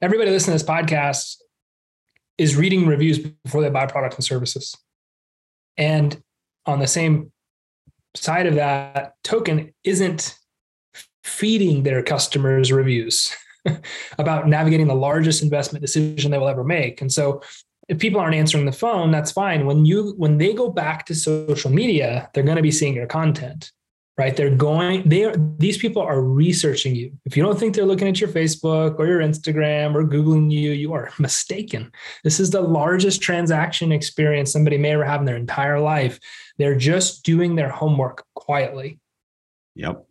Everybody 0.00 0.30
listening 0.30 0.58
to 0.58 0.64
this 0.64 0.68
podcast 0.68 1.36
is 2.38 2.56
reading 2.56 2.86
reviews 2.86 3.18
before 3.18 3.62
they 3.62 3.70
buy 3.70 3.86
products 3.86 4.16
and 4.16 4.24
services. 4.24 4.76
And 5.76 6.22
on 6.66 6.78
the 6.78 6.86
same 6.86 7.32
side 8.14 8.46
of 8.46 8.54
that 8.54 9.14
token 9.24 9.72
isn't 9.84 10.36
feeding 11.24 11.82
their 11.82 12.02
customers 12.02 12.72
reviews 12.72 13.34
about 14.18 14.48
navigating 14.48 14.86
the 14.86 14.94
largest 14.94 15.42
investment 15.42 15.82
decision 15.82 16.30
they 16.30 16.38
will 16.38 16.48
ever 16.48 16.64
make. 16.64 17.00
And 17.00 17.12
so 17.12 17.42
if 17.88 17.98
people 17.98 18.20
aren't 18.20 18.34
answering 18.34 18.64
the 18.64 18.72
phone, 18.72 19.10
that's 19.10 19.32
fine. 19.32 19.66
When 19.66 19.84
you 19.84 20.14
when 20.16 20.38
they 20.38 20.52
go 20.52 20.70
back 20.70 21.06
to 21.06 21.14
social 21.14 21.70
media, 21.70 22.30
they're 22.32 22.44
going 22.44 22.56
to 22.56 22.62
be 22.62 22.70
seeing 22.70 22.94
your 22.94 23.06
content 23.06 23.72
right? 24.18 24.36
They're 24.36 24.54
going, 24.54 25.08
they 25.08 25.24
are, 25.24 25.34
these 25.58 25.78
people 25.78 26.02
are 26.02 26.20
researching 26.20 26.94
you. 26.94 27.12
If 27.24 27.36
you 27.36 27.42
don't 27.42 27.58
think 27.58 27.74
they're 27.74 27.86
looking 27.86 28.08
at 28.08 28.20
your 28.20 28.28
Facebook 28.28 28.98
or 28.98 29.06
your 29.06 29.20
Instagram 29.20 29.94
or 29.94 30.04
Googling 30.04 30.50
you, 30.50 30.72
you 30.72 30.92
are 30.92 31.10
mistaken. 31.18 31.90
This 32.22 32.38
is 32.38 32.50
the 32.50 32.60
largest 32.60 33.22
transaction 33.22 33.90
experience 33.90 34.52
somebody 34.52 34.76
may 34.76 34.92
ever 34.92 35.04
have 35.04 35.20
in 35.20 35.26
their 35.26 35.36
entire 35.36 35.80
life. 35.80 36.18
They're 36.58 36.76
just 36.76 37.24
doing 37.24 37.56
their 37.56 37.70
homework 37.70 38.24
quietly. 38.34 38.98
Yep. 39.76 40.04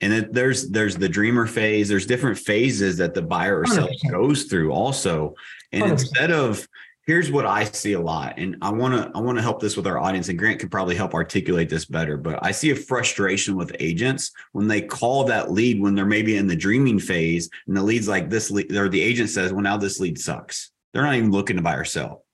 And 0.00 0.12
it, 0.12 0.32
there's 0.34 0.68
there's 0.68 0.96
the 0.96 1.08
dreamer 1.08 1.46
phase. 1.46 1.88
There's 1.88 2.04
different 2.04 2.36
phases 2.36 2.98
that 2.98 3.14
the 3.14 3.22
buyer 3.22 3.60
or 3.60 3.66
seller 3.66 3.90
100%. 4.04 4.10
goes 4.10 4.44
through 4.44 4.70
also. 4.70 5.34
And 5.72 5.84
100%. 5.84 5.90
instead 5.92 6.30
of 6.30 6.68
here's 7.06 7.30
what 7.30 7.46
I 7.46 7.64
see 7.64 7.92
a 7.92 8.00
lot, 8.00 8.34
and 8.38 8.56
I 8.62 8.72
want 8.72 8.94
to 8.94 9.10
I 9.14 9.20
want 9.20 9.38
to 9.38 9.42
help 9.42 9.60
this 9.60 9.76
with 9.76 9.86
our 9.86 9.98
audience, 9.98 10.28
and 10.28 10.38
Grant 10.38 10.60
could 10.60 10.70
probably 10.70 10.94
help 10.94 11.14
articulate 11.14 11.68
this 11.68 11.84
better. 11.84 12.16
But 12.16 12.38
I 12.42 12.50
see 12.50 12.70
a 12.70 12.76
frustration 12.76 13.56
with 13.56 13.76
agents 13.78 14.32
when 14.52 14.68
they 14.68 14.80
call 14.80 15.24
that 15.24 15.52
lead 15.52 15.80
when 15.80 15.94
they're 15.94 16.06
maybe 16.06 16.36
in 16.36 16.46
the 16.46 16.56
dreaming 16.56 16.98
phase, 16.98 17.50
and 17.66 17.76
the 17.76 17.82
lead's 17.82 18.08
like 18.08 18.30
this 18.30 18.50
lead, 18.50 18.74
or 18.74 18.88
the 18.88 19.00
agent 19.00 19.30
says, 19.30 19.52
"Well, 19.52 19.62
now 19.62 19.76
this 19.76 20.00
lead 20.00 20.18
sucks." 20.18 20.70
They're 20.92 21.02
not 21.02 21.16
even 21.16 21.32
looking 21.32 21.56
to 21.56 21.62
buy 21.62 21.74
or 21.74 21.84
sell. 21.84 22.24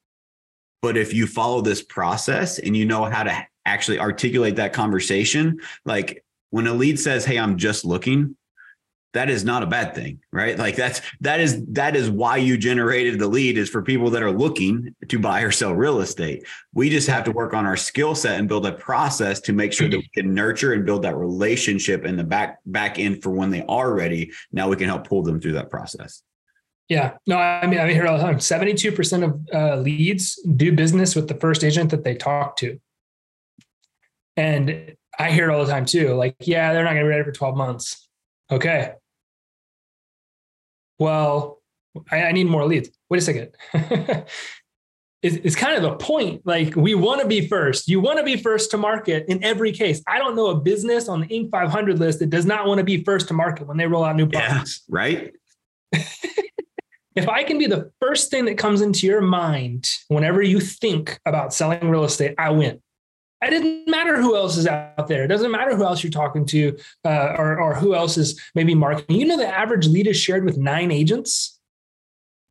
But 0.82 0.96
if 0.96 1.12
you 1.12 1.26
follow 1.26 1.60
this 1.60 1.82
process 1.82 2.58
and 2.58 2.76
you 2.76 2.86
know 2.86 3.04
how 3.04 3.22
to 3.22 3.46
actually 3.66 3.98
articulate 3.98 4.56
that 4.56 4.72
conversation, 4.72 5.60
like 5.84 6.24
when 6.50 6.66
a 6.66 6.74
lead 6.74 6.98
says, 6.98 7.24
"Hey, 7.24 7.38
I'm 7.38 7.58
just 7.58 7.84
looking," 7.84 8.36
that 9.12 9.28
is 9.28 9.44
not 9.44 9.62
a 9.62 9.66
bad 9.66 9.94
thing, 9.94 10.20
right? 10.32 10.56
Like 10.58 10.76
that's 10.76 11.00
that 11.20 11.40
is 11.40 11.64
that 11.66 11.96
is 11.96 12.08
why 12.08 12.36
you 12.36 12.56
generated 12.56 13.18
the 13.18 13.26
lead 13.26 13.58
is 13.58 13.68
for 13.68 13.82
people 13.82 14.10
that 14.10 14.22
are 14.22 14.30
looking 14.30 14.94
to 15.08 15.18
buy 15.18 15.42
or 15.42 15.50
sell 15.50 15.74
real 15.74 16.00
estate. 16.00 16.46
We 16.74 16.90
just 16.90 17.08
have 17.08 17.24
to 17.24 17.32
work 17.32 17.52
on 17.52 17.66
our 17.66 17.76
skill 17.76 18.14
set 18.14 18.38
and 18.38 18.48
build 18.48 18.66
a 18.66 18.72
process 18.72 19.40
to 19.42 19.52
make 19.52 19.72
sure 19.72 19.88
that 19.88 19.96
we 19.96 20.10
can 20.14 20.32
nurture 20.32 20.74
and 20.74 20.86
build 20.86 21.02
that 21.02 21.16
relationship 21.16 22.04
in 22.04 22.16
the 22.16 22.24
back 22.24 22.58
back 22.66 22.98
end 22.98 23.22
for 23.22 23.30
when 23.30 23.50
they 23.50 23.64
are 23.68 23.92
ready. 23.92 24.30
Now 24.52 24.68
we 24.68 24.76
can 24.76 24.86
help 24.86 25.08
pull 25.08 25.22
them 25.22 25.40
through 25.40 25.52
that 25.54 25.70
process. 25.70 26.22
Yeah. 26.88 27.16
No, 27.26 27.38
I 27.38 27.68
mean, 27.68 27.78
I 27.78 27.92
hear 27.92 28.06
all 28.06 28.18
the 28.18 28.24
time 28.24 28.38
72% 28.38 29.24
of 29.24 29.40
uh, 29.54 29.76
leads 29.76 30.34
do 30.56 30.72
business 30.72 31.14
with 31.14 31.28
the 31.28 31.36
first 31.36 31.62
agent 31.62 31.90
that 31.90 32.02
they 32.02 32.16
talk 32.16 32.56
to. 32.56 32.80
And 34.36 34.96
I 35.16 35.30
hear 35.30 35.48
it 35.48 35.54
all 35.54 35.64
the 35.64 35.70
time 35.70 35.84
too. 35.84 36.14
Like, 36.14 36.34
yeah, 36.40 36.72
they're 36.72 36.82
not 36.82 36.90
going 36.90 37.02
to 37.02 37.06
be 37.06 37.10
ready 37.10 37.24
for 37.24 37.32
12 37.32 37.56
months. 37.56 38.08
Okay. 38.50 38.92
Well, 40.98 41.62
I, 42.10 42.24
I 42.24 42.32
need 42.32 42.44
more 42.44 42.64
leads. 42.66 42.90
Wait 43.08 43.18
a 43.18 43.20
second. 43.20 43.54
it's, 45.22 45.36
it's 45.36 45.56
kind 45.56 45.76
of 45.76 45.82
the 45.82 45.96
point. 45.96 46.42
Like, 46.44 46.76
we 46.76 46.94
want 46.94 47.20
to 47.20 47.26
be 47.26 47.48
first. 47.48 47.88
You 47.88 48.00
want 48.00 48.18
to 48.18 48.24
be 48.24 48.36
first 48.36 48.70
to 48.72 48.76
market 48.76 49.24
in 49.28 49.42
every 49.42 49.72
case. 49.72 50.02
I 50.06 50.18
don't 50.18 50.36
know 50.36 50.48
a 50.48 50.60
business 50.60 51.08
on 51.08 51.20
the 51.20 51.26
Inc. 51.26 51.50
500 51.50 51.98
list 51.98 52.18
that 52.20 52.30
does 52.30 52.46
not 52.46 52.66
want 52.66 52.78
to 52.78 52.84
be 52.84 53.02
first 53.02 53.28
to 53.28 53.34
market 53.34 53.66
when 53.66 53.76
they 53.76 53.86
roll 53.86 54.04
out 54.04 54.16
new 54.16 54.28
products 54.28 54.82
Yeah. 54.88 54.94
Right. 54.94 55.32
if 57.16 57.28
I 57.28 57.44
can 57.44 57.58
be 57.58 57.66
the 57.66 57.90
first 58.00 58.30
thing 58.30 58.44
that 58.44 58.58
comes 58.58 58.80
into 58.80 59.06
your 59.06 59.20
mind 59.20 59.88
whenever 60.08 60.42
you 60.42 60.60
think 60.60 61.18
about 61.26 61.52
selling 61.52 61.88
real 61.88 62.04
estate, 62.04 62.34
I 62.38 62.50
win. 62.50 62.80
It 63.42 63.50
doesn't 63.50 63.88
matter 63.88 64.20
who 64.20 64.36
else 64.36 64.56
is 64.56 64.66
out 64.66 65.08
there. 65.08 65.24
It 65.24 65.28
doesn't 65.28 65.50
matter 65.50 65.74
who 65.74 65.84
else 65.84 66.02
you're 66.02 66.10
talking 66.10 66.44
to 66.46 66.76
uh, 67.04 67.34
or, 67.38 67.58
or 67.58 67.74
who 67.74 67.94
else 67.94 68.18
is 68.18 68.40
maybe 68.54 68.74
marketing. 68.74 69.18
You 69.18 69.26
know, 69.26 69.36
the 69.38 69.48
average 69.48 69.86
lead 69.86 70.06
is 70.06 70.18
shared 70.18 70.44
with 70.44 70.58
nine 70.58 70.90
agents. 70.90 71.58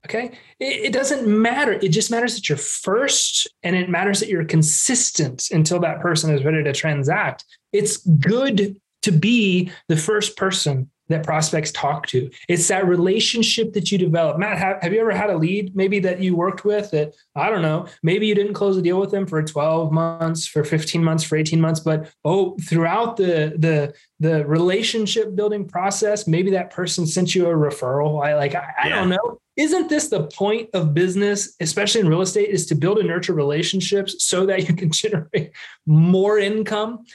Okay. 0.06 0.32
It, 0.60 0.86
it 0.86 0.94
doesn't 0.94 1.28
matter. 1.28 1.74
It 1.74 1.90
just 1.90 2.10
matters 2.10 2.36
that 2.36 2.50
you're 2.50 2.58
first 2.58 3.48
and 3.64 3.76
it 3.76 3.90
matters 3.90 4.20
that 4.20 4.30
you're 4.30 4.46
consistent 4.46 5.50
until 5.52 5.80
that 5.82 6.00
person 6.00 6.34
is 6.34 6.44
ready 6.44 6.64
to 6.64 6.74
transact. 6.74 7.46
It's 7.72 7.98
good 7.98 8.80
to 9.04 9.12
be 9.12 9.72
the 9.88 9.98
first 9.98 10.38
person 10.38 10.90
that 11.10 11.24
prospects 11.24 11.72
talk 11.72 12.06
to. 12.08 12.30
It's 12.48 12.68
that 12.68 12.88
relationship 12.88 13.74
that 13.74 13.92
you 13.92 13.98
develop. 13.98 14.38
Matt, 14.38 14.60
have, 14.60 14.82
have 14.82 14.94
you 14.94 15.02
ever 15.02 15.12
had 15.12 15.32
a 15.32 15.38
lead 15.38 15.76
maybe 15.76 16.00
that 16.02 16.22
you 16.22 16.36
worked 16.36 16.64
with 16.64 16.92
that, 16.92 17.16
I 17.36 17.50
don't 17.50 17.64
know, 17.64 17.88
maybe 18.04 18.28
you 18.28 18.36
didn't 18.36 18.54
close 18.54 18.78
a 18.78 18.82
deal 18.82 19.00
with 19.00 19.10
them 19.10 19.26
for 19.26 19.42
12 19.42 19.92
months, 19.92 20.46
for 20.46 20.64
15 20.64 21.04
months, 21.04 21.24
for 21.24 21.36
18 21.36 21.60
months, 21.60 21.80
but 21.80 22.12
oh, 22.24 22.56
throughout 22.64 23.18
the 23.18 23.56
the 23.58 23.94
the 24.20 24.46
relationship 24.46 25.36
building 25.36 25.66
process, 25.66 26.28
maybe 26.28 26.52
that 26.52 26.70
person 26.72 27.08
sent 27.08 27.34
you 27.34 27.48
a 27.48 27.54
referral. 27.54 28.24
I 28.24 28.36
like, 28.36 28.54
I, 28.54 28.68
I 28.84 28.88
Yeah. 28.90 28.96
don't 28.96 29.10
know. 29.10 29.40
Isn't 29.56 29.90
this 29.90 30.10
the 30.10 30.28
point 30.28 30.70
of 30.74 30.94
business, 30.94 31.56
especially 31.60 32.02
in 32.02 32.08
real 32.08 32.22
estate, 32.22 32.50
is 32.50 32.66
to 32.68 32.76
build 32.76 33.00
and 33.00 33.08
nurture 33.08 33.34
relationships 33.34 34.24
so 34.24 34.46
that 34.46 34.68
you 34.70 34.76
can 34.76 34.92
generate 35.04 35.52
more 35.86 36.38
income? 36.38 37.06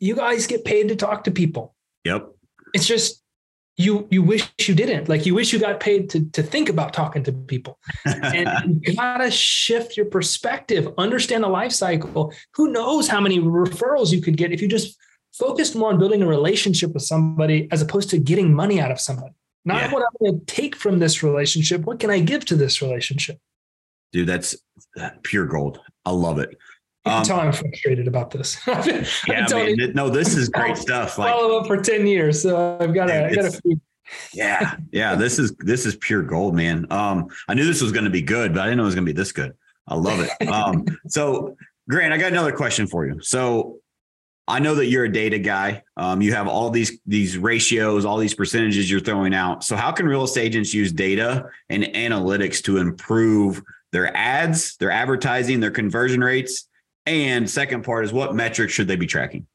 You 0.00 0.14
guys 0.14 0.46
get 0.46 0.64
paid 0.64 0.88
to 0.88 0.96
talk 0.96 1.24
to 1.24 1.30
people 1.30 1.74
Yep. 2.04 2.28
it's 2.74 2.86
just 2.86 3.22
you 3.76 4.06
you 4.10 4.22
wish 4.22 4.48
you 4.66 4.74
didn't 4.74 5.08
like 5.08 5.24
you 5.26 5.34
wish 5.34 5.52
you 5.52 5.58
got 5.58 5.78
paid 5.80 6.10
to 6.10 6.24
to 6.30 6.42
think 6.42 6.68
about 6.68 6.92
talking 6.92 7.22
to 7.24 7.32
people 7.32 7.78
and 8.04 8.82
you 8.86 8.94
gotta 8.94 9.30
shift 9.30 9.96
your 9.96 10.06
perspective 10.06 10.88
understand 10.98 11.44
the 11.44 11.48
life 11.48 11.72
cycle 11.72 12.32
who 12.54 12.70
knows 12.72 13.06
how 13.08 13.20
many 13.20 13.38
referrals 13.38 14.10
you 14.12 14.20
could 14.20 14.36
get 14.36 14.52
if 14.52 14.60
you 14.60 14.68
just 14.68 14.96
focused 15.32 15.76
more 15.76 15.90
on 15.92 15.98
building 15.98 16.22
a 16.22 16.26
relationship 16.26 16.92
with 16.92 17.02
somebody 17.04 17.68
as 17.70 17.80
opposed 17.82 18.10
to 18.10 18.18
getting 18.18 18.52
money 18.52 18.80
out 18.80 18.90
of 18.90 18.98
somebody 19.00 19.34
not 19.64 19.82
Yeah. 19.82 19.92
what 19.92 20.02
i'm 20.02 20.32
to 20.38 20.44
take 20.46 20.74
from 20.74 20.98
this 20.98 21.22
relationship 21.22 21.82
what 21.82 22.00
can 22.00 22.10
i 22.10 22.18
give 22.20 22.44
to 22.46 22.56
this 22.56 22.82
relationship 22.82 23.38
Dude, 24.12 24.26
that's 24.26 24.56
uh, 24.98 25.10
pure 25.22 25.44
gold. 25.44 25.80
I 26.06 26.12
love 26.12 26.38
it. 26.38 26.56
You 27.08 27.14
can 27.14 27.18
Um, 27.20 27.24
tell 27.24 27.40
i'm 27.40 27.52
frustrated 27.52 28.06
about 28.06 28.30
this 28.30 28.56
I've 28.68 28.84
been- 28.84 29.04
I've 29.28 29.50
Yeah, 29.50 29.74
man. 29.76 29.92
No, 29.94 30.08
this 30.10 30.34
is 30.36 30.48
great 30.48 30.76
stuff. 30.76 31.18
Like, 31.18 31.32
follow 31.32 31.58
up 31.58 31.66
for 31.66 31.80
10 31.80 32.06
years 32.06 32.42
so 32.42 32.76
i've 32.80 32.94
got 32.94 33.10
a, 33.10 33.26
I 33.26 33.34
got 33.34 33.54
yeah, 34.32 34.76
yeah. 34.90 35.14
This 35.14 35.38
is 35.38 35.54
this 35.58 35.84
is 35.84 35.96
pure 35.96 36.22
gold, 36.22 36.54
man. 36.54 36.86
Um, 36.90 37.28
I 37.46 37.52
knew 37.52 37.66
this 37.66 37.82
was 37.82 37.92
going 37.92 38.04
to 38.06 38.10
be 38.10 38.22
good, 38.22 38.54
but 38.54 38.62
I 38.62 38.64
didn't 38.64 38.78
know 38.78 38.84
it 38.84 38.86
was 38.86 38.94
going 38.94 39.06
to 39.06 39.12
be 39.12 39.16
this 39.16 39.32
good. 39.32 39.52
I 39.86 39.96
love 39.96 40.20
it. 40.20 40.48
Um, 40.48 40.86
so 41.08 41.56
Grant, 41.88 42.12
I 42.12 42.16
got 42.16 42.32
another 42.32 42.52
question 42.52 42.86
for 42.86 43.06
you. 43.06 43.20
So 43.20 43.80
I 44.46 44.60
know 44.60 44.74
that 44.76 44.86
you're 44.86 45.04
a 45.04 45.12
data 45.12 45.38
guy. 45.38 45.82
Um, 45.96 46.22
you 46.22 46.32
have 46.32 46.48
all 46.48 46.70
these 46.70 46.98
these 47.06 47.36
ratios, 47.36 48.04
all 48.04 48.16
these 48.16 48.34
percentages 48.34 48.90
you're 48.90 49.00
throwing 49.00 49.34
out. 49.34 49.62
So 49.62 49.76
how 49.76 49.92
can 49.92 50.06
real 50.06 50.24
estate 50.24 50.46
agents 50.46 50.72
use 50.72 50.90
data 50.90 51.46
and 51.68 51.84
analytics 51.84 52.62
to 52.64 52.78
improve 52.78 53.62
their 53.92 54.14
ads, 54.16 54.76
their 54.78 54.90
advertising, 54.90 55.60
their 55.60 55.70
conversion 55.70 56.22
rates? 56.22 56.66
And 57.08 57.48
second 57.48 57.84
part 57.84 58.04
is 58.04 58.12
what 58.12 58.34
metrics 58.34 58.74
should 58.74 58.86
they 58.86 58.96
be 58.96 59.06
tracking? 59.06 59.46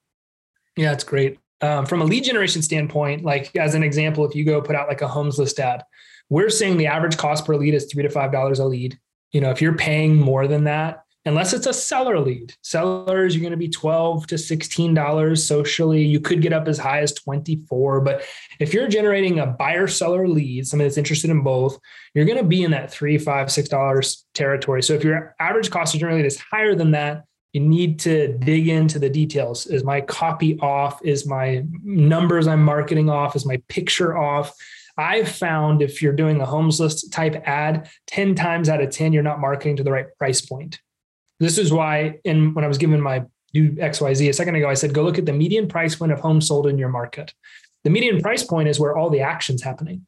Yeah, 0.76 0.92
it's 0.92 1.04
great. 1.04 1.38
Um, 1.62 1.86
from 1.86 2.02
a 2.02 2.04
lead 2.04 2.24
generation 2.24 2.64
standpoint, 2.64 3.24
like 3.24 3.56
as 3.56 3.76
an 3.76 3.84
example, 3.84 4.26
if 4.26 4.36
you 4.36 4.44
go 4.44 4.60
put 4.60 4.76
out 4.76 4.88
like 4.88 5.02
a 5.02 5.08
homes 5.08 5.38
list 5.38 5.60
ad, 5.60 5.84
we're 6.30 6.50
saying 6.50 6.78
the 6.78 6.88
average 6.88 7.16
cost 7.16 7.46
per 7.46 7.56
lead 7.56 7.76
is 7.76 7.86
three 7.86 8.02
to 8.02 8.10
five 8.10 8.32
dollars 8.32 8.58
a 8.58 8.66
lead. 8.66 8.98
You 9.34 9.42
know, 9.42 9.52
if 9.52 9.62
you're 9.62 9.78
paying 9.78 10.16
more 10.20 10.48
than 10.48 10.64
that, 10.64 11.04
unless 11.26 11.54
it's 11.54 11.68
a 11.68 11.74
seller 11.74 12.20
lead, 12.20 12.56
sellers 12.64 13.36
you're 13.36 13.42
going 13.42 13.52
to 13.52 13.58
be 13.58 13.70
twelve 13.70 14.26
to 14.28 14.38
sixteen 14.40 14.96
dollars 14.96 15.46
socially. 15.46 16.04
You 16.04 16.20
could 16.20 16.42
get 16.42 16.54
up 16.54 16.68
as 16.68 16.80
high 16.80 17.02
as 17.02 17.14
twenty 17.14 17.62
four, 17.70 18.02
but 18.02 18.26
if 18.60 18.74
you're 18.74 18.88
generating 18.88 19.38
a 19.38 19.46
buyer 19.46 19.86
seller 19.86 20.28
lead, 20.28 20.66
somebody 20.66 20.88
that's 20.88 20.98
interested 20.98 21.30
in 21.30 21.44
both, 21.44 21.78
you're 22.16 22.26
going 22.26 22.40
to 22.40 22.44
be 22.44 22.64
in 22.64 22.72
that 22.72 22.92
three, 22.92 23.20
five, 23.20 23.52
six 23.52 23.70
dollars 23.70 24.26
territory. 24.34 24.82
So 24.82 24.94
if 24.96 25.04
your 25.04 25.36
average 25.40 25.70
cost 25.70 25.94
to 25.94 26.00
generate 26.00 26.26
is 26.26 26.40
higher 26.40 26.74
than 26.74 26.92
that, 26.92 27.26
you 27.54 27.62
need 27.62 28.00
to 28.00 28.36
dig 28.40 28.68
into 28.68 29.00
the 29.00 29.10
details. 29.10 29.68
Is 29.68 29.84
my 29.84 30.02
copy 30.02 30.60
off? 30.60 31.00
Is 31.06 31.28
my 31.28 31.64
numbers 31.84 32.48
I'm 32.48 32.64
marketing 32.64 33.10
off? 33.10 33.36
Is 33.36 33.46
my 33.46 33.62
picture 33.70 34.18
off? 34.18 34.54
I've 34.98 35.30
found 35.30 35.82
if 35.82 36.02
you're 36.02 36.14
doing 36.14 36.42
a 36.42 36.46
homes 36.46 36.80
list 36.80 37.14
type 37.14 37.42
ad, 37.46 37.90
10 38.08 38.36
times 38.36 38.70
out 38.70 38.82
of 38.82 38.90
10, 38.90 39.14
you're 39.14 39.24
not 39.24 39.40
marketing 39.40 39.78
to 39.78 39.84
the 39.84 39.92
right 39.92 40.08
price 40.18 40.42
point. 40.42 40.80
This 41.40 41.58
is 41.58 41.72
why, 41.72 42.20
in 42.24 42.54
when 42.54 42.66
I 42.66 42.68
was 42.68 42.78
given 42.78 43.02
my 43.02 43.24
do 43.54 43.72
XYZ 43.72 44.30
a 44.30 44.34
second 44.34 44.56
ago, 44.56 44.68
I 44.68 44.74
said, 44.74 44.94
go 44.94 45.04
look 45.04 45.20
at 45.20 45.26
the 45.28 45.34
median 45.34 45.68
price 45.68 45.96
point 45.96 46.12
of 46.12 46.20
homes 46.20 46.48
sold 46.48 46.66
in 46.66 46.80
your 46.80 46.90
market. 46.90 47.34
The 47.84 47.92
median 47.92 48.20
price 48.20 48.44
point 48.44 48.68
is 48.68 48.80
where 48.80 48.98
all 48.98 49.10
the 49.12 49.22
action's 49.22 49.62
happening. 49.62 50.08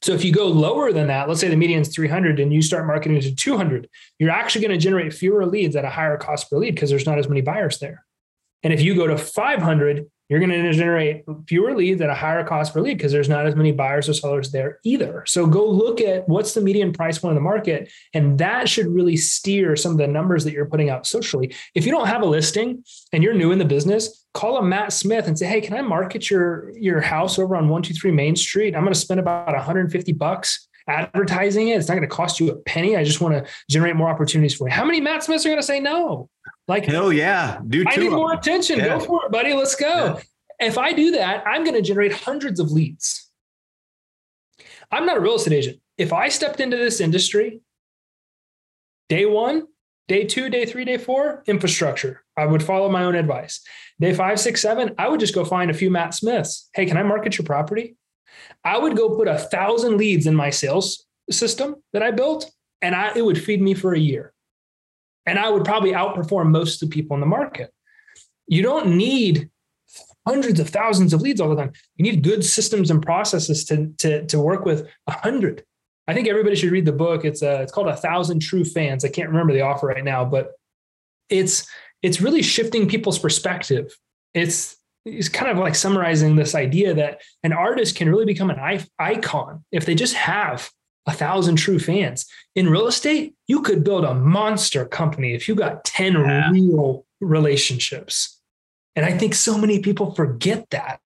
So 0.00 0.12
if 0.12 0.24
you 0.24 0.32
go 0.32 0.46
lower 0.48 0.92
than 0.92 1.08
that, 1.08 1.28
let's 1.28 1.40
say 1.40 1.48
the 1.48 1.56
median 1.56 1.82
is 1.82 1.94
300 1.94 2.40
and 2.40 2.52
you 2.52 2.62
start 2.62 2.86
marketing 2.86 3.20
to 3.20 3.34
200, 3.34 3.88
you're 4.18 4.30
actually 4.30 4.66
going 4.66 4.78
to 4.78 4.82
generate 4.82 5.12
fewer 5.12 5.46
leads 5.46 5.76
at 5.76 5.84
a 5.84 5.90
higher 5.90 6.16
cost 6.16 6.50
per 6.50 6.56
lead 6.56 6.74
because 6.74 6.90
there's 6.90 7.06
not 7.06 7.18
as 7.18 7.28
many 7.28 7.40
buyers 7.40 7.78
there. 7.78 8.04
And 8.62 8.72
if 8.72 8.80
you 8.80 8.94
go 8.94 9.06
to 9.06 9.18
500, 9.18 10.06
you're 10.28 10.40
going 10.40 10.50
to 10.50 10.72
generate 10.72 11.24
fewer 11.46 11.74
leads 11.74 12.00
at 12.00 12.08
a 12.08 12.14
higher 12.14 12.42
cost 12.42 12.72
per 12.72 12.80
lead 12.80 12.96
because 12.96 13.12
there's 13.12 13.28
not 13.28 13.46
as 13.46 13.54
many 13.54 13.70
buyers 13.70 14.08
or 14.08 14.14
sellers 14.14 14.50
there 14.50 14.78
either. 14.82 15.24
So 15.26 15.46
go 15.46 15.68
look 15.68 16.00
at 16.00 16.26
what's 16.28 16.54
the 16.54 16.62
median 16.62 16.92
price 16.92 17.18
point 17.18 17.32
in 17.32 17.34
the 17.34 17.42
market, 17.42 17.92
and 18.14 18.38
that 18.38 18.68
should 18.68 18.86
really 18.86 19.16
steer 19.16 19.76
some 19.76 19.92
of 19.92 19.98
the 19.98 20.06
numbers 20.06 20.44
that 20.44 20.54
you're 20.54 20.64
putting 20.64 20.88
out 20.88 21.06
socially. 21.06 21.54
If 21.74 21.84
you 21.84 21.92
don't 21.92 22.06
have 22.06 22.22
a 22.22 22.26
listing 22.26 22.82
and 23.12 23.22
you're 23.22 23.34
new 23.34 23.52
in 23.52 23.58
the 23.58 23.66
business, 23.66 24.21
call 24.34 24.56
a 24.56 24.62
Matt 24.62 24.92
Smith 24.92 25.26
and 25.26 25.38
say, 25.38 25.46
"Hey, 25.46 25.60
can 25.60 25.74
I 25.74 25.82
market 25.82 26.30
your 26.30 26.76
your 26.78 27.00
house 27.00 27.38
over 27.38 27.56
on 27.56 27.64
123 27.64 28.10
Main 28.10 28.36
Street? 28.36 28.74
I'm 28.74 28.82
going 28.82 28.94
to 28.94 28.98
spend 28.98 29.20
about 29.20 29.52
150 29.54 30.12
bucks." 30.12 30.68
Advertising 30.88 31.68
it, 31.68 31.76
it's 31.76 31.86
not 31.86 31.94
going 31.94 32.08
to 32.08 32.12
cost 32.12 32.40
you 32.40 32.50
a 32.50 32.56
penny. 32.56 32.96
I 32.96 33.04
just 33.04 33.20
want 33.20 33.34
to 33.34 33.48
generate 33.70 33.94
more 33.94 34.08
opportunities 34.08 34.52
for 34.52 34.66
you. 34.66 34.74
How 34.74 34.84
many 34.84 35.00
Matt 35.00 35.22
Smiths 35.22 35.46
are 35.46 35.48
going 35.48 35.60
to 35.60 35.66
say 35.66 35.78
no? 35.78 36.28
Like, 36.66 36.86
Hell 36.86 37.12
yeah, 37.12 37.60
do 37.68 37.84
I 37.86 37.94
need 37.96 38.10
more 38.10 38.32
attention. 38.32 38.80
Yeah. 38.80 38.98
Go 38.98 39.00
for 39.00 39.26
it, 39.26 39.30
buddy. 39.30 39.52
Let's 39.52 39.76
go. 39.76 40.18
If 40.58 40.78
I 40.78 40.92
do 40.92 41.12
that, 41.12 41.44
I'm 41.46 41.62
going 41.62 41.76
to 41.76 41.82
generate 41.82 42.12
hundreds 42.12 42.58
of 42.58 42.72
leads. 42.72 43.30
I'm 44.90 45.06
not 45.06 45.16
a 45.16 45.20
real 45.20 45.36
estate 45.36 45.54
agent. 45.54 45.80
If 45.98 46.12
I 46.12 46.28
stepped 46.28 46.60
into 46.60 46.76
this 46.76 47.00
industry, 47.00 47.60
day 49.08 49.26
one, 49.26 49.66
day 50.08 50.24
two, 50.24 50.50
day 50.50 50.66
three, 50.66 50.84
day 50.84 50.98
four, 50.98 51.42
infrastructure. 51.46 52.21
I 52.36 52.46
would 52.46 52.62
follow 52.62 52.88
my 52.88 53.04
own 53.04 53.14
advice. 53.14 53.60
Day 54.00 54.14
five, 54.14 54.40
six, 54.40 54.62
seven, 54.62 54.94
I 54.98 55.08
would 55.08 55.20
just 55.20 55.34
go 55.34 55.44
find 55.44 55.70
a 55.70 55.74
few 55.74 55.90
Matt 55.90 56.14
Smiths. 56.14 56.68
Hey, 56.74 56.86
can 56.86 56.96
I 56.96 57.02
market 57.02 57.38
your 57.38 57.44
property? 57.44 57.96
I 58.64 58.78
would 58.78 58.96
go 58.96 59.14
put 59.14 59.28
a 59.28 59.38
thousand 59.38 59.96
leads 59.96 60.26
in 60.26 60.34
my 60.34 60.50
sales 60.50 61.06
system 61.30 61.76
that 61.92 62.02
I 62.02 62.10
built, 62.10 62.50
and 62.80 62.94
I, 62.94 63.12
it 63.14 63.24
would 63.24 63.42
feed 63.42 63.60
me 63.60 63.74
for 63.74 63.92
a 63.92 63.98
year. 63.98 64.32
And 65.26 65.38
I 65.38 65.50
would 65.50 65.64
probably 65.64 65.92
outperform 65.92 66.50
most 66.50 66.82
of 66.82 66.88
the 66.88 66.94
people 66.94 67.14
in 67.14 67.20
the 67.20 67.26
market. 67.26 67.70
You 68.48 68.62
don't 68.62 68.96
need 68.96 69.50
hundreds 70.26 70.60
of 70.60 70.68
thousands 70.68 71.12
of 71.12 71.20
leads 71.20 71.40
all 71.40 71.48
the 71.48 71.56
time. 71.56 71.72
You 71.96 72.04
need 72.04 72.22
good 72.22 72.44
systems 72.44 72.90
and 72.90 73.02
processes 73.02 73.64
to, 73.66 73.92
to, 73.98 74.26
to 74.26 74.40
work 74.40 74.64
with 74.64 74.88
a 75.06 75.12
hundred. 75.12 75.64
I 76.08 76.14
think 76.14 76.28
everybody 76.28 76.56
should 76.56 76.72
read 76.72 76.86
the 76.86 76.92
book. 76.92 77.24
It's 77.24 77.42
a, 77.42 77.62
it's 77.62 77.72
called 77.72 77.88
A 77.88 77.96
Thousand 77.96 78.40
True 78.40 78.64
Fans. 78.64 79.04
I 79.04 79.08
can't 79.08 79.28
remember 79.28 79.52
the 79.52 79.62
author 79.62 79.86
right 79.86 80.02
now, 80.02 80.24
but 80.24 80.52
it's 81.28 81.66
it's 82.02 82.20
really 82.20 82.42
shifting 82.42 82.88
people's 82.88 83.18
perspective. 83.18 83.96
It's 84.34 84.76
it's 85.04 85.28
kind 85.28 85.50
of 85.50 85.58
like 85.58 85.74
summarizing 85.74 86.36
this 86.36 86.54
idea 86.54 86.94
that 86.94 87.22
an 87.42 87.52
artist 87.52 87.96
can 87.96 88.08
really 88.08 88.24
become 88.24 88.50
an 88.50 88.84
icon 88.98 89.64
if 89.72 89.84
they 89.84 89.96
just 89.96 90.14
have 90.14 90.70
a 91.06 91.12
thousand 91.12 91.56
true 91.56 91.78
fans. 91.78 92.26
In 92.54 92.68
real 92.68 92.86
estate, 92.86 93.34
you 93.48 93.62
could 93.62 93.82
build 93.82 94.04
a 94.04 94.14
monster 94.14 94.84
company 94.84 95.34
if 95.34 95.48
you 95.48 95.56
got 95.56 95.84
10 95.84 96.12
yeah. 96.12 96.50
real 96.50 97.04
relationships. 97.20 98.40
And 98.94 99.04
I 99.04 99.16
think 99.16 99.34
so 99.34 99.58
many 99.58 99.80
people 99.80 100.14
forget 100.14 100.70
that, 100.70 101.00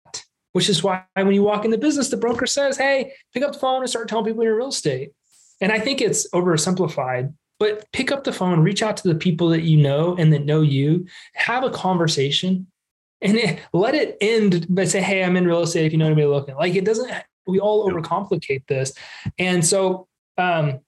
which 0.52 0.68
is 0.68 0.82
why 0.82 1.04
when 1.14 1.32
you 1.32 1.42
walk 1.42 1.64
into 1.64 1.78
business, 1.78 2.10
the 2.10 2.16
broker 2.16 2.46
says, 2.46 2.76
Hey, 2.76 3.12
pick 3.32 3.42
up 3.42 3.52
the 3.52 3.58
phone 3.58 3.80
and 3.80 3.88
start 3.88 4.08
telling 4.08 4.26
people 4.26 4.44
you're 4.44 4.56
real 4.56 4.68
estate. 4.68 5.12
And 5.60 5.72
I 5.72 5.78
think 5.78 6.02
it's 6.02 6.28
oversimplified, 6.30 7.32
but 7.58 7.90
pick 7.92 8.12
up 8.12 8.24
the 8.24 8.32
phone, 8.32 8.60
reach 8.60 8.82
out 8.82 8.96
to 8.98 9.08
the 9.08 9.14
people 9.14 9.48
that 9.50 9.62
you 9.62 9.76
know 9.76 10.14
and 10.16 10.32
that 10.32 10.44
know 10.44 10.60
you, 10.60 11.06
have 11.34 11.64
a 11.64 11.70
conversation 11.70 12.66
and 13.22 13.36
it, 13.36 13.60
let 13.72 13.94
it 13.94 14.16
end 14.20 14.66
by 14.68 14.84
say, 14.84 15.00
Hey, 15.00 15.24
I'm 15.24 15.36
in 15.36 15.46
real 15.46 15.62
estate 15.62 15.86
if 15.86 15.92
you 15.92 15.98
know 15.98 16.06
anybody 16.06 16.26
looking. 16.26 16.54
Like 16.56 16.74
it 16.74 16.84
doesn't, 16.84 17.10
we 17.46 17.60
all 17.60 17.90
overcomplicate 17.90 18.66
this. 18.66 18.92
And 19.38 19.64
so, 19.64 20.08
um, 20.36 20.80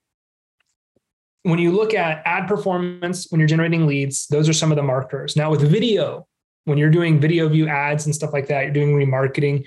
when 1.45 1.59
you 1.59 1.73
look 1.73 1.95
at 1.95 2.21
ad 2.27 2.47
performance, 2.47 3.29
when 3.31 3.39
you're 3.39 3.49
generating 3.49 3.87
leads, 3.87 4.27
those 4.27 4.49
are 4.49 4.53
some 4.53 4.71
of 4.71 4.77
the 4.77 4.83
markers. 4.83 5.37
Now, 5.37 5.51
with 5.51 5.63
video, 5.63 6.27
when 6.65 6.77
you're 6.77 6.91
doing 6.91 7.21
video 7.21 7.49
view 7.49 7.69
ads 7.69 8.05
and 8.05 8.15
stuff 8.15 8.33
like 8.35 8.49
that, 8.49 8.65
you're 8.65 8.73
doing 8.73 8.95
remarketing, 8.95 9.67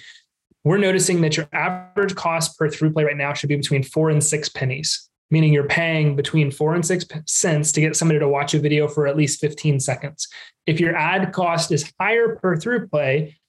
we're 0.63 0.77
noticing 0.77 1.21
that 1.21 1.37
your 1.37 1.47
average 1.53 2.13
cost 2.13 2.57
per 2.57 2.69
through 2.69 2.91
play 2.91 3.03
right 3.03 3.17
now 3.17 3.33
should 3.33 3.49
be 3.49 3.55
between 3.55 3.81
four 3.81 4.11
and 4.11 4.23
six 4.23 4.47
pennies, 4.47 5.09
meaning 5.31 5.53
you're 5.53 5.67
paying 5.67 6.15
between 6.15 6.51
four 6.51 6.75
and 6.75 6.85
six 6.85 7.05
cents 7.25 7.71
to 7.71 7.81
get 7.81 7.95
somebody 7.95 8.19
to 8.19 8.27
watch 8.27 8.53
a 8.53 8.59
video 8.59 8.87
for 8.87 9.07
at 9.07 9.17
least 9.17 9.39
15 9.39 9.79
seconds. 9.79 10.27
If 10.67 10.79
your 10.79 10.95
ad 10.95 11.31
cost 11.33 11.71
is 11.71 11.91
higher 11.99 12.35
per 12.35 12.57
through 12.57 12.89
play, 12.89 13.39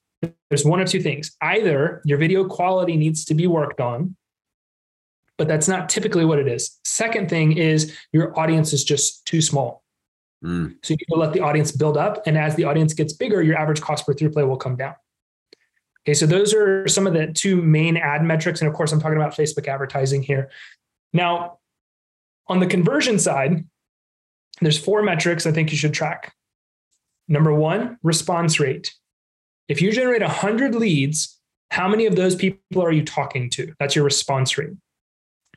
there's 0.48 0.64
one 0.64 0.80
of 0.80 0.88
two 0.88 1.02
things. 1.02 1.36
Either 1.42 2.00
your 2.04 2.18
video 2.18 2.48
quality 2.48 2.96
needs 2.96 3.24
to 3.26 3.34
be 3.34 3.46
worked 3.46 3.80
on, 3.80 4.16
but 5.36 5.48
that's 5.48 5.68
not 5.68 5.88
typically 5.88 6.24
what 6.24 6.38
it 6.38 6.46
is. 6.46 6.78
Second 6.84 7.28
thing 7.28 7.56
is 7.56 7.96
your 8.12 8.38
audience 8.38 8.72
is 8.72 8.84
just 8.84 9.26
too 9.26 9.42
small. 9.42 9.82
Mm. 10.44 10.76
So 10.82 10.92
you 10.92 10.96
need 10.96 11.14
to 11.14 11.18
let 11.18 11.32
the 11.32 11.40
audience 11.40 11.72
build 11.72 11.96
up. 11.96 12.22
And 12.26 12.38
as 12.38 12.54
the 12.54 12.64
audience 12.64 12.94
gets 12.94 13.12
bigger, 13.12 13.42
your 13.42 13.56
average 13.56 13.80
cost 13.80 14.06
per 14.06 14.14
through 14.14 14.30
play 14.30 14.44
will 14.44 14.56
come 14.56 14.76
down. 14.76 14.94
Okay, 16.04 16.14
so 16.14 16.26
those 16.26 16.52
are 16.52 16.88
some 16.88 17.06
of 17.06 17.12
the 17.12 17.28
two 17.28 17.56
main 17.56 17.96
ad 17.96 18.24
metrics. 18.24 18.60
And 18.60 18.68
of 18.68 18.74
course, 18.74 18.92
I'm 18.92 19.00
talking 19.00 19.16
about 19.16 19.34
Facebook 19.34 19.68
advertising 19.68 20.22
here. 20.22 20.50
Now, 21.12 21.58
on 22.48 22.60
the 22.60 22.66
conversion 22.66 23.18
side, 23.18 23.64
there's 24.60 24.78
four 24.78 25.02
metrics 25.02 25.46
I 25.46 25.52
think 25.52 25.70
you 25.70 25.78
should 25.78 25.94
track. 25.94 26.34
Number 27.28 27.54
one, 27.54 27.98
response 28.02 28.60
rate. 28.60 28.92
If 29.68 29.80
you 29.80 29.92
generate 29.92 30.22
100 30.22 30.74
leads, 30.74 31.38
how 31.70 31.88
many 31.88 32.06
of 32.06 32.16
those 32.16 32.34
people 32.36 32.82
are 32.82 32.92
you 32.92 33.04
talking 33.04 33.48
to? 33.50 33.72
That's 33.78 33.96
your 33.96 34.04
response 34.04 34.58
rate. 34.58 34.72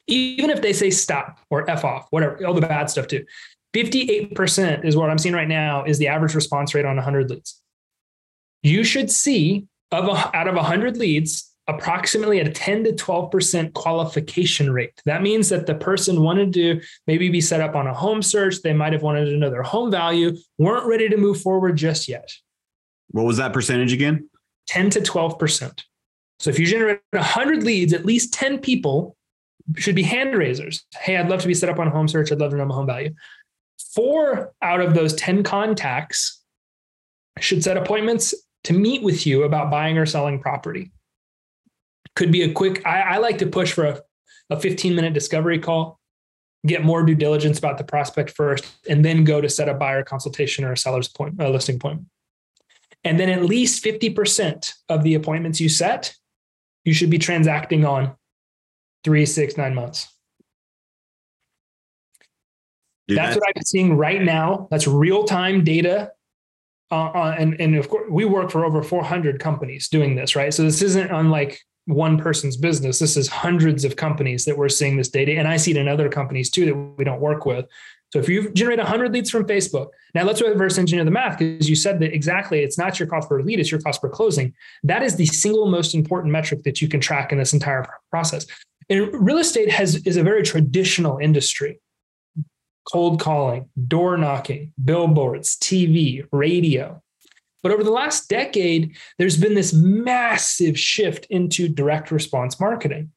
Even 0.07 0.49
if 0.49 0.61
they 0.61 0.71
say 0.71 0.89
stop 0.91 1.39
or 1.49 1.69
F 1.69 1.83
off, 1.83 2.07
whatever, 2.11 2.45
all 2.45 2.53
the 2.53 2.61
bad 2.61 2.89
stuff 2.89 3.07
too. 3.07 3.25
58% 3.75 4.85
is 4.85 4.95
what 4.95 5.09
I'm 5.09 5.17
seeing 5.17 5.35
right 5.35 5.47
now 5.47 5.83
is 5.83 5.97
the 5.97 6.07
average 6.07 6.33
response 6.33 6.73
rate 6.73 6.85
on 6.85 6.95
100 6.95 7.29
leads. 7.29 7.61
You 8.63 8.83
should 8.83 9.11
see 9.11 9.67
of 9.91 10.05
a, 10.05 10.35
out 10.35 10.47
of 10.47 10.55
100 10.55 10.97
leads, 10.97 11.51
approximately 11.67 12.39
a 12.39 12.51
10 12.51 12.83
to 12.83 12.91
12% 12.91 13.73
qualification 13.73 14.71
rate. 14.71 15.01
That 15.05 15.23
means 15.23 15.49
that 15.49 15.65
the 15.65 15.75
person 15.75 16.21
wanted 16.21 16.53
to 16.53 16.81
maybe 17.07 17.29
be 17.29 17.41
set 17.41 17.61
up 17.61 17.75
on 17.75 17.87
a 17.87 17.93
home 17.93 18.21
search. 18.21 18.61
They 18.61 18.73
might 18.73 18.93
have 18.93 19.01
wanted 19.01 19.25
to 19.25 19.37
know 19.37 19.49
their 19.49 19.63
home 19.63 19.89
value, 19.89 20.35
weren't 20.57 20.85
ready 20.85 21.09
to 21.09 21.17
move 21.17 21.41
forward 21.41 21.75
just 21.75 22.07
yet. 22.07 22.31
What 23.09 23.25
was 23.25 23.37
that 23.37 23.53
percentage 23.53 23.93
again? 23.93 24.29
10 24.67 24.91
to 24.91 25.01
12%. 25.01 25.83
So 26.39 26.49
if 26.49 26.59
you 26.59 26.65
generate 26.65 26.99
100 27.11 27.63
leads, 27.63 27.93
at 27.93 28.05
least 28.05 28.33
10 28.33 28.59
people 28.59 29.15
should 29.77 29.95
be 29.95 30.03
hand 30.03 30.35
raisers. 30.35 30.83
Hey, 30.99 31.17
I'd 31.17 31.29
love 31.29 31.41
to 31.41 31.47
be 31.47 31.53
set 31.53 31.69
up 31.69 31.79
on 31.79 31.87
a 31.87 31.91
home 31.91 32.07
search. 32.07 32.31
I'd 32.31 32.39
love 32.39 32.51
to 32.51 32.57
know 32.57 32.65
my 32.65 32.75
home 32.75 32.85
value 32.85 33.13
four 33.95 34.53
out 34.61 34.81
of 34.81 34.93
those 34.93 35.13
10 35.15 35.43
contacts 35.43 36.41
should 37.39 37.63
set 37.63 37.77
appointments 37.77 38.35
to 38.65 38.73
meet 38.73 39.01
with 39.01 39.25
you 39.25 39.43
about 39.43 39.71
buying 39.71 39.97
or 39.97 40.05
selling 40.05 40.39
property. 40.39 40.91
Could 42.15 42.31
be 42.31 42.43
a 42.43 42.51
quick, 42.51 42.85
I, 42.85 43.01
I 43.01 43.17
like 43.17 43.37
to 43.39 43.47
push 43.47 43.73
for 43.73 43.85
a, 43.85 44.01
a 44.49 44.59
15 44.59 44.95
minute 44.95 45.13
discovery 45.13 45.59
call, 45.59 45.99
get 46.65 46.83
more 46.83 47.03
due 47.03 47.15
diligence 47.15 47.59
about 47.59 47.77
the 47.77 47.83
prospect 47.83 48.31
first, 48.31 48.65
and 48.89 49.03
then 49.03 49.23
go 49.23 49.41
to 49.41 49.49
set 49.49 49.69
a 49.69 49.73
buyer 49.73 50.03
consultation 50.03 50.63
or 50.63 50.71
a 50.71 50.77
seller's 50.77 51.07
point, 51.07 51.35
a 51.39 51.49
listing 51.49 51.75
appointment. 51.75 52.07
And 53.03 53.19
then 53.19 53.29
at 53.29 53.43
least 53.43 53.83
50% 53.83 54.71
of 54.89 55.03
the 55.03 55.13
appointments 55.13 55.61
you 55.61 55.69
set, 55.69 56.15
you 56.83 56.93
should 56.93 57.09
be 57.09 57.19
transacting 57.19 57.85
on 57.85 58.15
three, 59.03 59.25
six, 59.25 59.57
nine 59.57 59.75
months. 59.75 60.07
Dude, 63.07 63.17
that's, 63.17 63.35
that's, 63.35 63.39
what 63.39 63.53
I'm 63.55 63.63
seeing 63.63 63.95
right 63.95 64.21
now. 64.21 64.67
That's 64.71 64.87
real 64.87 65.25
time 65.25 65.63
data. 65.63 66.11
Uh, 66.91 67.05
uh, 67.05 67.35
and, 67.37 67.59
and 67.59 67.75
of 67.75 67.89
course, 67.89 68.07
we 68.09 68.25
work 68.25 68.49
for 68.49 68.65
over 68.65 68.81
400 68.81 69.39
companies 69.39 69.89
doing 69.89 70.15
this, 70.15 70.35
right? 70.35 70.53
So 70.53 70.63
this 70.63 70.81
isn't 70.81 71.11
unlike 71.11 71.59
one 71.85 72.17
person's 72.17 72.57
business. 72.57 72.99
This 72.99 73.15
is 73.15 73.27
hundreds 73.27 73.85
of 73.85 73.95
companies 73.95 74.45
that 74.45 74.57
we're 74.57 74.69
seeing 74.69 74.97
this 74.97 75.09
data. 75.09 75.37
And 75.37 75.47
I 75.47 75.57
see 75.57 75.71
it 75.71 75.77
in 75.77 75.87
other 75.87 76.09
companies 76.09 76.49
too 76.49 76.65
that 76.65 76.75
we 76.75 77.03
don't 77.03 77.21
work 77.21 77.45
with. 77.45 77.65
So 78.11 78.19
if 78.19 78.29
you 78.29 78.49
generate 78.51 78.79
100 78.79 79.11
leads 79.11 79.29
from 79.29 79.45
Facebook, 79.45 79.89
now 80.13 80.23
let's 80.23 80.41
reverse 80.41 80.77
engineer 80.77 81.03
the 81.03 81.11
math 81.11 81.37
because 81.37 81.69
you 81.69 81.75
said 81.75 81.99
that 81.99 82.13
exactly 82.13 82.59
it's 82.59 82.77
not 82.77 82.99
your 82.99 83.07
cost 83.07 83.27
per 83.27 83.41
lead, 83.41 83.59
it's 83.59 83.71
your 83.71 83.81
cost 83.81 84.01
per 84.01 84.09
closing. 84.09 84.53
That 84.83 85.03
is 85.03 85.15
the 85.15 85.25
single 85.25 85.67
most 85.67 85.93
important 85.93 86.31
metric 86.31 86.63
that 86.63 86.81
you 86.81 86.87
can 86.87 86.99
track 86.99 87.31
in 87.31 87.37
this 87.37 87.53
entire 87.53 87.85
process. 88.09 88.45
And 88.89 89.11
real 89.13 89.37
estate 89.37 89.69
has 89.71 89.95
is 90.05 90.17
a 90.17 90.23
very 90.23 90.43
traditional 90.43 91.17
industry 91.17 91.81
cold 92.91 93.19
calling, 93.19 93.69
door 93.87 94.15
knocking, 94.17 94.71
billboards, 94.83 95.57
TV, 95.57 96.23
radio. 96.31 97.01
But 97.65 97.71
over 97.71 97.83
the 97.83 97.89
last 97.89 98.29
decade, 98.29 98.95
there's 99.17 99.37
been 99.37 99.55
this 99.55 99.73
massive 99.73 100.79
shift 100.79 101.25
into 101.31 101.67
direct 101.67 102.11
response 102.11 102.59
marketing. 102.59 103.09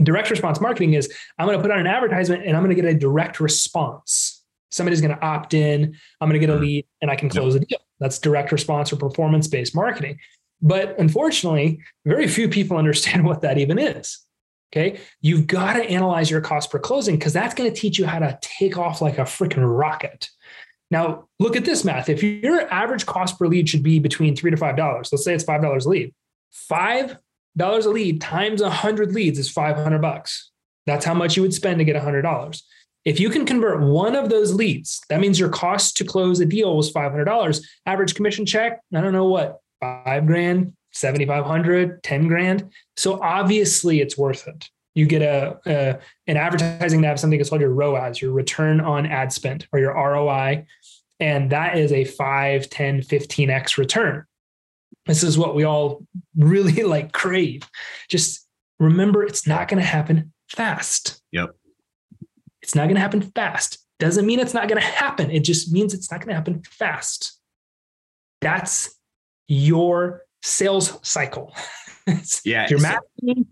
Direct 0.00 0.30
response 0.30 0.60
marketing 0.60 0.92
is 0.94 1.12
I'm 1.36 1.48
going 1.48 1.58
to 1.58 1.62
put 1.62 1.72
on 1.72 1.80
an 1.80 1.88
advertisement 1.88 2.46
and 2.46 2.56
I'm 2.56 2.62
going 2.62 2.76
to 2.76 2.80
get 2.80 2.88
a 2.88 2.96
direct 2.96 3.40
response. 3.40 4.44
Somebody's 4.70 5.00
going 5.00 5.16
to 5.16 5.20
opt 5.20 5.52
in, 5.52 5.96
I'm 6.20 6.28
going 6.28 6.40
to 6.40 6.46
get 6.46 6.54
a 6.54 6.56
hmm. 6.56 6.62
lead, 6.62 6.86
and 7.00 7.10
I 7.10 7.16
can 7.16 7.28
close 7.28 7.54
yep. 7.54 7.64
a 7.64 7.66
deal. 7.66 7.78
That's 7.98 8.20
direct 8.20 8.52
response 8.52 8.92
or 8.92 8.96
performance 8.96 9.48
based 9.48 9.74
marketing. 9.74 10.20
But 10.60 10.96
unfortunately, 11.00 11.80
very 12.06 12.28
few 12.28 12.48
people 12.48 12.76
understand 12.78 13.24
what 13.24 13.42
that 13.42 13.58
even 13.58 13.80
is. 13.80 14.20
Okay. 14.72 15.00
You've 15.20 15.48
got 15.48 15.72
to 15.72 15.82
analyze 15.82 16.30
your 16.30 16.40
cost 16.40 16.70
per 16.70 16.78
closing 16.78 17.16
because 17.16 17.32
that's 17.32 17.54
going 17.54 17.68
to 17.68 17.76
teach 17.76 17.98
you 17.98 18.06
how 18.06 18.20
to 18.20 18.38
take 18.40 18.78
off 18.78 19.02
like 19.02 19.18
a 19.18 19.22
freaking 19.22 19.66
rocket. 19.66 20.28
Now, 20.92 21.26
look 21.40 21.56
at 21.56 21.64
this 21.64 21.86
math. 21.86 22.10
If 22.10 22.22
your 22.22 22.70
average 22.70 23.06
cost 23.06 23.38
per 23.38 23.46
lead 23.46 23.66
should 23.66 23.82
be 23.82 23.98
between 23.98 24.36
three 24.36 24.50
to 24.50 24.58
five 24.58 24.76
dollars, 24.76 25.08
let's 25.10 25.24
say 25.24 25.34
it's 25.34 25.42
five 25.42 25.62
dollars 25.62 25.86
a 25.86 25.88
lead. 25.88 26.14
Five 26.50 27.16
dollars 27.56 27.86
a 27.86 27.90
lead 27.90 28.20
times 28.20 28.60
a 28.60 28.68
hundred 28.68 29.12
leads 29.12 29.38
is 29.38 29.50
five 29.50 29.76
hundred 29.76 30.02
bucks. 30.02 30.50
That's 30.84 31.06
how 31.06 31.14
much 31.14 31.34
you 31.34 31.42
would 31.42 31.54
spend 31.54 31.78
to 31.78 31.86
get 31.86 31.96
a 31.96 32.00
hundred 32.00 32.22
dollars. 32.22 32.62
If 33.06 33.18
you 33.18 33.30
can 33.30 33.46
convert 33.46 33.80
one 33.80 34.14
of 34.14 34.28
those 34.28 34.52
leads, 34.52 35.00
that 35.08 35.18
means 35.18 35.40
your 35.40 35.48
cost 35.48 35.96
to 35.96 36.04
close 36.04 36.40
a 36.40 36.44
deal 36.44 36.76
was 36.76 36.90
five 36.90 37.10
hundred 37.10 37.24
dollars. 37.24 37.66
Average 37.86 38.14
commission 38.14 38.44
check, 38.44 38.78
I 38.94 39.00
don't 39.00 39.14
know 39.14 39.28
what, 39.28 39.60
five 39.80 40.26
grand, 40.26 40.74
7,500, 40.92 42.02
10 42.02 42.28
grand. 42.28 42.70
So 42.98 43.18
obviously 43.22 44.02
it's 44.02 44.18
worth 44.18 44.46
it. 44.46 44.68
You 44.94 45.06
get 45.06 45.22
a, 45.22 45.58
a 45.66 45.98
an 46.26 46.36
advertising 46.36 47.02
have 47.04 47.18
something 47.18 47.38
that's 47.38 47.48
called 47.48 47.62
your 47.62 47.72
ROAS, 47.72 48.20
your 48.20 48.32
return 48.32 48.80
on 48.80 49.06
ad 49.06 49.32
spend 49.32 49.66
or 49.72 49.78
your 49.78 49.94
ROI. 49.94 50.66
And 51.20 51.50
that 51.50 51.78
is 51.78 51.92
a 51.92 52.04
5, 52.04 52.68
10, 52.68 53.00
15x 53.02 53.78
return. 53.78 54.24
This 55.06 55.22
is 55.22 55.38
what 55.38 55.54
we 55.54 55.64
all 55.64 56.04
really 56.36 56.82
like 56.82 57.12
crave. 57.12 57.62
Just 58.08 58.46
remember 58.78 59.22
it's 59.22 59.46
not 59.46 59.68
going 59.68 59.80
to 59.80 59.86
happen 59.86 60.32
fast. 60.48 61.22
Yep. 61.32 61.50
It's 62.62 62.74
not 62.74 62.84
going 62.84 62.96
to 62.96 63.00
happen 63.00 63.22
fast. 63.22 63.78
Doesn't 63.98 64.26
mean 64.26 64.40
it's 64.40 64.54
not 64.54 64.68
going 64.68 64.80
to 64.80 64.86
happen. 64.86 65.30
It 65.30 65.44
just 65.44 65.72
means 65.72 65.94
it's 65.94 66.10
not 66.10 66.20
going 66.20 66.28
to 66.28 66.34
happen 66.34 66.62
fast. 66.68 67.38
That's 68.40 68.98
your 69.46 70.22
sales 70.42 70.98
cycle. 71.02 71.54
yeah. 72.44 72.68
Your 72.68 72.80
marketing, 72.80 73.46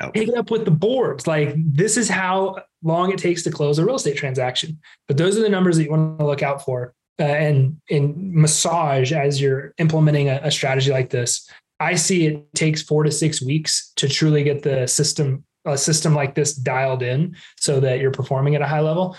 yep. 0.00 0.14
pick 0.14 0.28
it 0.28 0.36
up 0.36 0.50
with 0.50 0.64
the 0.64 0.70
boards. 0.70 1.26
Like 1.26 1.54
this 1.56 1.96
is 1.96 2.08
how 2.08 2.62
long 2.82 3.12
it 3.12 3.18
takes 3.18 3.42
to 3.44 3.50
close 3.50 3.78
a 3.78 3.84
real 3.84 3.96
estate 3.96 4.16
transaction. 4.16 4.78
But 5.08 5.16
those 5.16 5.36
are 5.36 5.42
the 5.42 5.48
numbers 5.48 5.76
that 5.76 5.84
you 5.84 5.90
want 5.90 6.18
to 6.18 6.26
look 6.26 6.42
out 6.42 6.64
for 6.64 6.94
uh, 7.18 7.24
and, 7.24 7.80
and 7.90 8.32
massage 8.32 9.12
as 9.12 9.40
you're 9.40 9.74
implementing 9.78 10.28
a, 10.28 10.40
a 10.42 10.50
strategy 10.50 10.90
like 10.90 11.10
this. 11.10 11.48
I 11.80 11.94
see 11.94 12.26
it 12.26 12.54
takes 12.54 12.82
four 12.82 13.04
to 13.04 13.12
six 13.12 13.42
weeks 13.42 13.92
to 13.96 14.08
truly 14.08 14.42
get 14.44 14.62
the 14.62 14.86
system, 14.86 15.44
a 15.64 15.76
system 15.76 16.14
like 16.14 16.34
this 16.34 16.54
dialed 16.54 17.02
in 17.02 17.36
so 17.58 17.80
that 17.80 18.00
you're 18.00 18.10
performing 18.10 18.54
at 18.54 18.62
a 18.62 18.66
high 18.66 18.80
level. 18.80 19.16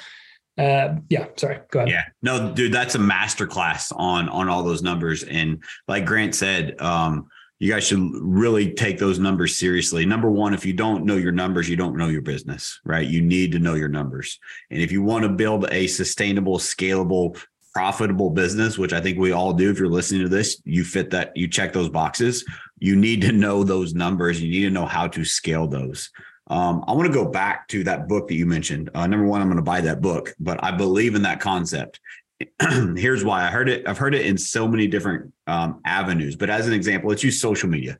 Uh, 0.58 0.96
yeah, 1.10 1.28
sorry, 1.36 1.60
go 1.70 1.80
ahead. 1.80 1.92
Yeah, 1.92 2.04
no, 2.24 2.52
dude, 2.52 2.74
that's 2.74 2.96
a 2.96 3.00
masterclass 3.00 3.94
on 3.96 4.28
on 4.30 4.50
all 4.50 4.64
those 4.64 4.82
numbers. 4.82 5.24
And 5.24 5.64
like 5.88 6.06
Grant 6.06 6.34
said, 6.34 6.82
um, 6.82 7.28
you 7.60 7.72
guys 7.72 7.88
should 7.88 8.10
really 8.14 8.74
take 8.74 9.00
those 9.00 9.20
numbers 9.20 9.58
seriously. 9.58 10.06
Number 10.06 10.30
one, 10.30 10.54
if 10.54 10.66
you 10.66 10.74
don't 10.74 11.06
know 11.06 11.16
your 11.16 11.32
numbers, 11.32 11.68
you 11.68 11.76
don't 11.76 11.98
know 11.98 12.08
your 12.08 12.22
business, 12.22 12.80
right? 12.86 13.08
You 13.08 13.22
need 13.22 13.52
to 13.54 13.60
know 13.60 13.74
your 13.74 13.90
numbers. 13.90 14.40
And 14.70 14.82
if 14.82 14.92
you 14.92 15.02
want 15.02 15.24
to 15.24 15.30
build 15.30 15.68
a 15.72 15.88
sustainable, 15.88 16.60
scalable, 16.60 17.40
profitable 17.74 18.32
business, 18.32 18.78
which 18.78 18.92
I 18.92 19.00
think 19.00 19.20
we 19.20 19.32
all 19.32 19.54
do. 19.54 19.70
If 19.70 19.78
you're 19.78 19.88
listening 19.88 20.24
to 20.24 20.30
this, 20.30 20.60
you 20.66 20.84
fit 20.84 21.12
that, 21.12 21.32
you 21.36 21.48
check 21.48 21.74
those 21.74 21.90
boxes. 21.90 22.44
You 22.80 22.96
need 22.96 23.22
to 23.22 23.32
know 23.32 23.64
those 23.64 23.94
numbers. 23.94 24.42
You 24.42 24.50
need 24.50 24.64
to 24.64 24.72
know 24.72 24.88
how 24.88 25.08
to 25.10 25.24
scale 25.24 25.68
those. 25.68 26.10
Um, 26.48 26.84
I 26.88 26.94
want 26.94 27.06
to 27.08 27.14
go 27.14 27.30
back 27.30 27.68
to 27.68 27.84
that 27.84 28.08
book 28.08 28.30
that 28.30 28.36
you 28.36 28.48
mentioned. 28.48 28.90
Uh, 28.96 29.06
number 29.06 29.28
one, 29.28 29.42
I'm 29.42 29.48
going 29.48 29.58
to 29.58 29.62
buy 29.62 29.82
that 29.82 30.02
book, 30.02 30.34
but 30.40 30.64
I 30.64 30.72
believe 30.72 31.14
in 31.14 31.22
that 31.24 31.40
concept. 31.40 32.00
Here's 32.96 33.24
why 33.24 33.46
I 33.46 33.50
heard 33.50 33.70
it. 33.70 33.88
I've 33.88 33.98
heard 33.98 34.14
it 34.14 34.26
in 34.26 34.38
so 34.38 34.68
many 34.68 34.88
different 34.88 35.34
um, 35.48 35.82
avenues, 35.86 36.36
but 36.36 36.50
as 36.50 36.68
an 36.68 36.74
example, 36.74 37.10
let's 37.10 37.24
use 37.24 37.42
social 37.42 37.70
media. 37.70 37.98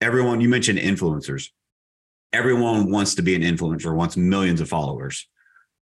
Everyone, 0.00 0.40
you 0.40 0.48
mentioned 0.48 0.78
influencers. 0.78 1.50
Everyone 2.32 2.90
wants 2.90 3.14
to 3.16 3.22
be 3.22 3.34
an 3.34 3.42
influencer, 3.42 3.94
wants 3.94 4.16
millions 4.16 4.60
of 4.60 4.68
followers. 4.68 5.28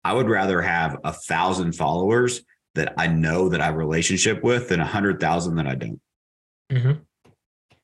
I 0.03 0.13
would 0.13 0.29
rather 0.29 0.61
have 0.61 0.99
a 1.05 1.13
thousand 1.13 1.73
followers 1.73 2.43
that 2.75 2.95
I 2.99 3.07
know 3.07 3.49
that 3.49 3.61
I 3.61 3.67
have 3.67 3.75
a 3.75 3.79
relationship 3.79 4.43
with 4.43 4.69
than 4.69 4.81
a 4.81 4.87
hundred 4.87 5.21
thousand 5.21 5.57
that 5.57 5.67
I 5.67 5.75
don't. 5.75 6.01
Mm-hmm. 6.71 6.93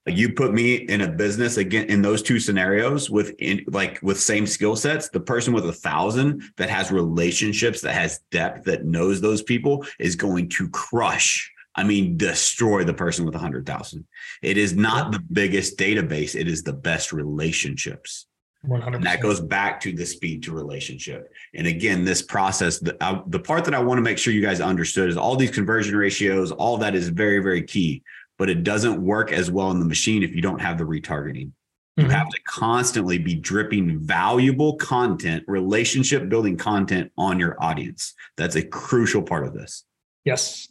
Like 0.06 0.16
you 0.16 0.32
put 0.32 0.54
me 0.54 0.76
in 0.76 1.02
a 1.02 1.08
business 1.08 1.58
again 1.58 1.86
in 1.86 2.00
those 2.00 2.22
two 2.22 2.40
scenarios 2.40 3.10
with 3.10 3.34
in, 3.38 3.64
like 3.66 4.00
with 4.02 4.18
same 4.18 4.46
skill 4.46 4.74
sets, 4.74 5.10
the 5.10 5.20
person 5.20 5.52
with 5.52 5.66
a 5.66 5.72
thousand 5.72 6.42
that 6.56 6.70
has 6.70 6.90
relationships, 6.90 7.82
that 7.82 7.94
has 7.94 8.20
depth, 8.30 8.64
that 8.64 8.86
knows 8.86 9.20
those 9.20 9.42
people 9.42 9.84
is 9.98 10.16
going 10.16 10.48
to 10.50 10.68
crush. 10.70 11.52
I 11.74 11.84
mean, 11.84 12.16
destroy 12.16 12.82
the 12.84 12.94
person 12.94 13.26
with 13.26 13.34
a 13.34 13.38
hundred 13.38 13.66
thousand. 13.66 14.06
It 14.42 14.56
is 14.56 14.74
not 14.74 15.12
the 15.12 15.20
biggest 15.20 15.76
database; 15.76 16.34
it 16.34 16.48
is 16.48 16.62
the 16.62 16.72
best 16.72 17.12
relationships. 17.12 18.26
100%. 18.66 18.96
And 18.96 19.04
that 19.04 19.22
goes 19.22 19.40
back 19.40 19.80
to 19.80 19.92
the 19.92 20.04
speed 20.04 20.42
to 20.42 20.52
relationship. 20.52 21.32
And 21.54 21.66
again, 21.66 22.04
this 22.04 22.20
process, 22.20 22.78
the, 22.78 23.02
uh, 23.02 23.22
the 23.26 23.38
part 23.38 23.64
that 23.64 23.74
I 23.74 23.78
want 23.78 23.98
to 23.98 24.02
make 24.02 24.18
sure 24.18 24.34
you 24.34 24.42
guys 24.42 24.60
understood 24.60 25.08
is 25.08 25.16
all 25.16 25.34
these 25.34 25.50
conversion 25.50 25.96
ratios, 25.96 26.52
all 26.52 26.76
that 26.78 26.94
is 26.94 27.08
very, 27.08 27.38
very 27.38 27.62
key, 27.62 28.02
but 28.40 28.48
it 28.48 28.64
doesn't 28.64 29.04
work 29.04 29.32
as 29.32 29.50
well 29.50 29.70
in 29.70 29.78
the 29.80 29.84
machine 29.84 30.22
if 30.22 30.34
you 30.34 30.40
don't 30.40 30.62
have 30.62 30.78
the 30.78 30.84
retargeting. 30.84 31.52
You 31.98 32.04
mm-hmm. 32.04 32.10
have 32.10 32.30
to 32.30 32.40
constantly 32.44 33.18
be 33.18 33.34
dripping 33.34 33.98
valuable 33.98 34.76
content, 34.76 35.44
relationship 35.46 36.30
building 36.30 36.56
content 36.56 37.12
on 37.18 37.38
your 37.38 37.62
audience. 37.62 38.14
That's 38.38 38.56
a 38.56 38.62
crucial 38.62 39.20
part 39.20 39.46
of 39.46 39.52
this. 39.52 39.84
Yes. 40.24 40.68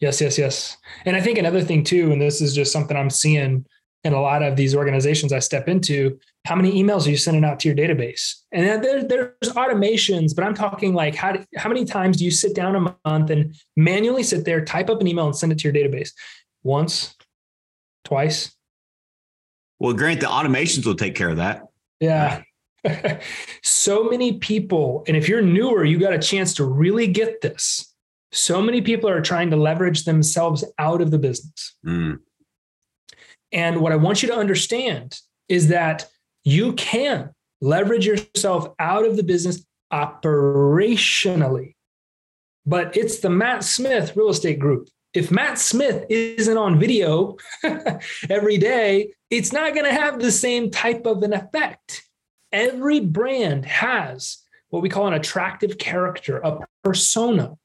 Yes, 0.00 0.20
yes, 0.20 0.36
yes. 0.36 0.76
And 1.06 1.16
I 1.16 1.22
think 1.22 1.38
another 1.38 1.62
thing 1.62 1.82
too, 1.82 2.12
and 2.12 2.20
this 2.20 2.42
is 2.42 2.54
just 2.54 2.72
something 2.72 2.94
I'm 2.94 3.08
seeing 3.08 3.64
in 4.04 4.12
a 4.12 4.20
lot 4.20 4.42
of 4.42 4.56
these 4.56 4.74
organizations 4.74 5.32
I 5.32 5.38
step 5.38 5.68
into, 5.68 6.18
how 6.44 6.56
many 6.56 6.72
emails 6.72 7.06
are 7.06 7.10
you 7.10 7.16
sending 7.16 7.44
out 7.44 7.60
to 7.60 7.68
your 7.68 7.76
database? 7.76 8.34
And 8.50 8.84
there, 8.84 9.04
there's 9.04 9.54
automations, 9.54 10.34
but 10.34 10.44
I'm 10.44 10.54
talking 10.54 10.92
like 10.92 11.14
how, 11.14 11.38
how 11.56 11.68
many 11.68 11.84
times 11.84 12.18
do 12.18 12.24
you 12.24 12.32
sit 12.32 12.54
down 12.54 12.74
a 12.74 12.96
month 13.08 13.30
and 13.30 13.54
manually 13.76 14.24
sit 14.24 14.44
there, 14.44 14.62
type 14.62 14.90
up 14.90 15.00
an 15.00 15.06
email 15.06 15.26
and 15.26 15.36
send 15.36 15.52
it 15.52 15.58
to 15.60 15.70
your 15.70 15.72
database? 15.72 16.10
Once, 16.62 17.16
twice. 18.04 18.54
Well, 19.78 19.92
Grant, 19.92 20.20
the 20.20 20.26
automations 20.26 20.86
will 20.86 20.94
take 20.94 21.14
care 21.14 21.28
of 21.28 21.38
that. 21.38 21.62
Yeah. 22.00 22.42
so 23.62 24.04
many 24.04 24.38
people, 24.38 25.04
and 25.06 25.16
if 25.16 25.28
you're 25.28 25.42
newer, 25.42 25.84
you 25.84 25.98
got 25.98 26.12
a 26.12 26.18
chance 26.18 26.54
to 26.54 26.64
really 26.64 27.06
get 27.06 27.40
this. 27.40 27.92
So 28.32 28.62
many 28.62 28.80
people 28.80 29.10
are 29.10 29.20
trying 29.20 29.50
to 29.50 29.56
leverage 29.56 30.04
themselves 30.04 30.64
out 30.78 31.02
of 31.02 31.10
the 31.10 31.18
business. 31.18 31.74
Mm. 31.86 32.18
And 33.52 33.80
what 33.80 33.92
I 33.92 33.96
want 33.96 34.22
you 34.22 34.28
to 34.28 34.36
understand 34.36 35.18
is 35.48 35.68
that 35.68 36.08
you 36.44 36.72
can 36.72 37.30
leverage 37.60 38.06
yourself 38.06 38.68
out 38.78 39.04
of 39.04 39.16
the 39.16 39.22
business 39.22 39.64
operationally. 39.92 41.74
But 42.64 42.96
it's 42.96 43.20
the 43.20 43.30
Matt 43.30 43.64
Smith 43.64 44.16
real 44.16 44.30
estate 44.30 44.58
group. 44.58 44.88
If 45.14 45.30
Matt 45.30 45.58
Smith 45.58 46.06
isn't 46.08 46.56
on 46.56 46.78
video 46.78 47.36
every 48.30 48.56
day, 48.56 49.12
it's 49.30 49.52
not 49.52 49.74
going 49.74 49.84
to 49.84 49.92
have 49.92 50.20
the 50.20 50.32
same 50.32 50.70
type 50.70 51.06
of 51.06 51.22
an 51.22 51.32
effect. 51.34 52.02
Every 52.50 53.00
brand 53.00 53.66
has 53.66 54.38
what 54.70 54.82
we 54.82 54.88
call 54.88 55.06
an 55.06 55.12
attractive 55.12 55.76
character, 55.76 56.38
a 56.38 56.60
persona. 56.82 57.56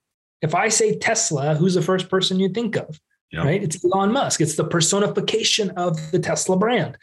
If 0.41 0.53
I 0.53 0.67
say 0.67 0.97
Tesla, 0.97 1.55
who's 1.55 1.73
the 1.73 1.81
first 1.81 2.09
person 2.09 2.39
you 2.39 2.49
think 2.49 2.75
of? 2.75 2.99
Yep. 3.31 3.45
Right? 3.45 3.63
It's 3.63 3.83
Elon 3.83 4.11
Musk. 4.11 4.41
It's 4.41 4.55
the 4.55 4.65
personification 4.65 5.71
of 5.71 6.11
the 6.11 6.19
Tesla 6.19 6.57
brand. 6.57 6.97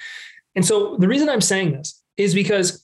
And 0.54 0.64
so 0.64 0.96
the 0.98 1.08
reason 1.08 1.28
I'm 1.28 1.40
saying 1.40 1.72
this 1.72 2.02
is 2.16 2.34
because 2.34 2.83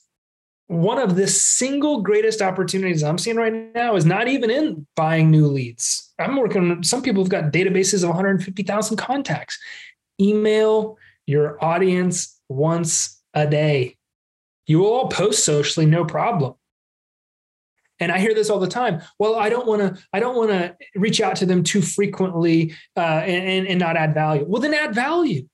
one 0.71 1.01
of 1.01 1.17
the 1.17 1.27
single 1.27 2.01
greatest 2.01 2.41
opportunities 2.41 3.03
I'm 3.03 3.19
seeing 3.19 3.37
right 3.37 3.75
now 3.75 3.97
is 3.97 4.05
not 4.07 4.29
even 4.29 4.53
in 4.53 4.87
buying 4.95 5.29
new 5.29 5.49
leads. 5.49 6.13
I'm 6.17 6.37
working, 6.37 6.85
some 6.85 7.03
people 7.03 7.25
have 7.25 7.29
got 7.29 7.53
databases 7.53 8.05
of 8.05 8.11
150,000 8.11 8.97
contacts. 8.97 9.59
Email 10.21 10.97
your 11.27 11.63
audience 11.63 12.41
once 12.49 13.21
a 13.35 13.49
day. 13.49 13.97
You 14.69 14.79
will 14.79 14.93
all 14.93 15.09
post 15.09 15.45
socially, 15.45 15.87
no 15.87 16.05
problem. 16.05 16.55
And 17.99 18.13
I 18.13 18.21
hear 18.21 18.33
this 18.33 18.49
all 18.49 18.61
the 18.61 18.69
time. 18.69 19.03
Well, 19.19 19.35
I 19.35 19.49
don't 19.49 19.67
want 19.67 19.83
to. 19.83 20.03
I 20.13 20.21
don't 20.21 20.37
want 20.37 20.51
to 20.51 20.77
reach 20.95 21.21
out 21.21 21.35
to 21.37 21.47
them 21.47 21.65
too 21.65 21.83
frequently 21.83 22.75
uh, 22.97 23.01
and, 23.01 23.67
and 23.67 23.81
not 23.81 23.97
add 23.97 24.15
value. 24.15 24.45
Well, 24.47 24.63
then 24.63 24.73
add 24.73 24.95
value. 24.95 25.49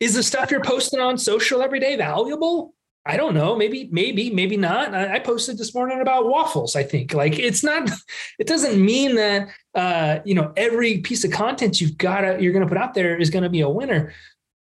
Is 0.00 0.14
the 0.14 0.22
stuff 0.22 0.50
you're 0.50 0.62
posting 0.62 0.98
on 0.98 1.18
social 1.18 1.62
every 1.62 1.78
day 1.78 1.96
valuable? 1.96 2.74
I 3.06 3.16
don't 3.16 3.34
know. 3.34 3.56
Maybe, 3.56 3.88
maybe, 3.90 4.30
maybe 4.30 4.56
not. 4.56 4.94
I, 4.94 5.18
posted 5.20 5.56
this 5.56 5.74
morning 5.74 6.00
about 6.02 6.28
waffles. 6.28 6.76
I 6.76 6.82
think 6.82 7.14
like 7.14 7.38
it's 7.38 7.64
not. 7.64 7.90
It 8.38 8.46
doesn't 8.46 8.82
mean 8.82 9.16
that 9.16 9.48
uh, 9.74 10.20
you 10.24 10.34
know 10.34 10.52
every 10.56 10.98
piece 10.98 11.24
of 11.24 11.30
content 11.30 11.80
you've 11.80 11.98
got 11.98 12.22
to 12.22 12.40
you're 12.40 12.52
going 12.52 12.64
to 12.64 12.68
put 12.68 12.78
out 12.78 12.94
there 12.94 13.16
is 13.16 13.30
going 13.30 13.42
to 13.42 13.50
be 13.50 13.60
a 13.60 13.68
winner. 13.68 14.12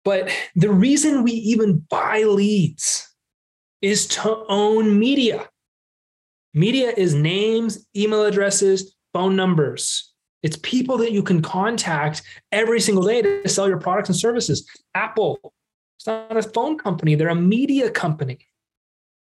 But 0.04 0.32
the 0.56 0.72
reason 0.72 1.24
we 1.24 1.32
even 1.32 1.86
buy 1.90 2.24
leads 2.24 3.10
is 3.82 4.08
to 4.08 4.44
own 4.48 4.98
media. 5.00 5.48
Media 6.54 6.94
is 6.96 7.14
names, 7.14 7.86
email 7.96 8.26
addresses, 8.26 8.96
phone 9.14 9.36
numbers. 9.36 10.12
It's 10.44 10.58
people 10.58 10.98
that 10.98 11.12
you 11.12 11.24
can 11.24 11.42
contact 11.42 12.24
every 12.52 12.80
single 12.80 13.04
day 13.04 13.22
to 13.22 13.48
sell 13.48 13.68
your 13.68 13.80
products 13.80 14.10
and 14.10 14.18
services. 14.18 14.68
Apple, 14.96 15.54
it's 16.02 16.08
not 16.08 16.38
a 16.38 16.42
phone 16.42 16.78
company, 16.78 17.16
they're 17.16 17.30
a 17.30 17.36
media 17.36 17.90
company. 17.92 18.40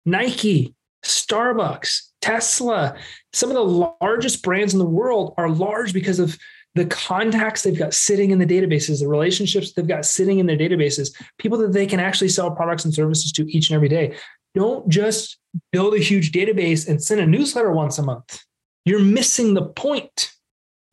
Nike, 0.04 0.74
Starbucks, 1.04 2.08
Tesla, 2.20 2.96
some 3.32 3.50
of 3.50 3.54
the 3.54 3.96
largest 4.00 4.42
brands 4.42 4.72
in 4.72 4.78
the 4.78 4.84
world 4.84 5.34
are 5.38 5.48
large 5.48 5.92
because 5.92 6.18
of 6.18 6.36
the 6.74 6.86
contacts 6.86 7.62
they've 7.62 7.78
got 7.78 7.94
sitting 7.94 8.32
in 8.32 8.38
the 8.38 8.46
databases, 8.46 9.00
the 9.00 9.08
relationships 9.08 9.72
they've 9.72 9.86
got 9.86 10.04
sitting 10.04 10.38
in 10.38 10.46
their 10.46 10.58
databases, 10.58 11.10
people 11.38 11.56
that 11.58 11.72
they 11.72 11.86
can 11.86 12.00
actually 12.00 12.28
sell 12.28 12.50
products 12.50 12.84
and 12.84 12.92
services 12.92 13.32
to 13.32 13.50
each 13.50 13.70
and 13.70 13.76
every 13.76 13.88
day. 13.88 14.16
Don't 14.54 14.88
just 14.88 15.38
build 15.70 15.94
a 15.94 15.98
huge 15.98 16.32
database 16.32 16.88
and 16.88 17.02
send 17.02 17.20
a 17.20 17.26
newsletter 17.26 17.72
once 17.72 17.98
a 17.98 18.02
month. 18.02 18.40
You're 18.84 19.00
missing 19.00 19.54
the 19.54 19.66
point 19.66 20.32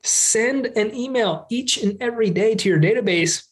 send 0.03 0.65
an 0.77 0.93
email 0.93 1.47
each 1.49 1.81
and 1.81 1.99
every 2.01 2.29
day 2.29 2.55
to 2.55 2.69
your 2.69 2.79
database. 2.79 3.45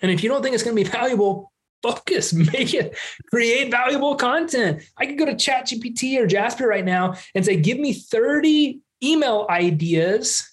And 0.00 0.10
if 0.10 0.22
you 0.22 0.28
don't 0.30 0.42
think 0.42 0.54
it's 0.54 0.62
going 0.62 0.76
to 0.76 0.82
be 0.82 0.88
valuable, 0.88 1.49
focus, 1.82 2.32
make 2.52 2.74
it, 2.74 2.96
create 3.28 3.70
valuable 3.70 4.16
content. 4.16 4.82
I 4.96 5.06
could 5.06 5.18
go 5.18 5.26
to 5.26 5.34
ChatGPT 5.34 6.18
or 6.18 6.26
Jasper 6.26 6.66
right 6.66 6.84
now 6.84 7.14
and 7.34 7.44
say, 7.44 7.56
give 7.56 7.78
me 7.78 7.92
30 7.92 8.80
email 9.02 9.46
ideas 9.48 10.46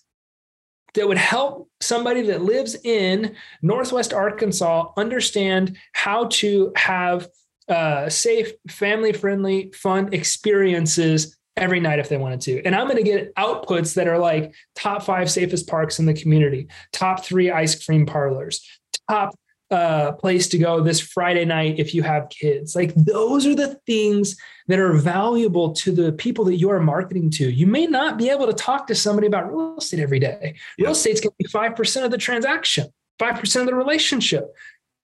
that 0.93 1.07
would 1.07 1.17
help 1.17 1.69
somebody 1.79 2.23
that 2.23 2.41
lives 2.41 2.75
in 2.83 3.35
Northwest 3.61 4.13
Arkansas 4.13 4.91
understand 4.97 5.77
how 5.93 6.25
to 6.25 6.71
have 6.75 7.27
uh, 7.69 8.09
safe, 8.09 8.53
family 8.69 9.13
friendly, 9.13 9.71
fun 9.75 10.13
experiences 10.13 11.37
every 11.55 11.79
night 11.79 11.99
if 11.99 12.07
they 12.09 12.17
wanted 12.17 12.41
to. 12.41 12.63
And 12.63 12.75
I'm 12.75 12.87
going 12.87 12.97
to 12.97 13.03
get 13.03 13.33
outputs 13.35 13.95
that 13.95 14.07
are 14.07 14.17
like 14.17 14.53
top 14.75 15.03
five 15.03 15.29
safest 15.29 15.67
parks 15.67 15.99
in 15.99 16.05
the 16.05 16.13
community, 16.13 16.67
top 16.93 17.23
three 17.23 17.51
ice 17.51 17.83
cream 17.83 18.05
parlors, 18.05 18.65
top 19.09 19.35
uh, 19.69 20.13
place 20.13 20.47
to 20.49 20.57
go 20.57 20.81
this 20.81 20.99
Friday 20.99 21.45
night 21.45 21.79
if 21.79 21.93
you 21.93 22.01
have 22.03 22.29
kids. 22.29 22.75
Like 22.75 22.93
those 22.95 23.45
are 23.45 23.55
the 23.55 23.75
things 23.85 24.37
that 24.67 24.79
are 24.79 24.93
valuable 24.93 25.73
to 25.73 25.91
the 25.91 26.11
people 26.13 26.45
that 26.45 26.55
you 26.55 26.69
are 26.69 26.79
marketing 26.79 27.29
to. 27.31 27.49
You 27.49 27.67
may 27.67 27.85
not 27.85 28.17
be 28.17 28.29
able 28.29 28.47
to 28.47 28.53
talk 28.53 28.87
to 28.87 28.95
somebody 28.95 29.27
about 29.27 29.49
real 29.49 29.77
estate 29.77 29.99
every 29.99 30.19
day. 30.19 30.55
Real 30.79 30.91
estate's 30.91 31.21
going 31.21 31.31
to 31.31 31.43
be 31.43 31.49
5% 31.49 32.05
of 32.05 32.11
the 32.11 32.17
transaction, 32.17 32.87
5% 33.19 33.61
of 33.61 33.65
the 33.65 33.75
relationship. 33.75 34.53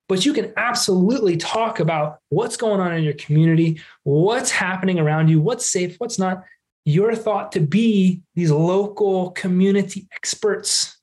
But 0.09 0.26
you 0.26 0.34
can 0.34 0.53
absolutely 0.57 1.38
talk 1.38 1.80
about 1.80 2.20
what's 2.30 2.57
going 2.57 2.82
on 2.82 2.93
in 2.93 3.03
your 3.03 3.14
community, 3.14 3.82
what's 4.03 4.51
happening 4.51 4.99
around 4.99 5.30
you, 5.30 5.39
what's 5.41 5.70
safe, 5.70 5.95
what's 5.97 6.20
not. 6.20 6.43
You're 6.86 7.16
thought 7.16 7.53
to 7.53 7.61
be 7.61 8.22
these 8.36 8.51
local 8.51 9.32
community 9.32 10.07
experts. 10.14 10.99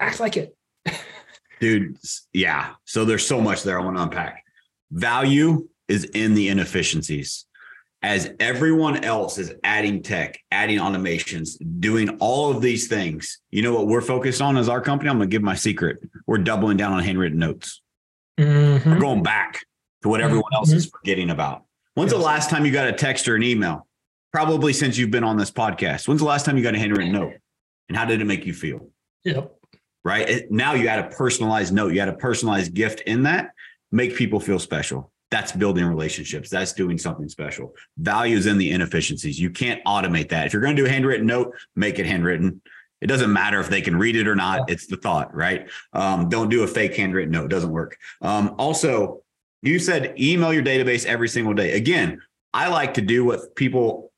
Act 0.00 0.18
like 0.18 0.36
it. 0.36 0.56
Dude, 1.64 1.96
yeah. 2.34 2.74
So 2.84 3.06
there's 3.06 3.26
so 3.26 3.40
much 3.40 3.62
there 3.62 3.80
I 3.80 3.82
want 3.82 3.96
to 3.96 4.02
unpack. 4.02 4.44
Value 4.90 5.66
is 5.88 6.04
in 6.04 6.34
the 6.34 6.48
inefficiencies. 6.48 7.46
As 8.02 8.34
everyone 8.38 9.02
else 9.02 9.38
is 9.38 9.54
adding 9.64 10.02
tech, 10.02 10.38
adding 10.50 10.78
automations, 10.78 11.56
doing 11.80 12.18
all 12.20 12.50
of 12.50 12.60
these 12.60 12.86
things, 12.86 13.40
you 13.50 13.62
know 13.62 13.72
what 13.72 13.86
we're 13.86 14.02
focused 14.02 14.42
on 14.42 14.58
as 14.58 14.68
our 14.68 14.82
company? 14.82 15.08
I'm 15.08 15.16
going 15.16 15.30
to 15.30 15.34
give 15.34 15.40
my 15.40 15.54
secret. 15.54 16.00
We're 16.26 16.36
doubling 16.36 16.76
down 16.76 16.92
on 16.92 17.02
handwritten 17.02 17.38
notes. 17.38 17.80
Mm-hmm. 18.38 18.90
We're 18.90 19.00
going 19.00 19.22
back 19.22 19.64
to 20.02 20.10
what 20.10 20.20
everyone 20.20 20.52
else 20.52 20.68
mm-hmm. 20.68 20.76
is 20.76 20.90
forgetting 20.90 21.30
about. 21.30 21.64
When's 21.94 22.12
yes. 22.12 22.20
the 22.20 22.26
last 22.26 22.50
time 22.50 22.66
you 22.66 22.72
got 22.72 22.88
a 22.88 22.92
text 22.92 23.26
or 23.26 23.36
an 23.36 23.42
email? 23.42 23.86
Probably 24.34 24.74
since 24.74 24.98
you've 24.98 25.10
been 25.10 25.24
on 25.24 25.38
this 25.38 25.50
podcast. 25.50 26.08
When's 26.08 26.20
the 26.20 26.26
last 26.26 26.44
time 26.44 26.58
you 26.58 26.62
got 26.62 26.74
a 26.74 26.78
handwritten 26.78 27.14
note? 27.14 27.32
And 27.88 27.96
how 27.96 28.04
did 28.04 28.20
it 28.20 28.26
make 28.26 28.44
you 28.44 28.52
feel? 28.52 28.90
Yep. 29.24 29.50
Right. 30.04 30.50
Now 30.50 30.74
you 30.74 30.88
add 30.88 30.98
a 30.98 31.08
personalized 31.08 31.72
note, 31.72 31.94
you 31.94 32.00
add 32.00 32.08
a 32.08 32.14
personalized 32.14 32.74
gift 32.74 33.00
in 33.02 33.22
that, 33.22 33.52
make 33.90 34.14
people 34.16 34.38
feel 34.38 34.58
special. 34.58 35.10
That's 35.30 35.50
building 35.50 35.84
relationships. 35.86 36.50
That's 36.50 36.74
doing 36.74 36.98
something 36.98 37.28
special. 37.28 37.74
Values 37.96 38.46
in 38.46 38.58
the 38.58 38.70
inefficiencies. 38.70 39.40
You 39.40 39.50
can't 39.50 39.82
automate 39.84 40.28
that. 40.28 40.46
If 40.46 40.52
you're 40.52 40.62
going 40.62 40.76
to 40.76 40.82
do 40.82 40.86
a 40.86 40.90
handwritten 40.90 41.26
note, 41.26 41.54
make 41.74 41.98
it 41.98 42.06
handwritten. 42.06 42.60
It 43.00 43.06
doesn't 43.06 43.32
matter 43.32 43.58
if 43.60 43.68
they 43.68 43.80
can 43.80 43.96
read 43.96 44.16
it 44.16 44.28
or 44.28 44.36
not. 44.36 44.70
It's 44.70 44.86
the 44.86 44.96
thought, 44.96 45.34
right? 45.34 45.68
Um, 45.92 46.28
don't 46.28 46.50
do 46.50 46.62
a 46.62 46.66
fake 46.66 46.94
handwritten 46.94 47.32
note. 47.32 47.46
It 47.46 47.50
doesn't 47.50 47.70
work. 47.70 47.96
Um, 48.22 48.54
also, 48.58 49.22
you 49.62 49.78
said 49.78 50.14
email 50.20 50.52
your 50.52 50.62
database 50.62 51.04
every 51.04 51.28
single 51.28 51.54
day. 51.54 51.72
Again, 51.72 52.20
I 52.52 52.68
like 52.68 52.94
to 52.94 53.02
do 53.02 53.24
what 53.24 53.56
people. 53.56 54.12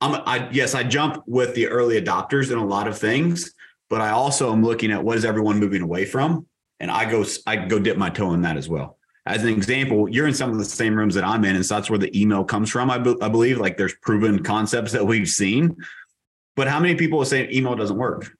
I'm, 0.00 0.22
I 0.26 0.48
yes, 0.52 0.74
I 0.74 0.82
jump 0.82 1.22
with 1.26 1.54
the 1.54 1.68
early 1.68 2.00
adopters 2.00 2.50
in 2.50 2.58
a 2.58 2.66
lot 2.66 2.88
of 2.88 2.98
things, 2.98 3.54
but 3.90 4.00
I 4.00 4.10
also 4.10 4.52
am 4.52 4.64
looking 4.64 4.90
at 4.92 5.04
what 5.04 5.18
is 5.18 5.24
everyone 5.26 5.58
moving 5.58 5.82
away 5.82 6.06
from, 6.06 6.46
and 6.78 6.90
I 6.90 7.10
go 7.10 7.24
I 7.46 7.56
go 7.56 7.78
dip 7.78 7.98
my 7.98 8.08
toe 8.08 8.32
in 8.32 8.42
that 8.42 8.56
as 8.56 8.68
well. 8.68 8.96
As 9.26 9.42
an 9.42 9.50
example, 9.50 10.08
you're 10.08 10.26
in 10.26 10.32
some 10.34 10.50
of 10.50 10.56
the 10.56 10.64
same 10.64 10.94
rooms 10.94 11.14
that 11.14 11.24
I'm 11.24 11.44
in, 11.44 11.56
and 11.56 11.66
so 11.66 11.74
that's 11.74 11.90
where 11.90 11.98
the 11.98 12.18
email 12.18 12.42
comes 12.42 12.70
from. 12.70 12.90
I, 12.90 12.96
be, 12.96 13.14
I 13.20 13.28
believe 13.28 13.58
like 13.58 13.76
there's 13.76 13.94
proven 13.96 14.42
concepts 14.42 14.92
that 14.92 15.06
we've 15.06 15.28
seen 15.28 15.76
but 16.60 16.68
how 16.68 16.78
many 16.78 16.94
people 16.94 17.20
are 17.20 17.24
saying 17.24 17.50
email 17.52 17.74
doesn't 17.74 17.96
work? 17.96 18.36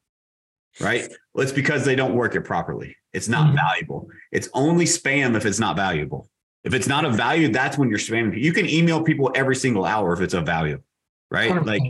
Right? 0.78 1.10
Well, 1.32 1.42
it's 1.42 1.52
because 1.52 1.86
they 1.86 1.96
don't 1.96 2.14
work 2.14 2.34
it 2.34 2.42
properly. 2.42 2.96
It's 3.14 3.28
not 3.28 3.46
mm-hmm. 3.46 3.56
valuable. 3.56 4.08
It's 4.30 4.48
only 4.52 4.84
spam 4.84 5.36
if 5.36 5.46
it's 5.46 5.58
not 5.58 5.74
valuable. 5.74 6.28
If 6.62 6.74
it's 6.74 6.86
not 6.86 7.06
of 7.06 7.14
value, 7.14 7.48
that's 7.48 7.78
when 7.78 7.88
you're 7.88 7.98
spamming. 7.98 8.38
You 8.38 8.52
can 8.52 8.68
email 8.68 9.02
people 9.02 9.32
every 9.34 9.56
single 9.56 9.86
hour 9.86 10.12
if 10.12 10.20
it's 10.20 10.34
of 10.34 10.44
value, 10.44 10.82
right? 11.30 11.50
100%. 11.50 11.66
Like 11.66 11.82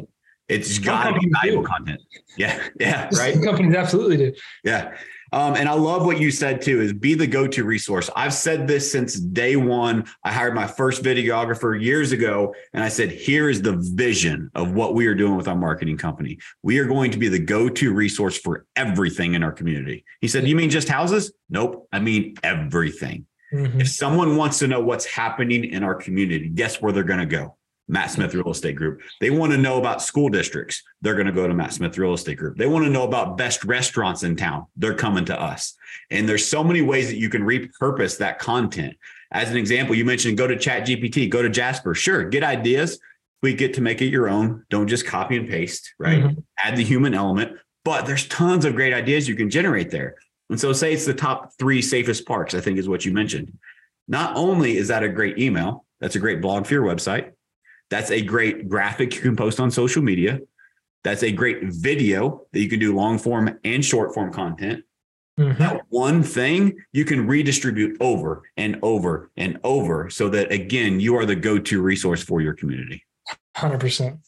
it's 0.50 0.78
got 0.78 1.10
to 1.10 1.18
be 1.18 1.30
valuable 1.40 1.62
do. 1.62 1.68
content. 1.68 2.02
Yeah, 2.36 2.62
yeah, 2.80 3.08
right. 3.14 3.40
companies 3.42 3.74
absolutely 3.74 4.16
do. 4.16 4.32
Yeah, 4.64 4.96
um, 5.32 5.54
and 5.54 5.68
I 5.68 5.74
love 5.74 6.04
what 6.04 6.20
you 6.20 6.30
said 6.30 6.60
too 6.60 6.80
is 6.80 6.92
be 6.92 7.14
the 7.14 7.26
go-to 7.26 7.64
resource. 7.64 8.10
I've 8.16 8.34
said 8.34 8.66
this 8.66 8.90
since 8.90 9.14
day 9.14 9.56
one. 9.56 10.06
I 10.24 10.32
hired 10.32 10.54
my 10.54 10.66
first 10.66 11.02
videographer 11.02 11.80
years 11.80 12.12
ago, 12.12 12.54
and 12.72 12.82
I 12.82 12.88
said, 12.88 13.12
here 13.12 13.48
is 13.48 13.62
the 13.62 13.76
vision 13.94 14.50
of 14.54 14.72
what 14.72 14.94
we 14.94 15.06
are 15.06 15.14
doing 15.14 15.36
with 15.36 15.48
our 15.48 15.56
marketing 15.56 15.98
company. 15.98 16.38
We 16.62 16.78
are 16.78 16.86
going 16.86 17.10
to 17.12 17.18
be 17.18 17.28
the 17.28 17.38
go-to 17.38 17.92
resource 17.92 18.36
for 18.36 18.66
everything 18.74 19.34
in 19.34 19.42
our 19.42 19.52
community. 19.52 20.04
He 20.20 20.28
said, 20.28 20.46
You 20.46 20.56
mean 20.56 20.70
just 20.70 20.88
houses? 20.88 21.32
Nope. 21.48 21.88
I 21.92 22.00
mean 22.00 22.34
everything. 22.42 23.26
Mm-hmm. 23.52 23.80
If 23.80 23.88
someone 23.88 24.36
wants 24.36 24.58
to 24.60 24.68
know 24.68 24.80
what's 24.80 25.04
happening 25.04 25.64
in 25.64 25.82
our 25.82 25.94
community, 25.94 26.48
guess 26.48 26.80
where 26.80 26.92
they're 26.92 27.02
going 27.02 27.20
to 27.20 27.26
go? 27.26 27.56
Matt 27.90 28.12
Smith 28.12 28.32
Real 28.34 28.50
Estate 28.50 28.76
Group. 28.76 29.02
They 29.20 29.30
want 29.30 29.50
to 29.50 29.58
know 29.58 29.76
about 29.76 30.00
school 30.00 30.28
districts. 30.28 30.82
They're 31.02 31.14
going 31.14 31.26
to 31.26 31.32
go 31.32 31.48
to 31.48 31.52
Matt 31.52 31.72
Smith 31.72 31.98
Real 31.98 32.14
Estate 32.14 32.38
Group. 32.38 32.56
They 32.56 32.66
want 32.66 32.84
to 32.84 32.90
know 32.90 33.02
about 33.02 33.36
best 33.36 33.64
restaurants 33.64 34.22
in 34.22 34.36
town. 34.36 34.66
They're 34.76 34.94
coming 34.94 35.24
to 35.24 35.38
us. 35.38 35.74
And 36.10 36.28
there's 36.28 36.46
so 36.46 36.62
many 36.62 36.82
ways 36.82 37.08
that 37.08 37.16
you 37.16 37.28
can 37.28 37.42
repurpose 37.42 38.18
that 38.18 38.38
content. 38.38 38.96
As 39.32 39.50
an 39.50 39.56
example, 39.56 39.96
you 39.96 40.04
mentioned 40.04 40.38
go 40.38 40.46
to 40.46 40.56
Chat 40.56 40.86
GPT, 40.86 41.28
go 41.28 41.42
to 41.42 41.50
Jasper. 41.50 41.94
Sure, 41.94 42.24
get 42.24 42.44
ideas. 42.44 43.00
We 43.42 43.54
get 43.54 43.74
to 43.74 43.80
make 43.80 44.00
it 44.00 44.06
your 44.06 44.28
own. 44.28 44.64
Don't 44.70 44.86
just 44.86 45.04
copy 45.04 45.36
and 45.36 45.48
paste, 45.48 45.92
right? 45.98 46.22
Mm-hmm. 46.22 46.40
Add 46.58 46.76
the 46.76 46.84
human 46.84 47.12
element. 47.12 47.58
But 47.84 48.06
there's 48.06 48.28
tons 48.28 48.64
of 48.64 48.76
great 48.76 48.94
ideas 48.94 49.28
you 49.28 49.34
can 49.34 49.50
generate 49.50 49.90
there. 49.90 50.16
And 50.48 50.60
so, 50.60 50.72
say 50.72 50.92
it's 50.92 51.06
the 51.06 51.14
top 51.14 51.52
three 51.58 51.80
safest 51.80 52.26
parks, 52.26 52.54
I 52.54 52.60
think 52.60 52.78
is 52.78 52.88
what 52.88 53.04
you 53.04 53.12
mentioned. 53.12 53.56
Not 54.06 54.36
only 54.36 54.76
is 54.76 54.88
that 54.88 55.02
a 55.02 55.08
great 55.08 55.38
email, 55.38 55.86
that's 56.00 56.16
a 56.16 56.18
great 56.18 56.40
blog 56.40 56.66
for 56.66 56.74
your 56.74 56.84
website 56.84 57.32
that's 57.90 58.10
a 58.10 58.22
great 58.22 58.68
graphic 58.68 59.14
you 59.16 59.20
can 59.20 59.36
post 59.36 59.60
on 59.60 59.70
social 59.70 60.02
media. 60.02 60.40
That's 61.02 61.22
a 61.22 61.32
great 61.32 61.64
video 61.64 62.46
that 62.52 62.60
you 62.60 62.68
can 62.68 62.78
do 62.78 62.94
long 62.94 63.18
form 63.18 63.58
and 63.64 63.84
short 63.84 64.14
form 64.14 64.32
content. 64.32 64.84
Mm-hmm. 65.38 65.58
That 65.58 65.82
one 65.88 66.22
thing 66.22 66.76
you 66.92 67.04
can 67.04 67.26
redistribute 67.26 67.96
over 68.00 68.42
and 68.56 68.78
over 68.82 69.30
and 69.36 69.58
over 69.64 70.10
so 70.10 70.28
that, 70.28 70.52
again, 70.52 71.00
you 71.00 71.16
are 71.16 71.24
the 71.24 71.34
go 71.34 71.58
to 71.58 71.82
resource 71.82 72.22
for 72.22 72.40
your 72.40 72.52
community. 72.52 73.04
100%. 73.56 74.18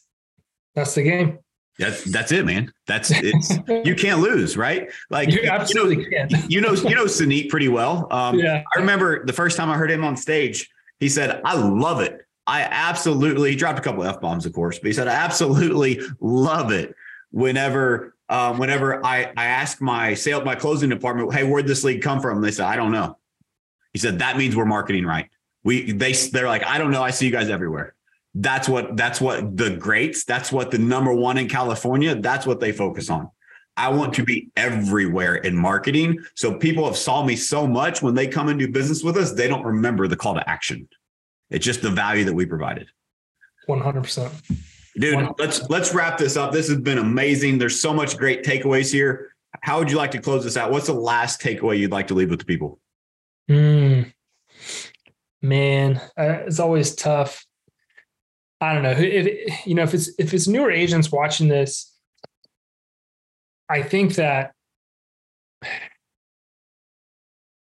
That's 0.75 0.95
the 0.95 1.03
game. 1.03 1.39
That's 1.79 2.03
that's 2.03 2.31
it, 2.31 2.45
man. 2.45 2.71
That's 2.85 3.09
it's 3.15 3.57
you 3.67 3.95
can't 3.95 4.19
lose, 4.19 4.55
right? 4.55 4.91
Like 5.09 5.31
you 5.31 5.47
absolutely 5.49 6.03
you 6.03 6.09
know, 6.11 6.27
can. 6.27 6.49
you 6.49 6.61
know, 6.61 6.73
you 6.73 6.95
know 6.95 7.05
Suneet 7.05 7.49
pretty 7.49 7.67
well. 7.67 8.07
Um, 8.11 8.37
yeah. 8.39 8.63
I 8.75 8.79
remember 8.79 9.25
the 9.25 9.33
first 9.33 9.57
time 9.57 9.71
I 9.71 9.77
heard 9.77 9.89
him 9.89 10.03
on 10.03 10.15
stage, 10.15 10.69
he 10.99 11.09
said, 11.09 11.41
"I 11.43 11.55
love 11.55 11.99
it 11.99 12.22
I 12.45 12.61
absolutely 12.61 13.51
he 13.51 13.55
dropped 13.55 13.79
a 13.79 13.81
couple 13.81 14.03
f 14.03 14.19
bombs, 14.19 14.45
of 14.45 14.53
course, 14.53 14.79
but 14.79 14.87
he 14.87 14.93
said 14.93 15.07
I 15.07 15.13
absolutely 15.13 16.01
love 16.19 16.71
it 16.71 16.95
whenever 17.31 18.15
um, 18.29 18.57
whenever 18.57 19.05
I 19.05 19.31
I 19.37 19.45
ask 19.45 19.81
my 19.81 20.13
sale 20.13 20.43
my 20.43 20.55
closing 20.55 20.89
department, 20.89 21.33
hey, 21.33 21.43
where'd 21.43 21.67
this 21.67 21.83
lead 21.83 22.01
come 22.01 22.21
from? 22.21 22.41
They 22.41 22.51
said 22.51 22.65
I 22.65 22.75
don't 22.75 22.91
know. 22.91 23.17
He 23.93 23.99
said 23.99 24.19
that 24.19 24.37
means 24.37 24.55
we're 24.55 24.65
marketing 24.65 25.05
right. 25.05 25.29
We 25.63 25.91
they 25.91 26.13
they're 26.13 26.47
like 26.47 26.65
I 26.65 26.77
don't 26.77 26.91
know. 26.91 27.03
I 27.03 27.11
see 27.11 27.25
you 27.25 27.31
guys 27.31 27.49
everywhere. 27.49 27.95
That's 28.35 28.67
what 28.67 28.97
that's 28.97 29.21
what 29.21 29.55
the 29.55 29.75
greats. 29.77 30.25
That's 30.25 30.51
what 30.51 30.71
the 30.71 30.79
number 30.79 31.13
one 31.13 31.37
in 31.37 31.47
California. 31.47 32.15
That's 32.15 32.45
what 32.45 32.59
they 32.59 32.71
focus 32.71 33.09
on. 33.09 33.29
I 33.75 33.89
want 33.89 34.13
to 34.15 34.23
be 34.23 34.49
everywhere 34.55 35.35
in 35.35 35.55
marketing. 35.55 36.19
So 36.35 36.57
people 36.57 36.85
have 36.85 36.97
saw 36.97 37.23
me 37.23 37.35
so 37.35 37.65
much 37.65 38.01
when 38.01 38.13
they 38.13 38.27
come 38.27 38.49
and 38.49 38.59
do 38.59 38.67
business 38.67 39.03
with 39.03 39.17
us, 39.17 39.31
they 39.33 39.47
don't 39.47 39.65
remember 39.65 40.07
the 40.07 40.15
call 40.15 40.35
to 40.35 40.47
action. 40.47 40.87
It's 41.53 41.63
just 41.63 41.83
the 41.83 41.91
value 41.91 42.25
that 42.25 42.33
we 42.33 42.45
provided. 42.47 42.87
100%. 43.69 44.31
Dude, 44.99 45.15
100%. 45.15 45.35
let's 45.39 45.69
let's 45.69 45.93
wrap 45.93 46.17
this 46.17 46.35
up. 46.35 46.51
This 46.51 46.67
has 46.67 46.79
been 46.79 46.97
amazing. 46.97 47.59
There's 47.59 47.79
so 47.79 47.93
much 47.93 48.17
great 48.17 48.43
takeaways 48.43 48.91
here. 48.91 49.33
How 49.61 49.79
would 49.79 49.89
you 49.89 49.97
like 49.97 50.11
to 50.11 50.19
close 50.19 50.43
this 50.43 50.57
out? 50.57 50.71
What's 50.71 50.87
the 50.87 50.93
last 50.93 51.39
takeaway 51.41 51.77
you'd 51.77 51.91
like 51.91 52.07
to 52.07 52.15
leave 52.15 52.29
with 52.29 52.39
the 52.39 52.45
people? 52.45 52.79
Mm, 53.49 54.11
man, 55.41 55.97
uh, 56.17 56.43
it's 56.45 56.59
always 56.59 56.95
tough. 56.95 57.45
I 58.59 58.73
don't 58.73 58.83
know 58.83 58.91
if 58.91 59.65
you 59.67 59.75
know 59.75 59.83
if 59.83 59.93
it's 59.93 60.11
if 60.17 60.33
it's 60.33 60.47
newer 60.47 60.71
agents 60.71 61.11
watching 61.11 61.47
this. 61.47 61.95
I 63.69 63.83
think 63.83 64.15
that 64.15 64.53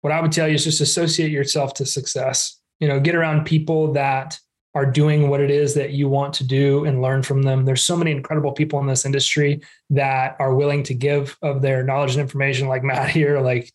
what 0.01 0.11
I 0.11 0.21
would 0.21 0.31
tell 0.31 0.47
you 0.47 0.55
is 0.55 0.63
just 0.63 0.81
associate 0.81 1.31
yourself 1.31 1.73
to 1.75 1.85
success 1.85 2.59
you 2.79 2.87
know 2.87 2.99
get 2.99 3.15
around 3.15 3.45
people 3.45 3.93
that 3.93 4.39
are 4.75 4.85
doing 4.85 5.29
what 5.29 5.39
it 5.39 5.51
is 5.51 5.75
that 5.75 5.91
you 5.91 6.09
want 6.09 6.33
to 6.33 6.43
do 6.43 6.85
and 6.85 7.01
learn 7.01 7.21
from 7.21 7.43
them. 7.43 7.63
There's 7.63 7.83
so 7.83 7.95
many 7.95 8.09
incredible 8.11 8.53
people 8.53 8.79
in 8.79 8.87
this 8.87 9.05
industry 9.05 9.61
that 9.91 10.35
are 10.39 10.55
willing 10.55 10.81
to 10.83 10.95
give 10.95 11.37
of 11.43 11.61
their 11.61 11.83
knowledge 11.83 12.13
and 12.13 12.21
information. 12.21 12.67
Like 12.67 12.83
matt 12.83 13.09
here 13.09 13.39
like 13.39 13.71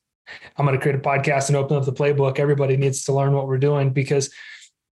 i'm 0.56 0.66
going 0.66 0.76
to 0.76 0.82
create 0.82 0.98
a 0.98 1.02
podcast 1.02 1.48
and 1.48 1.56
open 1.56 1.76
up 1.76 1.84
the 1.84 1.92
playbook. 1.92 2.38
Everybody 2.38 2.76
needs 2.76 3.04
to 3.04 3.12
learn 3.12 3.32
what 3.32 3.46
we're 3.46 3.58
doing 3.58 3.90
because 3.90 4.32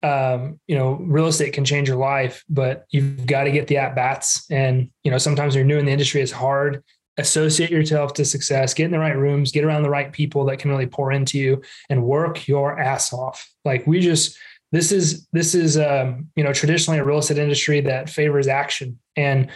um, 0.05 0.61
you 0.67 0.77
know 0.77 0.95
real 1.01 1.27
estate 1.27 1.55
can 1.55 1.65
change 1.65 1.89
your 1.89 1.97
life 1.97 2.45
but 2.49 2.85
you've 2.91 3.25
got 3.25 3.45
to 3.45 3.51
get 3.51 3.69
the 3.69 3.79
at 3.79 3.95
bats 3.95 4.45
and 4.51 4.91
you 5.03 5.11
know 5.11 5.17
sometimes 5.17 5.55
you're 5.55 5.65
new 5.65 5.79
in 5.79 5.87
the 5.87 5.93
industry 5.93 6.21
it's 6.21 6.31
hard 6.31 6.85
associate 7.17 7.71
yourself 7.71 8.13
to 8.15 8.25
success, 8.25 8.75
get 8.75 8.87
in 8.87 8.91
the 8.91 8.99
right 8.99 9.17
rooms, 9.17 9.53
get 9.53 9.65
around 9.65 9.83
the 9.83 9.91
right 9.91 10.13
people 10.13 10.45
that 10.47 10.59
can 10.59 10.71
really 10.71 10.87
pour 10.87 11.13
into 11.13 11.39
you 11.39 11.63
and 11.89 12.03
work 12.03 12.49
your 12.49 12.79
ass 12.79 13.13
off. 13.13 13.49
Like 13.65 13.87
we 13.87 14.01
just, 14.01 14.37
this 14.73 14.91
is 14.91 15.27
this 15.33 15.55
is 15.55 15.79
um, 15.79 16.29
you 16.35 16.43
know 16.43 16.53
traditionally 16.53 16.99
a 16.99 17.05
real 17.05 17.19
estate 17.19 17.39
industry 17.39 17.81
that 17.83 18.11
favors 18.11 18.49
action. 18.49 18.99
And 19.15 19.51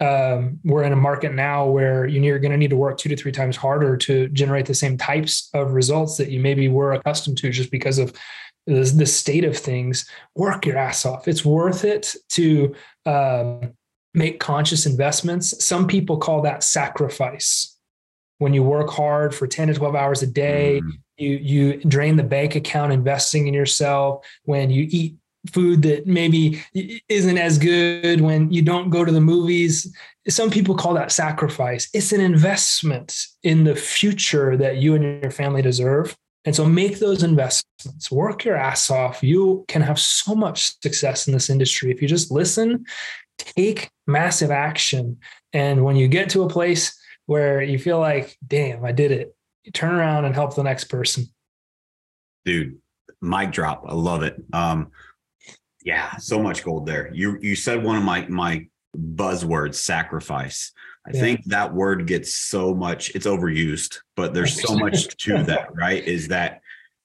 um, 0.00 0.58
we're 0.64 0.82
in 0.82 0.92
a 0.92 0.96
market 0.96 1.32
now 1.32 1.66
where 1.66 2.06
you're 2.06 2.40
going 2.40 2.50
to 2.50 2.58
need 2.58 2.70
to 2.70 2.76
work 2.76 2.98
two 2.98 3.08
to 3.08 3.16
three 3.16 3.30
times 3.30 3.56
harder 3.56 3.96
to 3.98 4.28
generate 4.28 4.66
the 4.66 4.74
same 4.74 4.98
types 4.98 5.48
of 5.54 5.72
results 5.72 6.16
that 6.16 6.30
you 6.30 6.40
maybe 6.40 6.68
were 6.68 6.92
accustomed 6.92 7.38
to 7.38 7.50
just 7.50 7.70
because 7.70 7.98
of 7.98 8.12
the, 8.66 8.82
the 8.96 9.06
state 9.06 9.44
of 9.44 9.56
things. 9.56 10.08
Work 10.34 10.66
your 10.66 10.76
ass 10.76 11.06
off. 11.06 11.28
It's 11.28 11.44
worth 11.44 11.84
it 11.84 12.16
to 12.30 12.74
um, 13.06 13.74
make 14.14 14.40
conscious 14.40 14.86
investments 14.86 15.64
some 15.64 15.86
people 15.86 16.16
call 16.16 16.42
that 16.42 16.62
sacrifice 16.62 17.76
when 18.38 18.54
you 18.54 18.62
work 18.62 18.90
hard 18.90 19.34
for 19.34 19.46
10 19.46 19.68
to 19.68 19.74
12 19.74 19.94
hours 19.94 20.22
a 20.22 20.26
day 20.26 20.80
mm-hmm. 20.80 20.90
you 21.18 21.30
you 21.30 21.80
drain 21.84 22.16
the 22.16 22.22
bank 22.22 22.54
account 22.54 22.92
investing 22.92 23.46
in 23.46 23.54
yourself 23.54 24.24
when 24.44 24.70
you 24.70 24.86
eat 24.90 25.16
food 25.52 25.82
that 25.82 26.06
maybe 26.06 26.62
isn't 27.08 27.38
as 27.38 27.58
good 27.58 28.20
when 28.20 28.50
you 28.50 28.62
don't 28.62 28.90
go 28.90 29.04
to 29.04 29.12
the 29.12 29.20
movies. 29.20 29.94
Some 30.28 30.50
people 30.50 30.74
call 30.74 30.94
that 30.94 31.12
sacrifice. 31.12 31.88
It's 31.92 32.12
an 32.12 32.20
investment 32.20 33.26
in 33.42 33.64
the 33.64 33.76
future 33.76 34.56
that 34.56 34.78
you 34.78 34.94
and 34.94 35.22
your 35.22 35.30
family 35.30 35.62
deserve. 35.62 36.16
And 36.46 36.54
so 36.54 36.66
make 36.66 36.98
those 36.98 37.22
investments, 37.22 38.10
work 38.10 38.44
your 38.44 38.56
ass 38.56 38.90
off. 38.90 39.22
You 39.22 39.64
can 39.68 39.80
have 39.82 39.98
so 39.98 40.34
much 40.34 40.80
success 40.82 41.26
in 41.26 41.32
this 41.32 41.48
industry 41.48 41.90
if 41.90 42.02
you 42.02 42.08
just 42.08 42.30
listen, 42.30 42.84
take 43.38 43.90
massive 44.06 44.50
action. 44.50 45.18
And 45.52 45.84
when 45.84 45.96
you 45.96 46.08
get 46.08 46.30
to 46.30 46.42
a 46.42 46.48
place 46.48 46.98
where 47.26 47.62
you 47.62 47.78
feel 47.78 47.98
like, 47.98 48.36
damn, 48.46 48.84
I 48.84 48.92
did 48.92 49.12
it, 49.12 49.34
you 49.62 49.72
turn 49.72 49.94
around 49.94 50.24
and 50.24 50.34
help 50.34 50.54
the 50.54 50.62
next 50.62 50.84
person. 50.84 51.26
Dude, 52.44 52.78
mic 53.20 53.50
drop. 53.50 53.84
I 53.86 53.94
love 53.94 54.22
it. 54.22 54.36
Um, 54.52 54.90
yeah, 55.84 56.16
so 56.16 56.42
much 56.42 56.64
gold 56.64 56.86
there. 56.86 57.10
You 57.14 57.38
you 57.40 57.54
said 57.56 57.84
one 57.84 57.96
of 57.96 58.02
my 58.02 58.26
my 58.28 58.66
buzzwords, 58.96 59.76
sacrifice. 59.76 60.72
I 61.06 61.10
yeah. 61.12 61.20
think 61.20 61.44
that 61.46 61.74
word 61.74 62.06
gets 62.06 62.34
so 62.34 62.74
much, 62.74 63.14
it's 63.14 63.26
overused, 63.26 63.98
but 64.16 64.32
there's 64.32 64.62
so 64.62 64.74
much 64.78 65.14
to 65.24 65.42
that, 65.44 65.74
right? 65.74 66.02
Is 66.02 66.28
that 66.28 66.60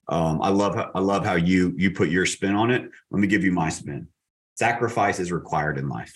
um, 0.07 0.41
I 0.41 0.49
love 0.49 0.77
I 0.95 0.99
love 0.99 1.25
how 1.25 1.36
you 1.36 1.73
you 1.77 1.91
put 1.91 2.09
your 2.09 2.25
spin 2.25 2.55
on 2.55 2.71
it. 2.71 2.89
Let 3.11 3.19
me 3.19 3.27
give 3.27 3.43
you 3.43 3.51
my 3.51 3.69
spin. 3.69 4.07
Sacrifice 4.60 5.20
is 5.20 5.32
required 5.32 5.78
in 5.78 5.89
life. 5.89 6.14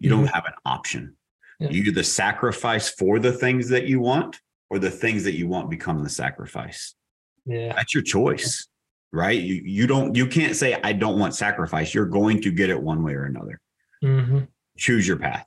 You 0.00 0.10
mm-hmm. 0.10 0.24
don't 0.24 0.34
have 0.34 0.44
an 0.46 0.54
option. 0.64 1.16
Yeah. 1.60 1.70
You 1.70 1.84
either 1.84 2.02
sacrifice 2.02 2.90
for 2.90 3.18
the 3.18 3.32
things 3.32 3.68
that 3.70 3.86
you 3.86 4.00
want, 4.00 4.40
or 4.70 4.78
the 4.78 4.90
things 4.90 5.24
that 5.24 5.34
you 5.34 5.48
want 5.48 5.70
become 5.70 6.04
the 6.04 6.10
sacrifice. 6.10 6.94
Yeah, 7.46 7.72
that's 7.74 7.94
your 7.94 8.02
choice 8.02 8.68
right? 9.12 9.40
You, 9.40 9.62
you 9.64 9.86
don't, 9.86 10.14
you 10.14 10.26
can't 10.26 10.56
say, 10.56 10.78
I 10.82 10.92
don't 10.92 11.18
want 11.18 11.34
sacrifice. 11.34 11.94
You're 11.94 12.06
going 12.06 12.42
to 12.42 12.50
get 12.50 12.70
it 12.70 12.80
one 12.80 13.02
way 13.02 13.14
or 13.14 13.24
another. 13.24 13.60
Mm-hmm. 14.04 14.40
Choose 14.76 15.06
your 15.06 15.16
path. 15.16 15.46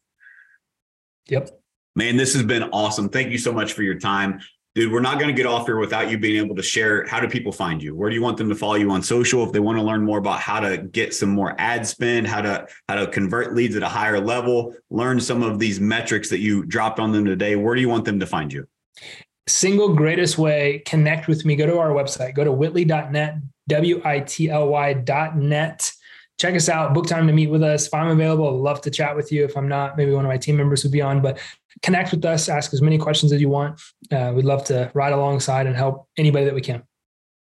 Yep. 1.27 1.49
Man, 1.95 2.17
this 2.17 2.33
has 2.33 2.43
been 2.43 2.63
awesome. 2.63 3.09
Thank 3.09 3.31
you 3.31 3.37
so 3.37 3.51
much 3.51 3.73
for 3.73 3.83
your 3.83 3.99
time. 3.99 4.39
Dude, 4.73 4.89
we're 4.89 5.01
not 5.01 5.19
going 5.19 5.27
to 5.27 5.33
get 5.33 5.45
off 5.45 5.65
here 5.65 5.77
without 5.77 6.09
you 6.09 6.17
being 6.17 6.41
able 6.41 6.55
to 6.55 6.63
share. 6.63 7.05
How 7.05 7.19
do 7.19 7.27
people 7.27 7.51
find 7.51 7.83
you? 7.83 7.93
Where 7.93 8.09
do 8.09 8.15
you 8.15 8.21
want 8.21 8.37
them 8.37 8.47
to 8.47 8.55
follow 8.55 8.75
you 8.75 8.89
on 8.91 9.03
social 9.03 9.43
if 9.43 9.51
they 9.51 9.59
want 9.59 9.77
to 9.77 9.83
learn 9.83 10.01
more 10.01 10.17
about 10.17 10.39
how 10.39 10.61
to 10.61 10.77
get 10.77 11.13
some 11.13 11.29
more 11.29 11.55
ad 11.57 11.85
spend, 11.85 12.25
how 12.25 12.41
to 12.41 12.65
how 12.87 12.95
to 12.95 13.07
convert 13.07 13.53
leads 13.53 13.75
at 13.75 13.83
a 13.83 13.89
higher 13.89 14.19
level, 14.19 14.73
learn 14.89 15.19
some 15.19 15.43
of 15.43 15.59
these 15.59 15.81
metrics 15.81 16.29
that 16.29 16.39
you 16.39 16.63
dropped 16.63 16.99
on 16.99 17.11
them 17.11 17.25
today? 17.25 17.57
Where 17.57 17.75
do 17.75 17.81
you 17.81 17.89
want 17.89 18.05
them 18.05 18.19
to 18.21 18.25
find 18.25 18.53
you? 18.53 18.65
Single 19.45 19.93
greatest 19.93 20.37
way, 20.37 20.81
connect 20.85 21.27
with 21.27 21.43
me. 21.43 21.57
Go 21.57 21.65
to 21.65 21.77
our 21.77 21.89
website, 21.89 22.33
go 22.33 22.45
to 22.45 22.51
witly.net 22.51 23.39
W-I-T-L-Y 23.67 24.93
dot 24.93 25.37
net. 25.37 25.91
Check 26.39 26.55
us 26.55 26.69
out, 26.69 26.93
book 26.93 27.07
time 27.07 27.27
to 27.27 27.33
meet 27.33 27.47
with 27.47 27.61
us. 27.61 27.87
If 27.87 27.93
I'm 27.93 28.07
available, 28.07 28.47
I'd 28.47 28.61
love 28.61 28.81
to 28.81 28.89
chat 28.89 29.15
with 29.15 29.31
you. 29.31 29.43
If 29.43 29.55
I'm 29.55 29.67
not, 29.67 29.95
maybe 29.95 30.11
one 30.11 30.25
of 30.25 30.29
my 30.29 30.37
team 30.37 30.57
members 30.57 30.83
would 30.83 30.91
be 30.91 31.01
on, 31.01 31.21
but 31.21 31.39
connect 31.81 32.11
with 32.11 32.23
us, 32.25 32.49
ask 32.49 32.73
as 32.73 32.81
many 32.81 32.97
questions 32.97 33.31
as 33.31 33.41
you 33.41 33.49
want. 33.49 33.81
Uh, 34.11 34.31
we'd 34.35 34.45
love 34.45 34.63
to 34.65 34.91
ride 34.93 35.13
alongside 35.13 35.67
and 35.67 35.75
help 35.75 36.07
anybody 36.17 36.45
that 36.45 36.53
we 36.53 36.61
can. 36.61 36.83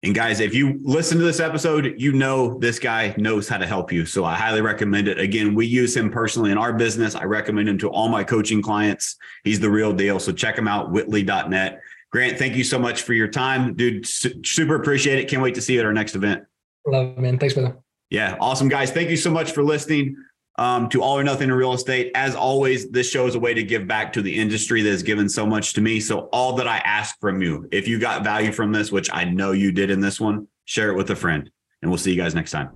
And 0.03 0.15
guys, 0.15 0.41
if 0.41 0.55
you 0.55 0.81
listen 0.83 1.17
to 1.17 1.25
this 1.25 1.41
episode, 1.41 1.95
you 1.97 2.12
know 2.12 2.59
this 2.59 2.79
guy 2.79 3.15
knows 3.17 3.49
how 3.49 3.57
to 3.57 3.67
help 3.67 3.91
you. 3.91 4.05
So 4.05 4.23
I 4.23 4.35
highly 4.35 4.61
recommend 4.61 5.09
it. 5.09 5.19
Again, 5.19 5.55
we 5.55 5.65
use 5.65 5.97
him 5.97 6.11
personally 6.11 6.51
in 6.51 6.59
our 6.59 6.75
business. 6.75 7.15
I 7.15 7.25
recommend 7.25 7.71
him 7.71 7.79
to 7.79 7.89
all 7.89 8.09
my 8.09 8.23
coaching 8.23 8.61
clients. 8.61 9.17
He's 9.45 9.61
the 9.61 9.71
real 9.71 9.95
deal. 9.95 10.21
So 10.21 10.31
check 10.31 10.59
him 10.59 10.69
out, 10.69 10.93
witly.net. 10.93 11.81
Grant, 12.12 12.39
thank 12.39 12.55
you 12.55 12.65
so 12.65 12.79
much 12.79 13.03
for 13.03 13.15
your 13.15 13.29
time, 13.29 13.75
dude. 13.75 14.07
Su- 14.07 14.43
super 14.45 14.75
appreciate 14.75 15.19
it. 15.19 15.29
Can't 15.29 15.43
wait 15.43 15.55
to 15.55 15.62
see 15.62 15.73
you 15.73 15.81
at 15.81 15.87
our 15.87 15.93
next 15.93 16.15
event. 16.15 16.45
Love, 16.87 17.17
it, 17.17 17.19
man. 17.19 17.39
Thanks, 17.39 17.55
brother. 17.55 17.79
Yeah, 18.11 18.37
awesome, 18.41 18.69
guys. 18.69 18.91
Thank 18.91 19.09
you 19.09 19.17
so 19.17 19.31
much 19.31 19.53
for 19.53 19.62
listening 19.62 20.17
um, 20.57 20.88
to 20.90 21.02
All 21.02 21.18
or 21.18 21.24
Nothing 21.24 21.48
in 21.48 21.55
Real 21.55 21.72
Estate. 21.72 22.12
As 22.14 22.34
always, 22.34 22.90
this 22.90 23.11
show 23.11 23.26
is 23.26 23.34
a 23.34 23.40
way 23.40 23.55
to 23.55 23.62
give 23.62 23.86
back 23.86 24.12
to 24.14 24.22
the 24.22 24.34
industry 24.34 24.82
that 24.82 24.90
has 24.90 25.02
given 25.02 25.28
so 25.28 25.46
much 25.46 25.74
to 25.74 25.80
me. 25.80 26.00
So, 26.00 26.28
all 26.32 26.55
that 26.55 26.68
I 26.68 26.78
ask 26.78 27.18
from 27.20 27.42
you, 27.42 27.68
if 27.72 27.88
you 27.88 27.98
got 27.98 28.24
value 28.24 28.52
from 28.52 28.72
this, 28.72 28.92
which 28.92 29.11
I 29.12 29.24
know 29.24 29.52
you 29.52 29.72
did 29.72 29.90
in 29.90 30.00
this 30.00 30.20
one, 30.20 30.48
share 30.64 30.90
it 30.90 30.96
with 30.96 31.11
a 31.11 31.16
friend, 31.16 31.50
and 31.82 31.90
we'll 31.90 31.98
see 31.98 32.12
you 32.12 32.20
guys 32.20 32.34
next 32.34 32.50
time. 32.50 32.70